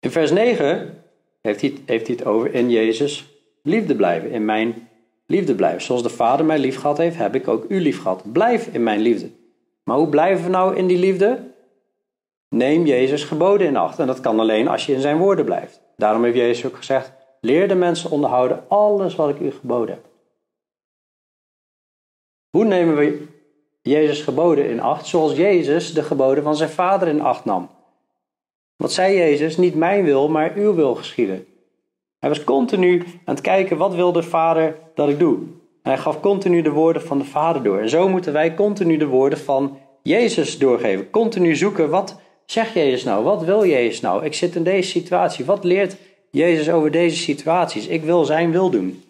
In 0.00 0.10
vers 0.10 0.30
9 0.30 1.04
heeft 1.40 1.60
hij, 1.60 1.74
heeft 1.86 2.06
hij 2.06 2.16
het 2.16 2.24
over 2.24 2.54
in 2.54 2.70
Jezus 2.70 3.24
liefde 3.62 3.96
blijven, 3.96 4.30
in 4.30 4.44
mijn 4.44 4.88
liefde 5.26 5.54
blijven. 5.54 5.82
Zoals 5.82 6.02
de 6.02 6.08
Vader 6.08 6.46
mij 6.46 6.58
lief 6.58 6.76
gehad 6.76 6.98
heeft, 6.98 7.16
heb 7.16 7.34
ik 7.34 7.48
ook 7.48 7.64
u 7.68 7.80
lief 7.80 8.02
gehad. 8.02 8.32
Blijf 8.32 8.66
in 8.66 8.82
mijn 8.82 9.00
liefde. 9.00 9.30
Maar 9.86 9.96
hoe 9.96 10.08
blijven 10.08 10.44
we 10.44 10.50
nou 10.50 10.76
in 10.76 10.86
die 10.86 10.98
liefde? 10.98 11.50
Neem 12.48 12.86
Jezus 12.86 13.24
geboden 13.24 13.66
in 13.66 13.76
acht. 13.76 13.98
En 13.98 14.06
dat 14.06 14.20
kan 14.20 14.40
alleen 14.40 14.68
als 14.68 14.86
je 14.86 14.92
in 14.92 15.00
zijn 15.00 15.18
woorden 15.18 15.44
blijft. 15.44 15.80
Daarom 15.96 16.24
heeft 16.24 16.36
Jezus 16.36 16.66
ook 16.66 16.76
gezegd: 16.76 17.12
leer 17.40 17.68
de 17.68 17.74
mensen 17.74 18.10
onderhouden 18.10 18.64
alles 18.68 19.14
wat 19.14 19.28
ik 19.28 19.40
u 19.40 19.50
geboden 19.50 19.94
heb. 19.94 20.04
Hoe 22.50 22.64
nemen 22.64 22.96
we 22.96 23.26
Jezus 23.82 24.22
geboden 24.22 24.68
in 24.68 24.80
acht? 24.80 25.06
Zoals 25.06 25.36
Jezus 25.36 25.94
de 25.94 26.02
geboden 26.02 26.42
van 26.42 26.56
zijn 26.56 26.70
vader 26.70 27.08
in 27.08 27.20
acht 27.20 27.44
nam. 27.44 27.70
Wat 28.76 28.92
zei 28.92 29.16
Jezus? 29.16 29.56
Niet 29.56 29.74
mijn 29.74 30.04
wil, 30.04 30.28
maar 30.28 30.54
uw 30.54 30.74
wil 30.74 30.94
geschieden. 30.94 31.46
Hij 32.18 32.28
was 32.28 32.44
continu 32.44 33.00
aan 33.00 33.34
het 33.34 33.40
kijken, 33.40 33.76
wat 33.76 33.94
wil 33.94 34.12
de 34.12 34.22
vader 34.22 34.78
dat 34.94 35.08
ik 35.08 35.18
doe? 35.18 35.38
Hij 35.86 35.98
gaf 35.98 36.20
continu 36.20 36.62
de 36.62 36.70
woorden 36.70 37.02
van 37.02 37.18
de 37.18 37.24
vader 37.24 37.62
door. 37.62 37.80
En 37.80 37.88
zo 37.88 38.08
moeten 38.08 38.32
wij 38.32 38.54
continu 38.54 38.96
de 38.96 39.06
woorden 39.06 39.38
van 39.38 39.78
Jezus 40.02 40.58
doorgeven. 40.58 41.10
Continu 41.10 41.56
zoeken, 41.56 41.90
wat 41.90 42.20
zegt 42.46 42.74
Jezus 42.74 43.04
nou? 43.04 43.24
Wat 43.24 43.44
wil 43.44 43.66
Jezus 43.66 44.00
nou? 44.00 44.24
Ik 44.24 44.34
zit 44.34 44.54
in 44.54 44.62
deze 44.62 44.90
situatie. 44.90 45.44
Wat 45.44 45.64
leert 45.64 45.96
Jezus 46.30 46.70
over 46.70 46.90
deze 46.90 47.16
situaties? 47.16 47.86
Ik 47.86 48.02
wil 48.02 48.24
zijn 48.24 48.50
wil 48.50 48.70
doen. 48.70 49.02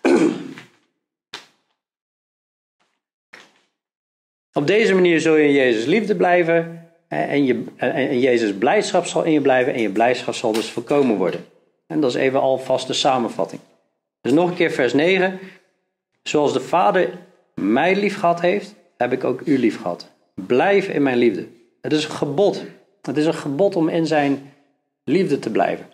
Op 4.52 4.66
deze 4.66 4.94
manier 4.94 5.20
zul 5.20 5.36
je 5.36 5.46
in 5.46 5.52
Jezus 5.52 5.84
liefde 5.84 6.16
blijven 6.16 6.88
en, 7.08 7.44
je, 7.44 7.64
en 7.76 8.20
Jezus 8.20 8.54
blijdschap 8.54 9.06
zal 9.06 9.22
in 9.22 9.32
je 9.32 9.40
blijven 9.40 9.74
en 9.74 9.80
je 9.80 9.90
blijdschap 9.90 10.34
zal 10.34 10.52
dus 10.52 10.70
voorkomen 10.70 11.16
worden. 11.16 11.44
En 11.86 12.00
dat 12.00 12.10
is 12.10 12.16
even 12.16 12.40
alvast 12.40 12.86
de 12.86 12.92
samenvatting. 12.92 13.60
Dus 14.22 14.32
nog 14.32 14.48
een 14.48 14.56
keer 14.56 14.70
vers 14.70 14.92
9. 14.92 15.38
Zoals 16.22 16.52
de 16.52 16.60
Vader 16.60 17.18
mij 17.54 17.96
lief 17.96 18.18
gehad 18.18 18.40
heeft, 18.40 18.74
heb 18.96 19.12
ik 19.12 19.24
ook 19.24 19.40
u 19.40 19.58
lief 19.58 19.80
gehad. 19.80 20.10
Blijf 20.34 20.88
in 20.88 21.02
mijn 21.02 21.16
liefde. 21.16 21.46
Het 21.80 21.92
is 21.92 22.04
een 22.04 22.10
gebod. 22.10 22.64
Het 23.02 23.16
is 23.16 23.26
een 23.26 23.34
gebod 23.34 23.76
om 23.76 23.88
in 23.88 24.06
zijn 24.06 24.52
liefde 25.04 25.38
te 25.38 25.50
blijven. 25.50 25.86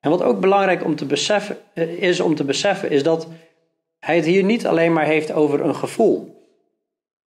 En 0.00 0.10
wat 0.10 0.22
ook 0.22 0.40
belangrijk 0.40 0.84
om 0.84 0.96
te 0.96 1.06
beseffen, 1.06 1.58
eh, 1.74 2.02
is 2.02 2.20
om 2.20 2.34
te 2.34 2.44
beseffen, 2.44 2.90
is 2.90 3.02
dat 3.02 3.28
hij 4.00 4.16
het 4.16 4.24
hier 4.24 4.44
niet 4.44 4.66
alleen 4.66 4.92
maar 4.92 5.04
heeft 5.04 5.32
over 5.32 5.60
een 5.60 5.74
gevoel. 5.74 6.42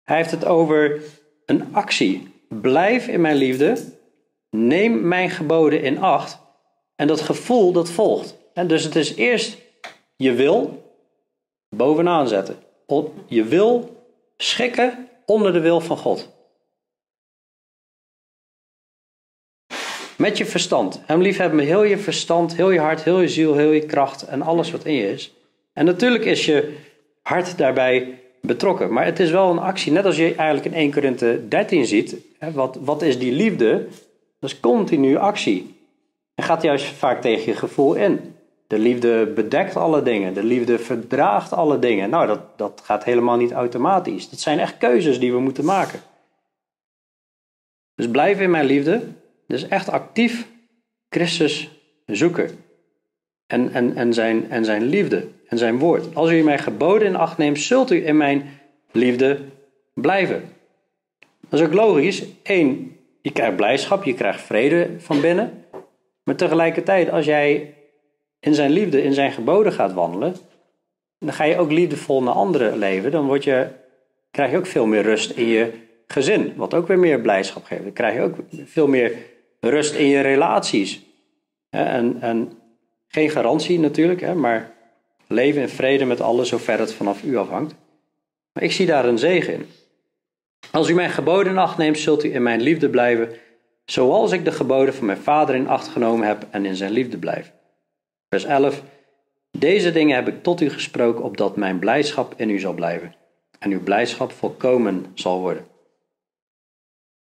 Hij 0.03 0.17
heeft 0.17 0.31
het 0.31 0.45
over 0.45 1.01
een 1.45 1.67
actie. 1.71 2.33
Blijf 2.49 3.07
in 3.07 3.21
mijn 3.21 3.35
liefde. 3.35 3.77
Neem 4.49 5.07
mijn 5.07 5.29
geboden 5.29 5.81
in 5.81 5.99
acht. 5.99 6.39
En 6.95 7.07
dat 7.07 7.21
gevoel 7.21 7.71
dat 7.71 7.89
volgt. 7.89 8.37
En 8.53 8.67
dus 8.67 8.83
het 8.83 8.95
is 8.95 9.15
eerst 9.15 9.57
je 10.15 10.33
wil 10.33 10.83
bovenaan 11.69 12.27
zetten. 12.27 12.55
Je 13.27 13.43
wil 13.43 14.03
schikken 14.37 15.09
onder 15.25 15.53
de 15.53 15.59
wil 15.59 15.81
van 15.81 15.97
God. 15.97 16.33
Met 20.17 20.37
je 20.37 20.45
verstand. 20.45 21.01
Hem 21.05 21.21
liefhebben 21.21 21.65
heel 21.65 21.83
je 21.83 21.97
verstand, 21.97 22.55
heel 22.55 22.69
je 22.69 22.79
hart, 22.79 23.03
heel 23.03 23.19
je 23.19 23.27
ziel, 23.27 23.55
heel 23.55 23.71
je 23.71 23.85
kracht 23.85 24.23
en 24.23 24.41
alles 24.41 24.71
wat 24.71 24.85
in 24.85 24.93
je 24.93 25.11
is. 25.11 25.33
En 25.73 25.85
natuurlijk 25.85 26.25
is 26.25 26.45
je 26.45 26.77
hart 27.21 27.57
daarbij 27.57 28.19
betrokken. 28.41 28.93
Maar 28.93 29.05
het 29.05 29.19
is 29.19 29.31
wel 29.31 29.51
een 29.51 29.59
actie, 29.59 29.91
net 29.91 30.05
als 30.05 30.17
je 30.17 30.35
eigenlijk 30.35 30.65
in 30.65 30.73
1 30.73 30.91
Korinthe 30.91 31.47
13 31.47 31.85
ziet. 31.85 32.15
Hè, 32.37 32.51
wat, 32.51 32.77
wat 32.81 33.01
is 33.01 33.19
die 33.19 33.31
liefde? 33.31 33.87
Dat 34.39 34.49
is 34.49 34.59
continu 34.59 35.17
actie. 35.17 35.75
En 36.35 36.43
gaat 36.43 36.61
juist 36.61 36.85
vaak 36.85 37.21
tegen 37.21 37.45
je 37.45 37.57
gevoel 37.57 37.93
in. 37.93 38.34
De 38.67 38.79
liefde 38.79 39.25
bedekt 39.25 39.75
alle 39.75 40.01
dingen. 40.01 40.33
De 40.33 40.43
liefde 40.43 40.79
verdraagt 40.79 41.53
alle 41.53 41.79
dingen. 41.79 42.09
Nou, 42.09 42.27
dat, 42.27 42.57
dat 42.57 42.81
gaat 42.83 43.03
helemaal 43.03 43.37
niet 43.37 43.51
automatisch. 43.51 44.29
Dat 44.29 44.39
zijn 44.39 44.59
echt 44.59 44.77
keuzes 44.77 45.19
die 45.19 45.31
we 45.31 45.39
moeten 45.39 45.65
maken. 45.65 45.99
Dus 47.95 48.09
blijf 48.09 48.39
in 48.39 48.51
mijn 48.51 48.65
liefde. 48.65 49.01
Dus 49.47 49.67
echt 49.67 49.89
actief 49.89 50.47
Christus 51.09 51.69
zoeken. 52.05 52.49
En, 53.47 53.73
en, 53.73 53.95
en, 53.95 54.13
zijn, 54.13 54.49
en 54.49 54.65
zijn 54.65 54.83
liefde 54.83 55.27
en 55.47 55.57
zijn 55.57 55.79
woord. 55.79 56.15
Als 56.15 56.31
u 56.31 56.43
mijn 56.43 56.59
geboden 56.59 57.07
in 57.07 57.15
acht 57.15 57.37
neemt, 57.37 57.59
zult 57.59 57.91
u 57.91 58.07
in 58.07 58.17
mijn 58.17 58.59
liefde 58.91 59.39
blijven. 59.93 60.43
Dat 61.49 61.59
is 61.59 61.65
ook 61.65 61.73
logisch. 61.73 62.23
Eén, 62.43 62.97
je 63.21 63.31
krijgt 63.31 63.55
blijdschap, 63.55 64.03
je 64.03 64.13
krijgt 64.13 64.41
vrede 64.41 64.89
van 64.97 65.21
binnen. 65.21 65.65
Maar 66.23 66.35
tegelijkertijd, 66.35 67.09
als 67.09 67.25
jij 67.25 67.74
in 68.45 68.53
zijn 68.53 68.71
liefde, 68.71 69.03
in 69.03 69.13
zijn 69.13 69.31
geboden 69.31 69.73
gaat 69.73 69.93
wandelen, 69.93 70.35
dan 71.19 71.33
ga 71.33 71.43
je 71.43 71.57
ook 71.57 71.71
liefdevol 71.71 72.23
naar 72.23 72.33
anderen 72.33 72.77
leven. 72.77 73.11
Dan 73.11 73.25
word 73.25 73.43
je, 73.43 73.67
krijg 74.31 74.51
je 74.51 74.57
ook 74.57 74.65
veel 74.65 74.85
meer 74.85 75.01
rust 75.01 75.31
in 75.31 75.47
je 75.47 75.71
gezin, 76.07 76.53
wat 76.55 76.73
ook 76.73 76.87
weer 76.87 76.99
meer 76.99 77.21
blijdschap 77.21 77.63
geeft. 77.63 77.83
Dan 77.83 77.93
krijg 77.93 78.15
je 78.15 78.21
ook 78.21 78.35
veel 78.65 78.87
meer 78.87 79.11
rust 79.59 79.93
in 79.93 80.07
je 80.07 80.21
relaties. 80.21 81.01
En, 81.69 82.17
en 82.21 82.51
geen 83.07 83.29
garantie 83.29 83.79
natuurlijk, 83.79 84.35
maar 84.35 84.71
leven 85.27 85.61
in 85.61 85.69
vrede 85.69 86.05
met 86.05 86.21
alles 86.21 86.49
zover 86.49 86.79
het 86.79 86.93
vanaf 86.93 87.23
u 87.23 87.37
afhangt. 87.37 87.75
Maar 88.51 88.63
ik 88.63 88.71
zie 88.71 88.85
daar 88.85 89.05
een 89.05 89.19
zegen 89.19 89.53
in. 89.53 89.65
Als 90.71 90.89
u 90.89 90.93
mijn 90.93 91.09
geboden 91.09 91.51
in 91.51 91.57
acht 91.57 91.77
neemt, 91.77 91.99
zult 91.99 92.23
u 92.23 92.33
in 92.33 92.43
mijn 92.43 92.61
liefde 92.61 92.89
blijven, 92.89 93.29
zoals 93.85 94.31
ik 94.31 94.45
de 94.45 94.51
geboden 94.51 94.93
van 94.93 95.05
mijn 95.05 95.17
vader 95.17 95.55
in 95.55 95.67
acht 95.67 95.87
genomen 95.87 96.27
heb 96.27 96.45
en 96.49 96.65
in 96.65 96.75
zijn 96.75 96.91
liefde 96.91 97.17
blijf. 97.17 97.54
Vers 98.35 98.47
11. 98.47 98.83
Deze 99.51 99.91
dingen 99.91 100.15
heb 100.15 100.27
ik 100.27 100.43
tot 100.43 100.61
u 100.61 100.69
gesproken, 100.69 101.23
opdat 101.23 101.55
mijn 101.55 101.79
blijdschap 101.79 102.33
in 102.37 102.49
u 102.49 102.59
zal 102.59 102.73
blijven 102.73 103.15
en 103.59 103.71
uw 103.71 103.83
blijdschap 103.83 104.31
volkomen 104.31 105.05
zal 105.13 105.39
worden. 105.39 105.67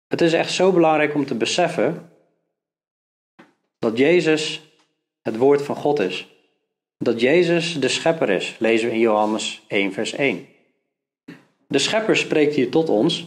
Het 0.09 0.21
is 0.21 0.33
echt 0.33 0.53
zo 0.53 0.73
belangrijk 0.73 1.15
om 1.15 1.27
te 1.27 1.35
beseffen 1.35 2.11
dat 3.79 3.99
Jezus 3.99 4.63
het 5.23 5.37
woord 5.37 5.63
van 5.63 5.77
God 5.77 5.99
is. 5.99 6.29
Dat 6.97 7.21
Jezus 7.21 7.81
de 7.81 7.89
schepper 7.89 8.31
is, 8.31 8.57
lezen 8.59 8.89
we 8.89 8.95
in 8.95 9.01
Johannes 9.01 9.63
1, 9.69 9.93
vers 9.93 10.13
1. 10.13 10.47
De 11.67 11.79
schepper 11.79 12.17
spreekt 12.17 12.55
hier 12.55 12.71
tot 12.71 12.89
ons 12.89 13.27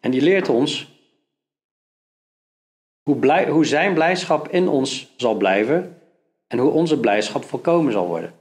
en 0.00 0.10
die 0.10 0.22
leert 0.22 0.48
ons 0.48 0.88
hoe, 3.02 3.16
blij, 3.16 3.48
hoe 3.48 3.66
zijn 3.66 3.94
blijdschap 3.94 4.48
in 4.48 4.68
ons 4.68 5.12
zal 5.16 5.34
blijven 5.34 5.97
en 6.48 6.58
hoe 6.58 6.70
onze 6.70 7.00
blijdschap 7.00 7.44
volkomen 7.44 7.92
zal 7.92 8.06
worden. 8.06 8.34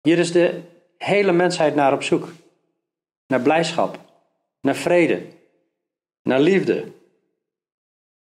Hier 0.00 0.18
is 0.18 0.32
de 0.32 0.60
hele 0.98 1.32
mensheid 1.32 1.74
naar 1.74 1.92
op 1.92 2.02
zoek. 2.02 2.28
Naar 3.26 3.40
blijdschap, 3.40 3.98
naar 4.60 4.74
vrede, 4.74 5.22
naar 6.22 6.40
liefde. 6.40 6.84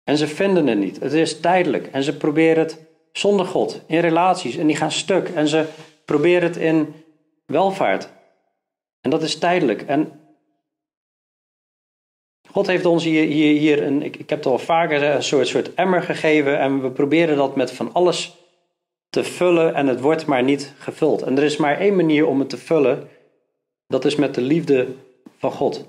En 0.03 0.17
ze 0.17 0.27
vinden 0.27 0.67
het 0.67 0.77
niet. 0.77 0.99
Het 0.99 1.13
is 1.13 1.39
tijdelijk 1.39 1.87
en 1.87 2.03
ze 2.03 2.17
proberen 2.17 2.63
het 2.63 2.85
zonder 3.11 3.45
God, 3.45 3.81
in 3.87 3.99
relaties 3.99 4.57
en 4.57 4.67
die 4.67 4.75
gaan 4.75 4.91
stuk 4.91 5.29
en 5.29 5.47
ze 5.47 5.65
proberen 6.05 6.47
het 6.47 6.57
in 6.57 6.93
welvaart. 7.45 8.09
En 9.01 9.09
dat 9.09 9.23
is 9.23 9.37
tijdelijk. 9.37 9.81
En 9.81 10.19
God 12.49 12.67
heeft 12.67 12.85
ons 12.85 13.03
hier, 13.03 13.25
hier, 13.25 13.59
hier 13.59 13.83
een, 13.83 14.01
ik, 14.01 14.15
ik 14.15 14.29
heb 14.29 14.37
het 14.37 14.47
al 14.47 14.59
vaker 14.59 15.03
een 15.03 15.23
soort, 15.23 15.47
soort 15.47 15.73
emmer 15.73 16.01
gegeven 16.01 16.59
en 16.59 16.81
we 16.81 16.91
proberen 16.91 17.37
dat 17.37 17.55
met 17.55 17.71
van 17.71 17.93
alles 17.93 18.42
te 19.13 19.23
vullen 19.23 19.73
en 19.73 19.87
het 19.87 19.99
wordt 19.99 20.25
maar 20.25 20.43
niet 20.43 20.73
gevuld. 20.77 21.21
En 21.21 21.37
er 21.37 21.43
is 21.43 21.57
maar 21.57 21.79
één 21.79 21.95
manier 21.95 22.25
om 22.25 22.39
het 22.39 22.49
te 22.49 22.57
vullen, 22.57 23.09
dat 23.87 24.05
is 24.05 24.15
met 24.15 24.35
de 24.35 24.41
liefde 24.41 24.95
van 25.37 25.51
God. 25.51 25.87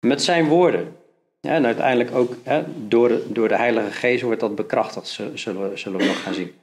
Met 0.00 0.22
zijn 0.22 0.48
woorden. 0.48 0.96
En 1.40 1.66
uiteindelijk 1.66 2.14
ook 2.14 2.36
hè, 2.42 2.64
door, 2.88 3.08
de, 3.08 3.32
door 3.32 3.48
de 3.48 3.56
Heilige 3.56 3.90
Geest 3.90 4.22
wordt 4.22 4.40
dat 4.40 4.54
bekrachtigd, 4.54 5.06
zullen 5.34 5.70
we, 5.70 5.76
zullen 5.76 5.98
we 5.98 6.06
nog 6.06 6.22
gaan 6.22 6.34
zien. 6.34 6.54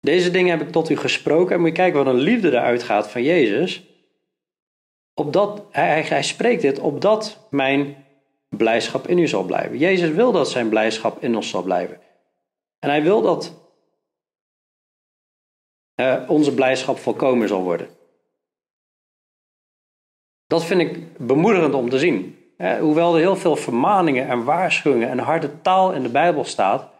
Deze 0.00 0.30
dingen 0.30 0.58
heb 0.58 0.66
ik 0.66 0.72
tot 0.72 0.90
u 0.90 0.96
gesproken. 0.96 1.54
En 1.54 1.60
moet 1.60 1.68
je 1.68 1.74
kijken 1.74 2.04
wat 2.04 2.14
een 2.14 2.20
liefde 2.20 2.48
eruit 2.48 2.82
gaat 2.82 3.10
van 3.10 3.22
Jezus. 3.22 3.82
Opdat, 5.14 5.66
hij, 5.70 6.02
hij 6.02 6.22
spreekt 6.22 6.62
dit, 6.62 6.78
opdat 6.78 7.46
mijn 7.50 7.96
blijdschap 8.56 9.08
in 9.08 9.18
u 9.18 9.26
zal 9.26 9.42
blijven. 9.42 9.78
Jezus 9.78 10.10
wil 10.10 10.32
dat 10.32 10.50
zijn 10.50 10.68
blijdschap 10.68 11.22
in 11.22 11.36
ons 11.36 11.48
zal 11.48 11.62
blijven. 11.62 12.00
En 12.78 12.88
hij 12.88 13.02
wil 13.02 13.22
dat 13.22 13.60
onze 16.28 16.54
blijdschap 16.54 16.98
volkomen 16.98 17.48
zal 17.48 17.62
worden. 17.62 17.88
Dat 20.46 20.64
vind 20.64 20.80
ik 20.80 21.18
bemoedigend 21.26 21.74
om 21.74 21.90
te 21.90 21.98
zien. 21.98 22.38
hoewel 22.80 23.14
er 23.14 23.20
heel 23.20 23.36
veel 23.36 23.56
vermaningen 23.56 24.28
en 24.28 24.44
waarschuwingen 24.44 25.08
en 25.08 25.18
harde 25.18 25.60
taal 25.60 25.92
in 25.92 26.02
de 26.02 26.08
Bijbel 26.08 26.44
staat, 26.44 26.90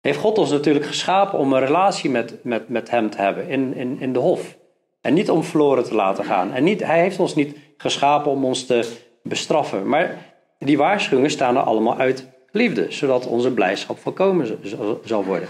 heeft 0.00 0.18
God 0.18 0.38
ons 0.38 0.50
natuurlijk 0.50 0.86
geschapen 0.86 1.38
om 1.38 1.52
een 1.52 1.60
relatie 1.60 2.10
met, 2.10 2.44
met, 2.44 2.68
met 2.68 2.90
Hem 2.90 3.10
te 3.10 3.18
hebben 3.18 3.48
in, 3.48 3.74
in, 3.74 4.00
in 4.00 4.12
de 4.12 4.18
hof. 4.18 4.58
En 5.00 5.14
niet 5.14 5.30
om 5.30 5.44
verloren 5.44 5.84
te 5.84 5.94
laten 5.94 6.24
gaan. 6.24 6.52
En 6.52 6.64
niet, 6.64 6.84
hij 6.84 7.00
heeft 7.00 7.18
ons 7.18 7.34
niet 7.34 7.56
geschapen 7.76 8.30
om 8.30 8.44
ons 8.44 8.66
te 8.66 9.08
bestraffen. 9.22 9.88
Maar 9.88 10.34
die 10.58 10.76
waarschuwingen 10.76 11.30
staan 11.30 11.56
er 11.56 11.62
allemaal 11.62 11.98
uit 11.98 12.26
liefde, 12.50 12.90
zodat 12.90 13.26
onze 13.26 13.52
blijdschap 13.52 13.98
volkomen 13.98 14.58
zal 15.04 15.24
worden. 15.24 15.48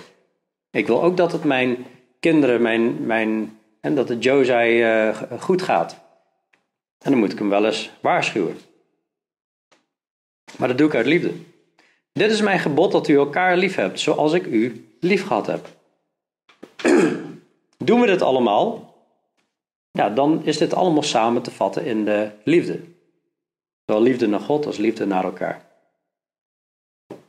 Ik 0.71 0.87
wil 0.87 1.03
ook 1.03 1.17
dat 1.17 1.33
het 1.33 1.45
mijn 1.45 1.87
kinderen, 2.21 2.63
mijn, 2.63 3.07
mijn, 3.07 3.59
en 3.81 3.95
dat 3.95 4.09
het 4.09 4.25
Joe 4.25 4.45
zei, 4.45 5.09
uh, 5.09 5.17
goed 5.39 5.63
gaat. 5.63 5.99
En 6.99 7.11
dan 7.11 7.21
moet 7.21 7.33
ik 7.33 7.39
hem 7.39 7.49
wel 7.49 7.67
eens 7.67 7.91
waarschuwen. 8.01 8.59
Maar 10.57 10.69
dat 10.69 10.79
doe 10.79 10.87
ik 10.87 10.95
uit 10.95 11.07
liefde. 11.07 11.33
Dit 12.13 12.31
is 12.31 12.41
mijn 12.41 12.59
gebod 12.59 12.93
dat 12.93 13.09
u 13.09 13.17
elkaar 13.17 13.57
lief 13.57 13.75
hebt, 13.75 14.01
zoals 14.01 14.33
ik 14.33 14.47
u 14.47 14.89
lief 15.01 15.27
gehad 15.27 15.47
heb. 15.47 15.69
Doen 17.79 18.01
we 18.01 18.07
dit 18.07 18.23
allemaal? 18.23 18.95
Ja, 19.91 20.11
dan 20.11 20.45
is 20.45 20.59
dit 20.59 20.75
allemaal 20.75 21.03
samen 21.03 21.43
te 21.43 21.51
vatten 21.51 21.85
in 21.85 22.05
de 22.05 22.31
liefde. 22.45 22.81
Zowel 23.91 24.05
liefde 24.05 24.27
naar 24.27 24.41
God 24.41 24.67
als 24.67 24.77
liefde 24.77 25.07
naar 25.07 25.25
elkaar. 25.25 25.67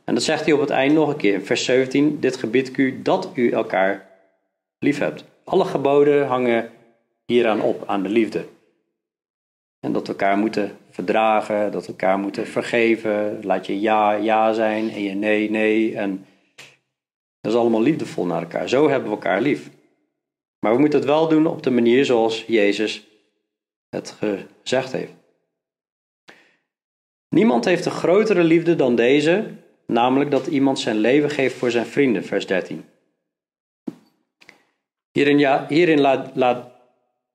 En 0.04 0.14
dat 0.14 0.22
zegt 0.22 0.44
hij 0.44 0.54
op 0.54 0.60
het 0.60 0.70
eind 0.70 0.94
nog 0.94 1.08
een 1.08 1.16
keer, 1.16 1.34
in 1.34 1.46
vers 1.46 1.64
17. 1.64 2.20
Dit 2.20 2.36
gebied 2.36 2.68
ik 2.68 2.76
u 2.76 3.02
dat 3.02 3.30
u 3.34 3.50
elkaar 3.50 4.10
lief 4.78 4.98
hebt. 4.98 5.24
Alle 5.44 5.64
geboden 5.64 6.26
hangen 6.26 6.70
hieraan 7.26 7.60
op, 7.60 7.84
aan 7.86 8.02
de 8.02 8.08
liefde. 8.08 8.44
En 9.80 9.92
dat 9.92 10.06
we 10.06 10.12
elkaar 10.12 10.38
moeten 10.38 10.76
verdragen, 10.90 11.72
dat 11.72 11.82
we 11.82 11.88
elkaar 11.88 12.18
moeten 12.18 12.46
vergeven. 12.46 13.44
Laat 13.44 13.66
je 13.66 13.80
ja, 13.80 14.12
ja 14.12 14.52
zijn 14.52 14.90
en 14.90 15.02
je 15.02 15.14
nee, 15.14 15.50
nee. 15.50 15.96
En 15.96 16.26
dat 17.40 17.52
is 17.52 17.58
allemaal 17.58 17.82
liefdevol 17.82 18.26
naar 18.26 18.42
elkaar. 18.42 18.68
Zo 18.68 18.88
hebben 18.88 19.08
we 19.08 19.14
elkaar 19.14 19.40
lief. 19.40 19.70
Maar 20.58 20.72
we 20.72 20.80
moeten 20.80 20.98
het 20.98 21.08
wel 21.08 21.28
doen 21.28 21.46
op 21.46 21.62
de 21.62 21.70
manier 21.70 22.04
zoals 22.04 22.44
Jezus 22.46 23.06
het 23.88 24.10
gezegd 24.10 24.92
heeft. 24.92 25.20
Niemand 27.32 27.64
heeft 27.64 27.84
een 27.84 27.92
grotere 27.92 28.44
liefde 28.44 28.76
dan 28.76 28.94
deze, 28.94 29.50
namelijk 29.86 30.30
dat 30.30 30.46
iemand 30.46 30.78
zijn 30.78 30.96
leven 30.96 31.30
geeft 31.30 31.54
voor 31.54 31.70
zijn 31.70 31.86
vrienden, 31.86 32.24
vers 32.24 32.46
13. 32.46 32.84
Hierin, 35.12 35.38
ja, 35.38 35.66
hierin 35.68 36.00
laat, 36.00 36.30
laat 36.34 36.70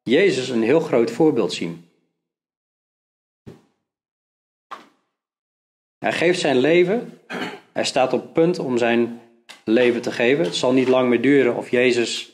Jezus 0.03 0.49
een 0.49 0.63
heel 0.63 0.79
groot 0.79 1.11
voorbeeld 1.11 1.53
zien. 1.53 1.89
Hij 5.97 6.13
geeft 6.13 6.39
zijn 6.39 6.57
leven, 6.57 7.19
hij 7.71 7.85
staat 7.85 8.13
op 8.13 8.33
punt 8.33 8.59
om 8.59 8.77
zijn 8.77 9.21
leven 9.63 10.01
te 10.01 10.11
geven. 10.11 10.45
Het 10.45 10.55
zal 10.55 10.73
niet 10.73 10.87
lang 10.87 11.09
meer 11.09 11.21
duren 11.21 11.55
of 11.55 11.69
Jezus 11.69 12.31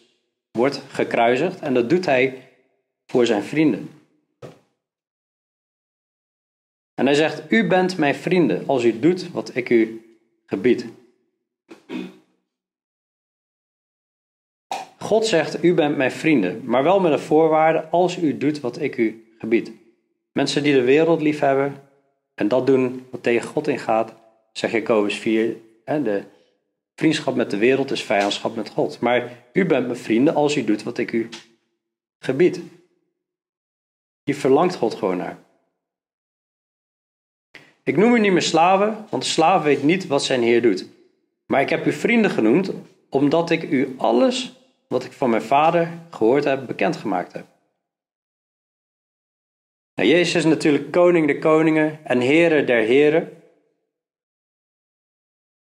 wordt 0.52 0.82
gekruisigd 0.88 1.60
en 1.60 1.74
dat 1.74 1.90
doet 1.90 2.06
hij 2.06 2.50
voor 3.06 3.26
zijn 3.26 3.44
vrienden. 3.44 4.03
En 6.96 7.06
hij 7.06 7.16
zegt, 7.16 7.52
u 7.52 7.68
bent 7.68 7.98
mijn 7.98 8.16
vrienden 8.16 8.64
als 8.68 8.84
u 8.84 9.00
doet 9.00 9.32
wat 9.32 9.56
ik 9.56 9.70
u 9.70 10.02
gebied. 10.46 10.86
God 14.98 15.26
zegt, 15.26 15.64
u 15.64 15.74
bent 15.74 15.98
mijn 15.98 16.12
vrienden, 16.12 16.62
maar 16.66 16.84
wel 16.84 17.00
met 17.00 17.12
een 17.12 17.20
voorwaarde 17.20 17.90
als 17.90 18.18
u 18.18 18.38
doet 18.38 18.60
wat 18.60 18.82
ik 18.82 18.98
u 18.98 19.34
gebied. 19.38 19.72
Mensen 20.32 20.64
die 20.64 20.74
de 20.74 20.84
wereld 20.84 21.22
lief 21.22 21.40
hebben 21.40 21.76
en 22.36 22.48
dat 22.48 22.68
doen 22.68 23.06
wat 23.10 23.24
tegen 23.24 23.48
God 23.48 23.68
ingaat, 23.68 24.14
zegt 24.54 24.74
Jacobus 24.74 25.18
4, 25.18 25.56
de 25.86 26.24
vriendschap 26.96 27.36
met 27.36 27.52
de 27.52 27.58
wereld 27.58 27.92
is 27.92 28.04
vijandschap 28.04 28.56
met 28.56 28.70
God. 28.70 29.00
Maar 29.00 29.46
u 29.54 29.66
bent 29.66 29.86
mijn 29.86 29.98
vrienden 29.98 30.36
als 30.36 30.56
u 30.56 30.64
doet 30.64 30.84
wat 30.84 30.98
ik 30.98 31.12
u 31.12 31.30
gebied. 32.20 32.62
Je 34.24 34.36
verlangt 34.36 34.76
God 34.76 34.96
gewoon 34.96 35.18
naar. 35.18 35.38
Ik 37.84 37.98
noem 37.98 38.16
u 38.16 38.20
niet 38.20 38.32
meer 38.32 38.42
slaven, 38.42 39.06
want 39.10 39.24
de 39.24 39.30
slaaf 39.30 39.64
weet 39.64 39.84
niet 39.84 40.08
wat 40.08 40.24
zijn 40.24 40.42
heer 40.42 40.62
doet. 40.62 40.88
Maar 41.46 41.62
ik 41.62 41.70
heb 41.70 41.86
u 41.86 41.92
vrienden 41.92 42.32
genoemd, 42.32 42.72
omdat 43.10 43.50
ik 43.50 43.64
u 43.64 43.94
alles 43.98 44.54
wat 44.88 45.04
ik 45.04 45.12
van 45.12 45.30
mijn 45.30 45.42
vader 45.42 45.92
gehoord 46.10 46.44
heb, 46.44 46.68
bekendgemaakt 46.68 47.34
heb. 47.34 47.46
Nou, 49.96 50.10
Jezus 50.10 50.36
is 50.36 50.46
natuurlijk 50.46 50.92
koning 50.92 51.28
der 51.28 51.40
koningen 51.40 52.00
en 52.04 52.20
heren 52.20 52.66
der 52.66 52.82
heren. 52.82 53.42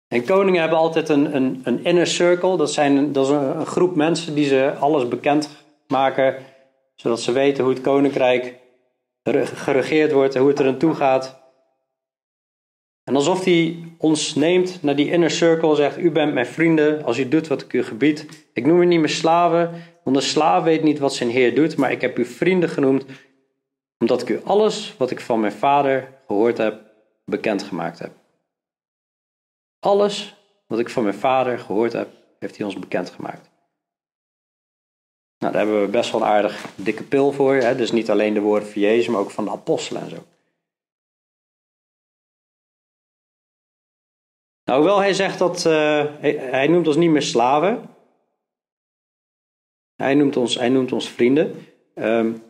En 0.08 0.26
koningen 0.26 0.60
hebben 0.60 0.78
altijd 0.78 1.10
een, 1.10 1.36
een, 1.36 1.62
een 1.64 1.84
inner 1.84 2.08
circle. 2.08 2.58
Dat, 2.58 2.72
zijn, 2.72 3.12
dat 3.12 3.26
is 3.26 3.32
een, 3.32 3.66
groep 3.66 3.96
mensen 3.96 4.36
die 4.36 4.46
ze 4.46 4.74
alles 4.80 5.08
bekend 5.08 5.50
maken. 5.88 6.36
Zodat 6.96 7.22
ze 7.22 7.32
weten 7.32 7.64
hoe 7.64 7.74
het 7.74 7.82
koninkrijk 7.82 8.60
geregeerd 9.44 10.12
wordt 10.12 10.36
en 10.36 10.42
hoe 10.42 10.50
het 10.50 10.60
er 10.60 10.68
aan 10.68 10.78
toe 10.78 10.96
gaat. 10.96 11.41
En 13.04 13.16
alsof 13.16 13.44
hij 13.44 13.84
ons 13.98 14.36
neemt 14.36 14.84
naar 14.84 14.96
die 14.96 15.12
inner 15.12 15.32
circle 15.32 15.70
en 15.70 15.76
zegt: 15.76 15.98
U 15.98 16.12
bent 16.12 16.34
mijn 16.34 16.46
vrienden 16.46 17.04
als 17.04 17.18
u 17.18 17.28
doet 17.28 17.48
wat 17.48 17.62
ik 17.62 17.74
u 17.74 17.84
gebied. 17.84 18.48
Ik 18.54 18.66
noem 18.66 18.82
u 18.82 18.86
niet 18.86 19.00
meer 19.00 19.10
slaven, 19.10 19.72
want 20.04 20.16
een 20.16 20.22
slaaf 20.22 20.64
weet 20.64 20.84
niet 20.84 21.00
wat 21.00 21.14
zijn 21.14 21.30
heer 21.30 21.56
doet, 21.56 21.78
maar 21.78 21.92
ik 21.92 22.02
heb 22.02 22.18
u 22.18 22.26
vrienden 22.26 22.70
genoemd, 22.70 23.06
omdat 24.00 24.22
ik 24.22 24.30
u 24.30 24.42
alles 24.44 24.96
wat 24.98 25.12
ik 25.12 25.20
van 25.20 25.40
mijn 25.40 25.52
vader 25.52 26.20
gehoord 26.28 26.58
heb, 26.58 26.82
bekendgemaakt 27.26 28.00
heb. 28.00 28.12
Alles 29.80 30.36
wat 30.68 30.80
ik 30.80 30.90
van 30.90 31.04
mijn 31.04 31.16
vader 31.16 31.60
gehoord 31.60 31.94
heb, 31.94 32.10
heeft 32.40 32.58
hij 32.58 32.66
ons 32.66 32.80
bekendgemaakt. 32.80 33.50
Nou, 35.38 35.54
daar 35.54 35.62
hebben 35.62 35.82
we 35.82 35.88
best 35.88 36.12
wel 36.12 36.22
een 36.22 36.28
aardig 36.28 36.66
dikke 36.76 37.04
pil 37.04 37.32
voor. 37.32 37.56
Hè? 37.56 37.76
Dus 37.76 37.92
niet 37.92 38.10
alleen 38.10 38.34
de 38.34 38.40
woorden 38.40 38.70
van 38.70 38.82
Jezus, 38.82 39.08
maar 39.08 39.20
ook 39.20 39.32
van 39.32 39.44
de 39.44 39.52
apostelen 39.52 40.02
en 40.02 40.10
zo. 40.10 40.26
Nou, 44.72 44.84
hoewel 44.84 45.02
hij 45.02 45.14
zegt 45.14 45.40
dat 45.40 45.66
uh, 45.68 46.04
hij, 46.52 46.68
noemt 46.68 46.88
ons 46.88 46.96
niet 46.96 47.10
meer 47.10 47.22
slaven. 47.22 47.90
Hij 49.96 50.14
noemt 50.14 50.38
ons, 50.38 50.58
hij 50.58 50.70
noemt 50.70 50.92
ons 50.92 51.10
vrienden. 51.10 51.66
Um, 51.96 52.44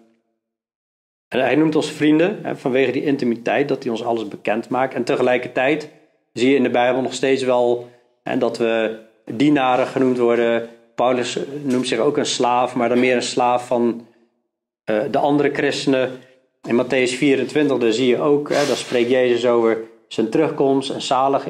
hij 1.28 1.56
noemt 1.56 1.76
ons 1.76 1.92
vrienden 1.92 2.40
hè, 2.44 2.56
vanwege 2.56 2.92
die 2.92 3.04
intimiteit, 3.04 3.68
dat 3.68 3.84
hij 3.84 3.92
ons 3.92 4.04
alles 4.04 4.28
bekend 4.28 4.70
maakt. 4.70 4.94
En 4.94 5.04
tegelijkertijd 5.04 5.90
zie 6.34 6.50
je 6.50 6.56
in 6.56 6.64
de 6.64 6.70
Bijbel 6.70 7.02
nog 7.02 7.14
steeds 7.14 7.44
wel 7.44 7.90
hè, 8.24 8.38
dat 8.38 8.58
we 8.58 9.00
dienaren 9.26 9.88
genoemd 9.88 10.18
worden. 10.18 10.70
Paulus 10.96 11.40
noemt 11.64 11.88
zich 11.88 12.00
ook 12.00 12.18
een 12.18 12.26
slaaf, 12.26 12.76
maar 12.76 12.90
dan 12.90 13.00
meer 13.00 13.16
een 13.16 13.22
slaaf 13.22 13.68
van 13.68 14.08
uh, 14.86 15.04
de 15.12 15.18
andere 15.18 15.54
christenen. 15.54 16.12
In 16.68 16.84
Matthäus 16.86 17.14
24 17.18 17.78
daar 17.78 17.92
zie 17.92 18.08
je 18.08 18.20
ook, 18.20 18.50
hè, 18.50 18.66
daar 18.68 18.76
spreekt 18.76 19.10
Jezus 19.10 19.46
over 19.46 19.84
zijn 20.08 20.30
terugkomst 20.30 20.90
en 20.90 21.02
zalig 21.02 21.46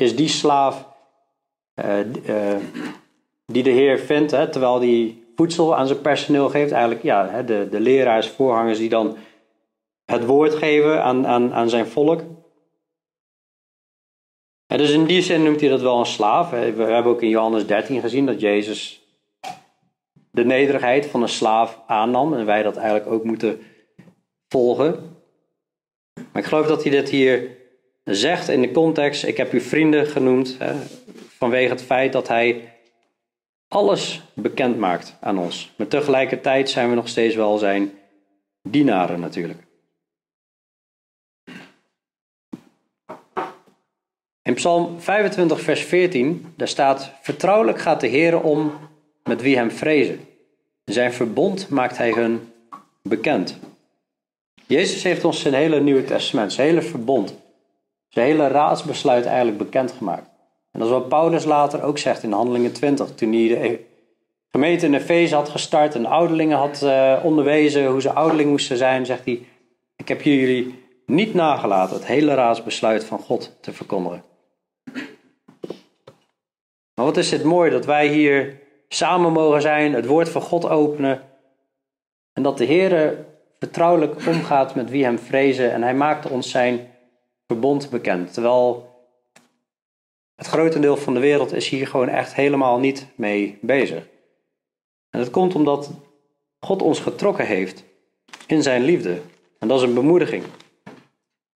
is 0.00 0.16
die 0.16 0.28
slaaf 0.28 0.88
uh, 1.84 1.98
uh, 2.28 2.56
die 3.46 3.62
de 3.62 3.70
Heer 3.70 3.98
vindt, 3.98 4.30
hè, 4.30 4.50
terwijl 4.50 4.80
hij 4.80 5.18
voedsel 5.36 5.76
aan 5.76 5.86
zijn 5.86 6.00
personeel 6.00 6.48
geeft. 6.48 6.72
Eigenlijk 6.72 7.02
ja, 7.02 7.42
de, 7.42 7.68
de 7.70 7.80
leraars, 7.80 8.28
voorhangers 8.28 8.78
die 8.78 8.88
dan 8.88 9.16
het 10.04 10.24
woord 10.24 10.54
geven 10.54 11.02
aan, 11.02 11.26
aan, 11.26 11.52
aan 11.52 11.68
zijn 11.68 11.86
volk. 11.86 12.22
Dus 14.66 14.90
in 14.90 15.04
die 15.04 15.22
zin 15.22 15.42
noemt 15.42 15.60
hij 15.60 15.68
dat 15.68 15.80
wel 15.80 15.98
een 15.98 16.06
slaaf. 16.06 16.50
We 16.50 16.56
hebben 16.56 17.04
ook 17.04 17.22
in 17.22 17.28
Johannes 17.28 17.66
13 17.66 18.00
gezien 18.00 18.26
dat 18.26 18.40
Jezus 18.40 19.02
de 20.30 20.44
nederigheid 20.44 21.06
van 21.06 21.22
een 21.22 21.28
slaaf 21.28 21.80
aannam. 21.86 22.34
En 22.34 22.46
wij 22.46 22.62
dat 22.62 22.76
eigenlijk 22.76 23.10
ook 23.10 23.24
moeten 23.24 23.60
volgen. 24.48 25.18
Maar 26.14 26.42
ik 26.42 26.44
geloof 26.44 26.66
dat 26.66 26.82
hij 26.82 26.90
dit 26.90 27.08
hier 27.08 27.59
zegt 28.04 28.48
in 28.48 28.60
de 28.60 28.70
context, 28.70 29.24
ik 29.24 29.36
heb 29.36 29.52
u 29.52 29.60
vrienden 29.60 30.06
genoemd, 30.06 30.56
hè, 30.58 30.74
vanwege 31.38 31.70
het 31.70 31.82
feit 31.82 32.12
dat 32.12 32.28
hij 32.28 32.72
alles 33.68 34.22
bekend 34.34 34.78
maakt 34.78 35.16
aan 35.20 35.38
ons. 35.38 35.72
Maar 35.76 35.88
tegelijkertijd 35.88 36.70
zijn 36.70 36.88
we 36.88 36.94
nog 36.94 37.08
steeds 37.08 37.34
wel 37.34 37.58
zijn 37.58 37.92
dienaren 38.62 39.20
natuurlijk. 39.20 39.68
In 44.42 44.54
Psalm 44.54 45.00
25, 45.00 45.60
vers 45.60 45.82
14, 45.82 46.52
daar 46.56 46.68
staat: 46.68 47.12
Vertrouwelijk 47.22 47.80
gaat 47.80 48.00
de 48.00 48.06
Heer 48.06 48.42
om 48.42 48.72
met 49.24 49.42
wie 49.42 49.56
hem 49.56 49.70
vrezen. 49.70 50.20
Zijn 50.84 51.12
verbond 51.12 51.68
maakt 51.68 51.96
hij 51.96 52.12
hun 52.12 52.52
bekend. 53.02 53.58
Jezus 54.66 55.02
heeft 55.02 55.24
ons 55.24 55.40
zijn 55.40 55.54
hele 55.54 55.80
Nieuwe 55.80 56.04
Testament, 56.04 56.52
zijn 56.52 56.68
hele 56.68 56.82
verbond, 56.82 57.34
zijn 58.10 58.26
hele 58.26 58.48
raadsbesluit 58.48 59.26
eigenlijk 59.26 59.58
bekendgemaakt. 59.58 60.28
En 60.70 60.80
dat 60.80 60.88
is 60.88 60.94
wat 60.94 61.08
Paulus 61.08 61.44
later 61.44 61.82
ook 61.82 61.98
zegt 61.98 62.22
in 62.22 62.32
Handelingen 62.32 62.72
20, 62.72 63.14
toen 63.14 63.32
hij 63.32 63.48
de 63.48 63.80
gemeente 64.50 64.86
in 64.86 64.94
Efeze 64.94 65.34
had 65.34 65.48
gestart 65.48 65.94
en 65.94 66.06
ouderlingen 66.06 66.58
had 66.58 66.82
uh, 66.82 67.20
onderwezen 67.22 67.86
hoe 67.86 68.00
ze 68.00 68.12
ouderling 68.12 68.50
moesten 68.50 68.76
zijn, 68.76 69.06
zegt 69.06 69.24
hij: 69.24 69.46
Ik 69.96 70.08
heb 70.08 70.22
jullie 70.22 70.84
niet 71.06 71.34
nagelaten 71.34 71.96
het 71.96 72.06
hele 72.06 72.34
raadsbesluit 72.34 73.04
van 73.04 73.18
God 73.18 73.56
te 73.60 73.72
verkondigen. 73.72 74.22
Maar 76.94 77.04
wat 77.04 77.16
is 77.16 77.30
het 77.30 77.44
mooi 77.44 77.70
dat 77.70 77.84
wij 77.84 78.08
hier 78.08 78.60
samen 78.88 79.32
mogen 79.32 79.60
zijn, 79.62 79.94
het 79.94 80.06
woord 80.06 80.28
van 80.28 80.42
God 80.42 80.68
openen 80.68 81.22
En 82.32 82.42
dat 82.42 82.58
de 82.58 82.64
Heer 82.64 83.24
vertrouwelijk 83.58 84.26
omgaat 84.26 84.74
met 84.74 84.90
wie 84.90 85.04
hem 85.04 85.18
vrezen 85.18 85.72
en 85.72 85.82
hij 85.82 85.94
maakt 85.94 86.30
ons 86.30 86.50
zijn 86.50 86.89
verbond 87.50 87.90
bekend. 87.90 88.32
Terwijl 88.32 88.88
het 90.34 90.46
grotendeel 90.46 90.96
van 90.96 91.14
de 91.14 91.20
wereld 91.20 91.52
is 91.52 91.68
hier 91.68 91.86
gewoon 91.86 92.08
echt 92.08 92.34
helemaal 92.34 92.78
niet 92.78 93.06
mee 93.14 93.58
bezig. 93.60 94.06
En 95.10 95.18
dat 95.18 95.30
komt 95.30 95.54
omdat 95.54 95.90
God 96.60 96.82
ons 96.82 97.00
getrokken 97.00 97.46
heeft 97.46 97.84
in 98.46 98.62
zijn 98.62 98.82
liefde. 98.82 99.20
En 99.58 99.68
dat 99.68 99.80
is 99.80 99.88
een 99.88 99.94
bemoediging. 99.94 100.44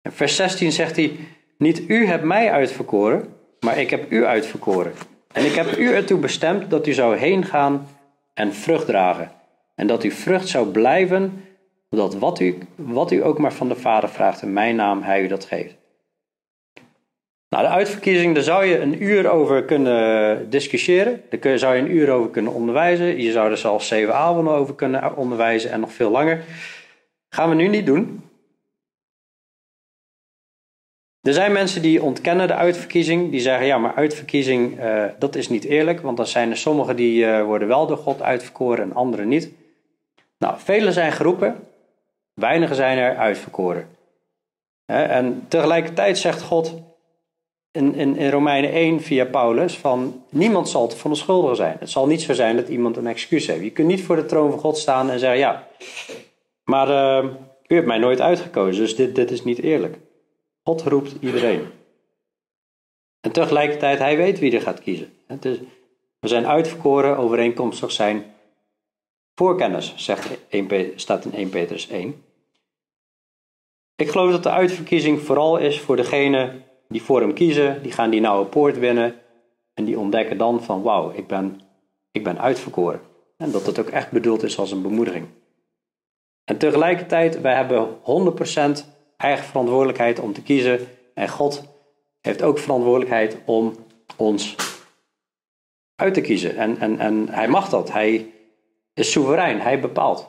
In 0.02 0.10
vers 0.10 0.36
16 0.36 0.72
zegt 0.72 0.96
hij: 0.96 1.16
Niet 1.58 1.88
u 1.88 2.06
hebt 2.06 2.24
mij 2.24 2.50
uitverkoren, 2.50 3.34
maar 3.60 3.78
ik 3.78 3.90
heb 3.90 4.10
u 4.10 4.24
uitverkoren. 4.24 4.92
En 5.32 5.44
ik 5.44 5.54
heb 5.54 5.76
u 5.76 5.94
ertoe 5.94 6.18
bestemd 6.18 6.70
dat 6.70 6.86
u 6.86 6.92
zou 6.92 7.16
heen 7.16 7.44
gaan 7.44 7.88
en 8.34 8.54
vrucht 8.54 8.86
dragen. 8.86 9.32
En 9.74 9.86
dat 9.86 10.02
uw 10.02 10.10
vrucht 10.10 10.48
zou 10.48 10.68
blijven, 10.68 11.44
zodat 11.90 12.14
wat 12.14 12.40
u, 12.40 12.58
wat 12.74 13.10
u 13.10 13.24
ook 13.24 13.38
maar 13.38 13.52
van 13.52 13.68
de 13.68 13.76
Vader 13.76 14.08
vraagt 14.08 14.42
in 14.42 14.52
mijn 14.52 14.76
naam, 14.76 15.02
hij 15.02 15.22
u 15.22 15.26
dat 15.26 15.44
geeft. 15.44 15.79
Nou, 17.50 17.64
de 17.64 17.70
uitverkiezing, 17.70 18.34
daar 18.34 18.42
zou 18.42 18.64
je 18.64 18.78
een 18.78 19.02
uur 19.02 19.28
over 19.28 19.64
kunnen 19.64 20.50
discussiëren. 20.50 21.22
Daar 21.40 21.58
zou 21.58 21.74
je 21.74 21.82
een 21.82 21.90
uur 21.90 22.10
over 22.10 22.30
kunnen 22.30 22.52
onderwijzen. 22.52 23.20
Je 23.20 23.32
zou 23.32 23.50
er 23.50 23.56
zelfs 23.56 23.88
zeven 23.88 24.14
avonden 24.14 24.54
over 24.54 24.74
kunnen 24.74 25.16
onderwijzen 25.16 25.70
en 25.70 25.80
nog 25.80 25.92
veel 25.92 26.10
langer. 26.10 26.44
Gaan 27.28 27.48
we 27.48 27.54
nu 27.54 27.68
niet 27.68 27.86
doen. 27.86 28.28
Er 31.20 31.32
zijn 31.32 31.52
mensen 31.52 31.82
die 31.82 32.02
ontkennen 32.02 32.46
de 32.46 32.54
uitverkiezing. 32.54 33.30
Die 33.30 33.40
zeggen, 33.40 33.66
ja, 33.66 33.78
maar 33.78 33.94
uitverkiezing, 33.94 34.80
uh, 34.80 35.04
dat 35.18 35.34
is 35.34 35.48
niet 35.48 35.64
eerlijk. 35.64 36.00
Want 36.00 36.16
dan 36.16 36.26
zijn 36.26 36.50
er 36.50 36.56
sommigen 36.56 36.96
die 36.96 37.24
uh, 37.24 37.44
worden 37.44 37.68
wel 37.68 37.86
door 37.86 37.96
God 37.96 38.22
uitverkoren 38.22 38.84
en 38.84 38.94
anderen 38.94 39.28
niet. 39.28 39.52
Nou, 40.38 40.54
velen 40.58 40.92
zijn 40.92 41.12
geroepen. 41.12 41.68
Weinigen 42.34 42.76
zijn 42.76 42.98
er 42.98 43.16
uitverkoren. 43.16 43.88
En 44.86 45.44
tegelijkertijd 45.48 46.18
zegt 46.18 46.42
God 46.42 46.89
in, 47.72 47.94
in, 47.94 48.16
in 48.16 48.30
Romeinen 48.30 48.72
1 48.72 49.00
via 49.00 49.24
Paulus 49.24 49.78
van 49.78 50.24
niemand 50.28 50.68
zal 50.68 50.88
te 50.88 50.96
verontschuldigen 50.96 51.56
zijn. 51.56 51.76
Het 51.78 51.90
zal 51.90 52.06
niet 52.06 52.22
zo 52.22 52.32
zijn 52.32 52.56
dat 52.56 52.68
iemand 52.68 52.96
een 52.96 53.06
excuus 53.06 53.46
heeft. 53.46 53.62
Je 53.62 53.70
kunt 53.70 53.88
niet 53.88 54.02
voor 54.02 54.16
de 54.16 54.26
troon 54.26 54.50
van 54.50 54.58
God 54.58 54.78
staan 54.78 55.10
en 55.10 55.18
zeggen 55.18 55.38
ja, 55.38 55.68
maar 56.64 56.88
uh, 56.88 57.30
u 57.66 57.74
hebt 57.74 57.86
mij 57.86 57.98
nooit 57.98 58.20
uitgekozen, 58.20 58.82
dus 58.82 58.96
dit, 58.96 59.14
dit 59.14 59.30
is 59.30 59.44
niet 59.44 59.58
eerlijk. 59.58 59.98
God 60.62 60.82
roept 60.82 61.14
iedereen. 61.20 61.66
En 63.20 63.32
tegelijkertijd, 63.32 63.98
hij 63.98 64.16
weet 64.16 64.38
wie 64.38 64.54
er 64.54 64.60
gaat 64.60 64.80
kiezen. 64.80 65.12
We 66.18 66.28
zijn 66.28 66.46
uitverkoren 66.46 67.16
overeenkomstig 67.16 67.92
zijn 67.92 68.34
voorkennis, 69.34 69.94
zegt 69.96 70.28
1, 70.48 70.92
staat 70.96 71.24
in 71.24 71.32
1 71.32 71.48
Petrus 71.48 71.88
1. 71.88 72.24
Ik 73.96 74.10
geloof 74.10 74.30
dat 74.30 74.42
de 74.42 74.50
uitverkiezing 74.50 75.20
vooral 75.20 75.58
is 75.58 75.80
voor 75.80 75.96
degene 75.96 76.62
die 76.90 77.02
voor 77.02 77.20
hem 77.20 77.34
kiezen, 77.34 77.82
die 77.82 77.92
gaan 77.92 78.10
die 78.10 78.20
nauwe 78.20 78.46
poort 78.46 78.80
binnen 78.80 79.14
en 79.74 79.84
die 79.84 79.98
ontdekken 79.98 80.38
dan 80.38 80.62
van 80.62 80.82
wauw, 80.82 81.12
ik 81.14 81.26
ben, 81.26 81.60
ik 82.12 82.24
ben 82.24 82.40
uitverkoren. 82.40 83.00
En 83.36 83.50
dat 83.50 83.66
het 83.66 83.78
ook 83.78 83.88
echt 83.88 84.10
bedoeld 84.10 84.42
is 84.42 84.58
als 84.58 84.70
een 84.70 84.82
bemoediging. 84.82 85.26
En 86.44 86.58
tegelijkertijd, 86.58 87.40
wij 87.40 87.54
hebben 87.54 87.88
100% 88.82 88.84
eigen 89.16 89.44
verantwoordelijkheid 89.44 90.20
om 90.20 90.32
te 90.32 90.42
kiezen. 90.42 90.80
En 91.14 91.28
God 91.28 91.62
heeft 92.20 92.42
ook 92.42 92.58
verantwoordelijkheid 92.58 93.38
om 93.44 93.74
ons 94.16 94.56
uit 95.96 96.14
te 96.14 96.20
kiezen. 96.20 96.56
En, 96.56 96.78
en, 96.78 96.98
en 96.98 97.28
hij 97.28 97.48
mag 97.48 97.68
dat. 97.68 97.92
Hij 97.92 98.32
is 98.94 99.12
soeverein. 99.12 99.60
Hij 99.60 99.80
bepaalt. 99.80 100.28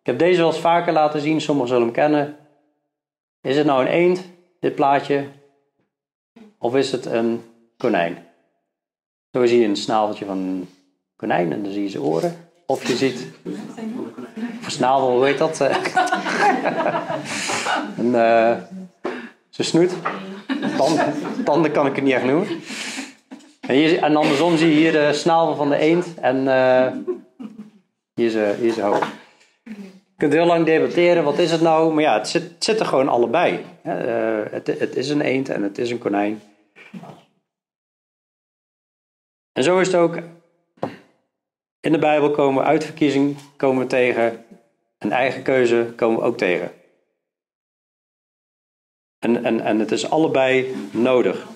Ik 0.00 0.12
heb 0.12 0.18
deze 0.18 0.40
wel 0.40 0.50
eens 0.50 0.58
vaker 0.58 0.92
laten 0.92 1.20
zien. 1.20 1.40
Sommigen 1.40 1.68
zullen 1.68 1.84
hem 1.84 1.92
kennen. 1.92 2.36
Is 3.40 3.56
het 3.56 3.66
nou 3.66 3.80
een 3.80 3.92
eend, 3.92 4.24
dit 4.60 4.74
plaatje? 4.74 5.28
Of 6.58 6.74
is 6.74 6.92
het 6.92 7.06
een 7.06 7.42
konijn? 7.76 8.26
Zo 9.32 9.46
zie 9.46 9.60
je 9.60 9.66
een 9.66 9.76
snaveltje 9.76 10.24
van 10.24 10.38
een 10.38 10.68
konijn 11.16 11.52
en 11.52 11.62
dan 11.62 11.72
zie 11.72 11.82
je 11.82 11.88
zijn 11.88 12.02
oren. 12.02 12.36
Of 12.66 12.86
je 12.86 12.96
ziet. 12.96 13.26
Of 14.64 14.70
snavel, 14.70 15.10
hoe 15.10 15.24
heet 15.24 15.38
dat? 15.38 15.60
een, 18.00 18.06
uh, 18.06 18.56
zijn 19.50 19.66
snoet. 19.66 19.92
Tanden, 21.44 21.72
kan 21.72 21.86
ik 21.86 21.94
het 21.94 22.04
niet 22.04 22.14
echt 22.14 22.24
noemen. 22.24 22.48
En, 23.60 23.74
hier, 23.74 24.02
en 24.02 24.16
andersom 24.16 24.56
zie 24.56 24.68
je 24.68 24.74
hier 24.74 24.92
de 24.92 25.12
snavel 25.12 25.54
van 25.54 25.68
de 25.68 25.76
eend 25.76 26.14
en 26.14 26.36
uh, 26.36 26.86
hier, 28.14 28.26
is, 28.26 28.58
hier 28.60 28.72
zijn 28.72 28.86
hoofd. 28.86 29.06
Je 30.16 30.22
kunt 30.22 30.32
heel 30.32 30.46
lang 30.46 30.66
debatteren, 30.66 31.24
wat 31.24 31.38
is 31.38 31.50
het 31.50 31.60
nou? 31.60 31.92
Maar 31.92 32.02
ja, 32.02 32.18
het 32.18 32.28
zit, 32.28 32.64
zit 32.64 32.80
er 32.80 32.86
gewoon 32.86 33.08
allebei. 33.08 33.64
Uh, 33.86 34.42
het, 34.50 34.66
het 34.66 34.96
is 34.96 35.08
een 35.08 35.20
eend 35.20 35.48
en 35.48 35.62
het 35.62 35.78
is 35.78 35.90
een 35.90 35.98
konijn. 35.98 36.42
En 39.52 39.62
zo 39.62 39.78
is 39.78 39.86
het 39.86 39.96
ook 39.96 40.16
in 41.80 41.92
de 41.92 41.98
Bijbel 41.98 42.30
komen 42.30 42.62
we 42.62 42.68
uitverkiezing 42.68 43.36
komen 43.56 43.82
we 43.82 43.88
tegen. 43.88 44.44
En 44.98 45.10
eigen 45.10 45.42
keuze 45.42 45.92
komen 45.96 46.20
we 46.20 46.26
ook 46.26 46.36
tegen. 46.36 46.72
En, 49.18 49.44
en, 49.44 49.60
en 49.60 49.78
het 49.78 49.92
is 49.92 50.10
allebei 50.10 50.74
nodig. 50.90 51.46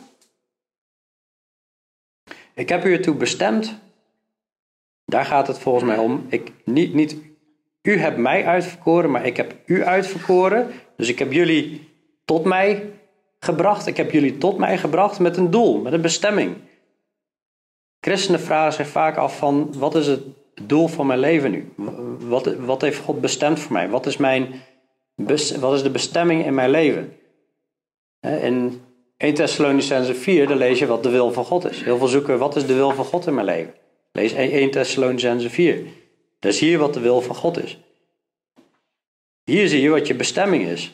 Ik 2.55 2.69
heb 2.69 2.85
u 2.85 2.93
ertoe 2.93 3.15
bestemd. 3.15 3.79
Daar 5.05 5.25
gaat 5.25 5.47
het 5.47 5.59
volgens 5.59 5.85
mij 5.85 5.99
om. 5.99 6.27
Ik, 6.29 6.53
niet, 6.65 6.95
niet 6.95 7.30
u 7.83 7.99
hebt 7.99 8.17
mij 8.17 8.47
uitverkoren, 8.47 9.11
maar 9.11 9.27
ik 9.27 9.37
heb 9.37 9.55
u 9.67 9.85
uitverkoren. 9.85 10.71
Dus 10.97 11.09
ik 11.09 11.19
heb 11.19 11.33
jullie 11.33 11.89
tot 12.25 12.45
mij 12.45 12.93
gebracht. 13.39 13.87
Ik 13.87 13.97
heb 13.97 14.11
jullie 14.11 14.39
tot 14.39 14.59
mij 14.59 14.79
gebracht 14.79 15.19
met 15.19 15.37
een 15.37 15.51
doel, 15.51 15.81
met 15.81 15.93
een 15.93 16.01
bestemming. 16.01 16.57
Christenen 18.01 18.41
vragen 18.41 18.73
zich 18.73 18.89
vaak 18.89 19.17
af 19.17 19.39
van 19.39 19.75
wat 19.79 19.95
is 19.95 20.07
het 20.07 20.23
doel 20.63 20.89
van 20.89 21.07
mijn 21.07 21.19
leven 21.19 21.51
nu? 21.51 21.73
Wat, 22.19 22.55
wat 22.55 22.81
heeft 22.81 22.99
God 22.99 23.21
bestemd 23.21 23.61
voor 23.61 23.73
mij? 23.73 23.89
Wat 23.89 24.07
is, 24.07 24.17
mijn, 24.17 24.63
wat 25.61 25.75
is 25.75 25.83
de 25.83 25.91
bestemming 25.91 26.45
in 26.45 26.55
mijn 26.55 26.71
leven? 26.71 27.17
In 28.21 28.83
1 29.17 29.35
Thessalonicense 29.35 30.15
4 30.15 30.47
dan 30.47 30.57
lees 30.57 30.79
je 30.79 30.87
wat 30.87 31.03
de 31.03 31.11
wil 31.11 31.33
van 31.33 31.45
God 31.45 31.71
is. 31.71 31.83
Heel 31.83 31.99
veel 31.99 32.07
zoeken 32.07 32.39
wat 32.39 32.57
is 32.57 32.67
de 32.67 32.75
wil 32.75 32.91
van 32.91 33.05
God 33.05 33.27
in 33.27 33.35
mijn 33.35 33.47
leven. 33.47 33.75
Lees 34.13 34.33
1 34.33 34.71
Thessalonicense 34.71 35.51
4. 35.51 35.87
Is 36.41 36.61
hier 36.61 36.79
wat 36.79 36.95
de 36.95 37.01
wil 37.01 37.21
van 37.21 37.35
God 37.35 37.63
is. 37.63 37.79
Hier 39.45 39.69
zie 39.69 39.81
je 39.81 39.89
wat 39.89 40.07
je 40.07 40.15
bestemming 40.15 40.67
is. 40.67 40.93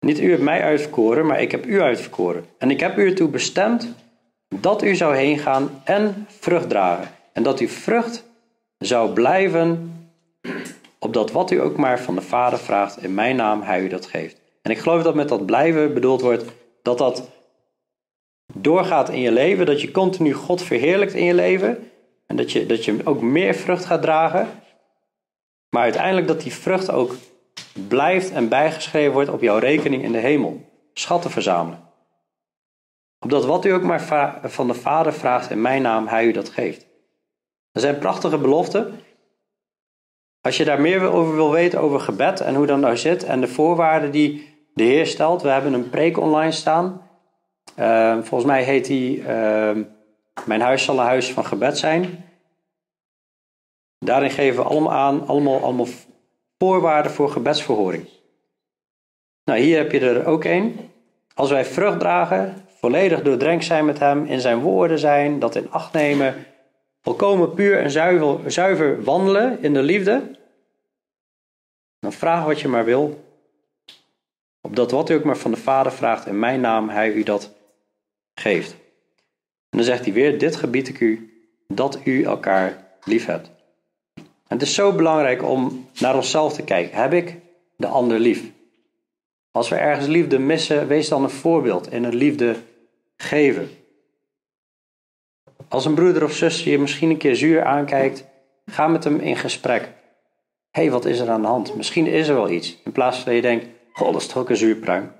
Niet 0.00 0.20
u 0.20 0.30
hebt 0.30 0.42
mij 0.42 0.62
uitverkoren, 0.62 1.26
maar 1.26 1.40
ik 1.40 1.50
heb 1.50 1.66
u 1.66 1.80
uitverkoren. 1.80 2.46
En 2.58 2.70
ik 2.70 2.80
heb 2.80 2.98
u 2.98 3.08
ertoe 3.08 3.28
bestemd 3.28 3.94
dat 4.48 4.82
u 4.82 4.94
zou 4.94 5.16
heen 5.16 5.38
gaan 5.38 5.82
en 5.84 6.26
vrucht 6.28 6.68
dragen. 6.68 7.08
En 7.32 7.42
dat 7.42 7.58
uw 7.58 7.68
vrucht 7.68 8.24
zou 8.78 9.12
blijven, 9.12 9.92
opdat 10.98 11.32
wat 11.32 11.50
u 11.50 11.60
ook 11.60 11.76
maar 11.76 12.00
van 12.00 12.14
de 12.14 12.20
Vader 12.20 12.58
vraagt 12.58 13.02
in 13.02 13.14
mijn 13.14 13.36
naam, 13.36 13.62
hij 13.62 13.80
u 13.80 13.88
dat 13.88 14.06
geeft. 14.06 14.40
En 14.62 14.70
ik 14.70 14.78
geloof 14.78 15.02
dat 15.02 15.14
met 15.14 15.28
dat 15.28 15.46
blijven 15.46 15.94
bedoeld 15.94 16.20
wordt 16.20 16.44
dat 16.82 16.98
dat 16.98 17.30
doorgaat 18.54 19.08
in 19.08 19.20
je 19.20 19.32
leven, 19.32 19.66
dat 19.66 19.80
je 19.80 19.90
continu 19.90 20.32
God 20.32 20.62
verheerlijkt 20.62 21.14
in 21.14 21.24
je 21.24 21.34
leven 21.34 21.90
en 22.26 22.36
dat 22.36 22.52
je, 22.52 22.66
dat 22.66 22.84
je 22.84 23.00
ook 23.04 23.20
meer 23.20 23.54
vrucht 23.54 23.84
gaat 23.84 24.02
dragen, 24.02 24.48
maar 25.70 25.82
uiteindelijk 25.82 26.26
dat 26.26 26.40
die 26.40 26.52
vrucht 26.52 26.90
ook 26.90 27.14
blijft 27.88 28.30
en 28.30 28.48
bijgeschreven 28.48 29.12
wordt 29.12 29.30
op 29.30 29.40
jouw 29.40 29.58
rekening 29.58 30.02
in 30.02 30.12
de 30.12 30.18
hemel. 30.18 30.72
Schatten 30.92 31.30
verzamelen. 31.30 31.82
Opdat 33.18 33.44
wat 33.44 33.64
u 33.64 33.70
ook 33.70 33.82
maar 33.82 34.00
van 34.42 34.66
de 34.66 34.74
Vader 34.74 35.12
vraagt 35.12 35.50
in 35.50 35.60
mijn 35.60 35.82
naam, 35.82 36.06
hij 36.06 36.24
u 36.26 36.32
dat 36.32 36.48
geeft. 36.48 36.86
Dat 37.72 37.82
zijn 37.82 37.98
prachtige 37.98 38.38
beloften. 38.38 39.00
Als 40.40 40.56
je 40.56 40.64
daar 40.64 40.80
meer 40.80 41.12
over 41.12 41.34
wil 41.34 41.50
weten 41.50 41.80
over 41.80 42.00
gebed 42.00 42.40
en 42.40 42.54
hoe 42.54 42.66
dat 42.66 42.78
nou 42.78 42.96
zit 42.96 43.24
en 43.24 43.40
de 43.40 43.48
voorwaarden 43.48 44.10
die 44.10 44.54
de 44.74 44.82
Heer 44.82 45.06
stelt. 45.06 45.42
We 45.42 45.48
hebben 45.48 45.72
een 45.72 45.90
preek 45.90 46.18
online 46.18 46.52
staan. 46.52 47.02
Uh, 47.78 48.12
volgens 48.12 48.44
mij 48.44 48.62
heet 48.62 48.86
die 48.86 49.18
uh, 49.18 49.70
Mijn 50.46 50.60
huis 50.60 50.84
zal 50.84 50.98
een 50.98 51.04
huis 51.04 51.32
van 51.32 51.44
gebed 51.44 51.78
zijn. 51.78 52.24
Daarin 53.98 54.30
geven 54.30 54.62
we 54.62 54.68
allemaal 54.68 54.92
aan, 54.92 55.26
allemaal, 55.26 55.62
allemaal 55.62 55.86
voorwaarden 56.58 57.12
voor 57.12 57.30
gebedsverhoring. 57.30 58.08
Nou, 59.44 59.60
hier 59.60 59.76
heb 59.76 59.92
je 59.92 60.00
er 60.00 60.26
ook 60.26 60.44
één. 60.44 60.92
Als 61.34 61.50
wij 61.50 61.64
vrucht 61.64 61.98
dragen, 61.98 62.66
volledig 62.68 63.22
doordrenkt 63.22 63.64
zijn 63.64 63.84
met 63.84 63.98
Hem, 63.98 64.24
in 64.24 64.40
Zijn 64.40 64.60
woorden 64.60 64.98
zijn, 64.98 65.38
dat 65.38 65.54
in 65.54 65.70
acht 65.70 65.92
nemen, 65.92 66.46
volkomen 67.02 67.54
puur 67.54 67.78
en 67.78 67.90
zuiver, 67.90 68.52
zuiver 68.52 69.02
wandelen 69.02 69.62
in 69.62 69.72
de 69.72 69.82
liefde, 69.82 70.38
dan 71.98 72.12
vraag 72.12 72.44
wat 72.44 72.60
je 72.60 72.68
maar 72.68 72.84
wil, 72.84 73.24
opdat 74.60 74.90
wat 74.90 75.10
u 75.10 75.14
ook 75.14 75.24
maar 75.24 75.36
van 75.36 75.50
de 75.50 75.56
Vader 75.56 75.92
vraagt 75.92 76.26
in 76.26 76.38
mijn 76.38 76.60
naam, 76.60 76.88
Hij 76.88 77.12
u 77.12 77.22
dat 77.22 77.52
geeft. 78.34 78.83
En 79.74 79.80
dan 79.80 79.88
zegt 79.88 80.04
hij 80.04 80.14
weer, 80.14 80.38
dit 80.38 80.56
gebied 80.56 80.88
ik 80.88 81.00
u, 81.00 81.32
dat 81.68 81.98
u 82.04 82.22
elkaar 82.22 82.86
lief 83.04 83.26
hebt. 83.26 83.50
het 84.46 84.62
is 84.62 84.74
zo 84.74 84.92
belangrijk 84.92 85.42
om 85.42 85.88
naar 85.98 86.14
onszelf 86.16 86.52
te 86.52 86.62
kijken. 86.62 87.02
Heb 87.02 87.12
ik 87.12 87.36
de 87.76 87.86
ander 87.86 88.18
lief? 88.18 88.42
Als 89.50 89.68
we 89.68 89.74
ergens 89.74 90.06
liefde 90.06 90.38
missen, 90.38 90.86
wees 90.86 91.08
dan 91.08 91.22
een 91.22 91.30
voorbeeld 91.30 91.92
in 91.92 92.04
het 92.04 92.14
liefde 92.14 92.56
geven. 93.16 93.70
Als 95.68 95.84
een 95.84 95.94
broeder 95.94 96.24
of 96.24 96.32
zus 96.32 96.64
je 96.64 96.78
misschien 96.78 97.10
een 97.10 97.16
keer 97.16 97.36
zuur 97.36 97.64
aankijkt, 97.64 98.24
ga 98.66 98.86
met 98.86 99.04
hem 99.04 99.20
in 99.20 99.36
gesprek. 99.36 99.82
Hé, 100.70 100.82
hey, 100.82 100.90
wat 100.90 101.04
is 101.04 101.18
er 101.18 101.30
aan 101.30 101.42
de 101.42 101.46
hand? 101.46 101.76
Misschien 101.76 102.06
is 102.06 102.28
er 102.28 102.34
wel 102.34 102.50
iets. 102.50 102.78
In 102.84 102.92
plaats 102.92 103.16
van 103.16 103.26
dat 103.26 103.34
je 103.34 103.40
denkt, 103.40 103.66
goh, 103.92 104.12
dat 104.12 104.20
is 104.20 104.26
toch 104.26 104.38
ook 104.38 104.50
een 104.50 104.56
zuurpruim. 104.56 105.12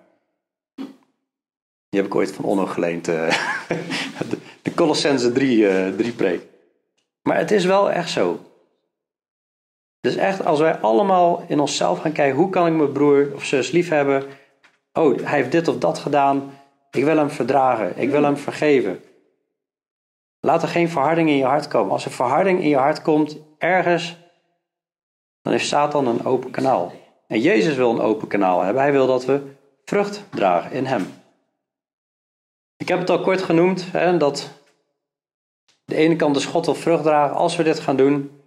Die 1.94 2.02
heb 2.02 2.12
ik 2.12 2.18
ooit 2.18 2.32
van 2.32 2.44
Onno 2.44 2.66
geleend. 2.66 3.08
Uh, 3.12 4.30
de 4.62 4.74
Colossense 4.74 5.32
3, 5.32 5.58
uh, 5.58 5.96
3 5.96 6.12
preek. 6.12 6.42
Maar 7.22 7.36
het 7.36 7.50
is 7.50 7.64
wel 7.64 7.90
echt 7.90 8.10
zo. 8.10 8.38
Dus 10.00 10.16
echt, 10.16 10.44
als 10.44 10.60
wij 10.60 10.78
allemaal 10.78 11.44
in 11.48 11.60
onszelf 11.60 12.00
gaan 12.00 12.12
kijken, 12.12 12.36
hoe 12.36 12.50
kan 12.50 12.66
ik 12.66 12.72
mijn 12.72 12.92
broer 12.92 13.30
of 13.34 13.44
zus 13.44 13.70
lief 13.70 13.88
hebben? 13.88 14.24
Oh, 14.92 15.18
hij 15.22 15.36
heeft 15.36 15.52
dit 15.52 15.68
of 15.68 15.78
dat 15.78 15.98
gedaan. 15.98 16.52
Ik 16.90 17.04
wil 17.04 17.16
hem 17.16 17.30
verdragen. 17.30 17.98
Ik 17.98 18.10
wil 18.10 18.22
hem 18.22 18.36
vergeven. 18.36 19.00
Laat 20.40 20.62
er 20.62 20.68
geen 20.68 20.88
verharding 20.88 21.28
in 21.28 21.36
je 21.36 21.44
hart 21.44 21.68
komen. 21.68 21.92
Als 21.92 22.04
er 22.04 22.10
verharding 22.10 22.60
in 22.60 22.68
je 22.68 22.76
hart 22.76 23.02
komt, 23.02 23.38
ergens, 23.58 24.16
dan 25.42 25.52
is 25.52 25.68
Satan 25.68 26.06
een 26.06 26.24
open 26.24 26.50
kanaal. 26.50 26.92
En 27.26 27.40
Jezus 27.40 27.76
wil 27.76 27.90
een 27.90 28.00
open 28.00 28.28
kanaal 28.28 28.62
hebben. 28.62 28.82
Hij 28.82 28.92
wil 28.92 29.06
dat 29.06 29.24
we 29.24 29.42
vrucht 29.84 30.24
dragen 30.30 30.72
in 30.72 30.86
hem. 30.86 31.22
Ik 32.76 32.88
heb 32.88 32.98
het 32.98 33.10
al 33.10 33.20
kort 33.20 33.42
genoemd, 33.42 33.92
hè, 33.92 34.16
dat 34.16 34.50
de 35.84 35.94
ene 35.94 36.16
kant 36.16 36.34
de 36.34 36.46
God 36.46 36.66
wil 36.66 36.74
vrucht 36.74 37.02
dragen. 37.02 37.36
Als 37.36 37.56
we 37.56 37.62
dit 37.62 37.80
gaan 37.80 37.96
doen, 37.96 38.42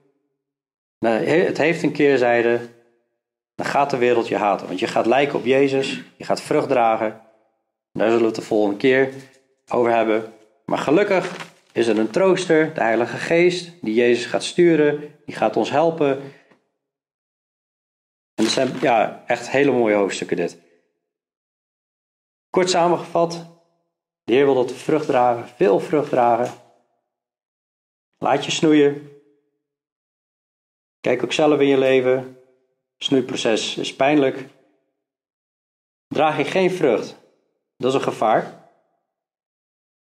nou, 1.00 1.26
het 1.26 1.58
heeft 1.58 1.84
een 1.84 1.92
keerzijde, 1.92 2.70
dan 3.56 3.66
gaat 3.66 3.90
de 3.90 3.98
wereld 3.98 4.28
je 4.28 4.36
haten. 4.36 4.68
Want 4.68 4.80
je 4.80 4.88
gaat 4.88 5.06
lijken 5.06 5.40
op 5.40 5.46
Jezus, 5.46 6.02
je 6.18 6.24
gaat 6.24 6.42
vrucht 6.42 6.70
dragen. 6.70 7.22
Daar 7.92 8.08
zullen 8.08 8.22
we 8.22 8.28
het 8.28 8.36
de 8.36 8.42
volgende 8.42 8.78
keer 8.78 9.14
over 9.68 9.92
hebben. 9.92 10.34
Maar 10.66 10.78
gelukkig 10.78 11.36
is 11.72 11.88
er 11.88 12.00
een 12.00 12.12
trooster, 12.12 12.74
de 12.74 12.82
Heilige 12.82 13.18
Geest, 13.18 13.72
die 13.82 13.94
Jezus 13.94 14.26
gaat 14.26 14.44
sturen, 14.44 15.16
die 15.26 15.36
gaat 15.36 15.56
ons 15.56 15.70
helpen. 15.70 16.22
En 18.36 18.44
het 18.44 18.52
zijn 18.52 18.72
ja, 18.82 19.24
echt 19.28 19.50
hele 19.50 19.72
mooie 19.72 19.96
hoofdstukken 19.96 20.38
dit. 20.38 20.58
Kort 22.50 22.70
samengevat, 22.70 23.57
de 24.28 24.34
Heer 24.34 24.46
wil 24.46 24.54
dat 24.54 24.70
we 24.70 24.76
vrucht 24.76 25.06
dragen, 25.06 25.48
veel 25.48 25.80
vrucht 25.80 26.10
dragen. 26.10 26.54
Laat 28.18 28.46
je 28.46 28.52
snoeien. 28.52 29.10
Kijk 31.00 31.24
ook 31.24 31.32
zelf 31.32 31.60
in 31.60 31.68
je 31.68 31.78
leven. 31.78 32.38
Snoeiproces 32.98 33.78
is 33.78 33.96
pijnlijk. 33.96 34.46
Draag 36.08 36.38
je 36.38 36.44
geen 36.44 36.72
vrucht, 36.72 37.18
dat 37.78 37.90
is 37.90 37.98
een 37.98 38.04
gevaar. 38.04 38.70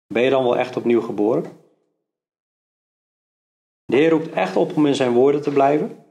Ben 0.07 0.23
je 0.23 0.29
dan 0.29 0.43
wel 0.43 0.57
echt 0.57 0.75
opnieuw 0.75 1.01
geboren? 1.01 1.43
De 3.85 3.95
Heer 3.95 4.09
roept 4.09 4.31
echt 4.31 4.55
op 4.55 4.75
om 4.75 4.85
in 4.85 4.95
zijn 4.95 5.13
woorden 5.13 5.41
te 5.41 5.51
blijven. 5.51 6.05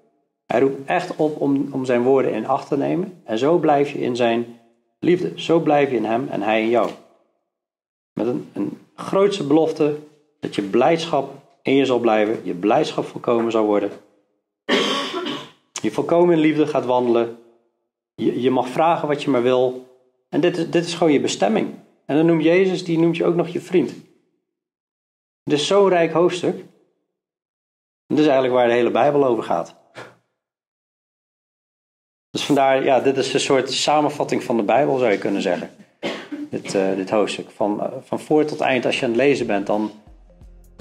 Hij 0.47 0.61
roept 0.61 0.89
echt 0.89 1.17
op 1.17 1.41
om, 1.41 1.73
om 1.73 1.85
zijn 1.85 2.03
woorden 2.03 2.33
in 2.33 2.47
acht 2.47 2.69
te 2.69 2.77
nemen. 2.77 3.23
En 3.25 3.39
zo 3.39 3.59
blijf 3.59 3.91
je 3.91 3.99
in 3.99 4.17
zijn 4.17 4.61
liefde. 5.01 5.41
Zo 5.41 5.61
blijf 5.61 5.91
je 5.91 5.97
in 5.97 6.05
hem 6.05 6.29
en 6.29 6.43
hij 6.43 6.63
in 6.63 6.69
jou. 6.69 6.91
Met 8.17 8.27
een, 8.27 8.51
een 8.53 8.79
grootste 8.95 9.47
belofte 9.47 9.99
dat 10.41 10.55
je 10.55 10.63
blijdschap 10.63 11.35
in 11.63 11.75
je 11.75 11.85
zal 11.85 11.99
blijven. 11.99 12.41
Je 12.45 12.55
blijdschap 12.55 13.05
volkomen 13.05 13.51
zal 13.53 13.65
worden. 13.65 13.91
Je 15.83 15.91
volkomen 15.91 16.35
in 16.35 16.41
liefde 16.41 16.67
gaat 16.67 16.85
wandelen. 16.85 17.39
Je, 18.15 18.41
je 18.41 18.51
mag 18.51 18.69
vragen 18.69 19.09
wat 19.09 19.23
je 19.23 19.31
maar 19.31 19.43
wil. 19.43 19.87
En 20.29 20.41
dit 20.41 20.57
is, 20.57 20.71
dit 20.71 20.85
is 20.85 20.95
gewoon 20.95 21.13
je 21.13 21.21
bestemming. 21.21 21.75
En 22.07 22.17
dan 22.17 22.27
noemt 22.27 22.43
Jezus, 22.43 22.85
die 22.85 22.99
noemt 22.99 23.17
je 23.17 23.25
ook 23.25 23.35
nog 23.35 23.49
je 23.49 23.61
vriend. 23.61 23.91
Het 25.43 25.53
is 25.53 25.67
zo'n 25.67 25.89
rijk 25.89 26.13
hoofdstuk. 26.13 26.65
Dat 28.07 28.19
is 28.19 28.25
eigenlijk 28.25 28.55
waar 28.55 28.67
de 28.67 28.73
hele 28.73 28.91
Bijbel 28.91 29.25
over 29.25 29.45
gaat. 29.45 29.75
Dus 32.31 32.45
vandaar, 32.45 32.85
ja, 32.85 33.01
dit 33.01 33.17
is 33.17 33.35
een 33.35 33.41
soort 33.41 33.73
samenvatting 33.73 34.43
van 34.43 34.57
de 34.57 34.63
Bijbel, 34.63 34.99
zou 34.99 35.11
je 35.11 35.19
kunnen 35.19 35.43
zeggen. 35.43 35.71
Dit, 36.51 36.75
uh, 36.75 37.09
hoofdstuk. 37.09 37.51
Van, 37.51 37.81
uh, 37.81 37.87
van 38.03 38.21
voor 38.21 38.45
tot 38.45 38.61
eind, 38.61 38.87
als 38.87 38.99
je 38.99 39.05
aan 39.05 39.11
het 39.11 39.21
lezen 39.21 39.47
bent, 39.47 39.67
dan 39.67 39.91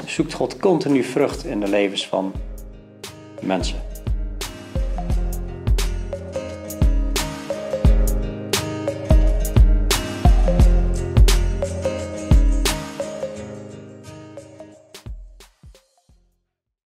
zoekt 0.05 0.34
God 0.34 0.57
continu 0.57 1.03
vrucht 1.03 1.45
in 1.45 1.59
de 1.59 1.68
levens 1.68 2.07
van 2.07 2.34
mensen. 3.41 3.95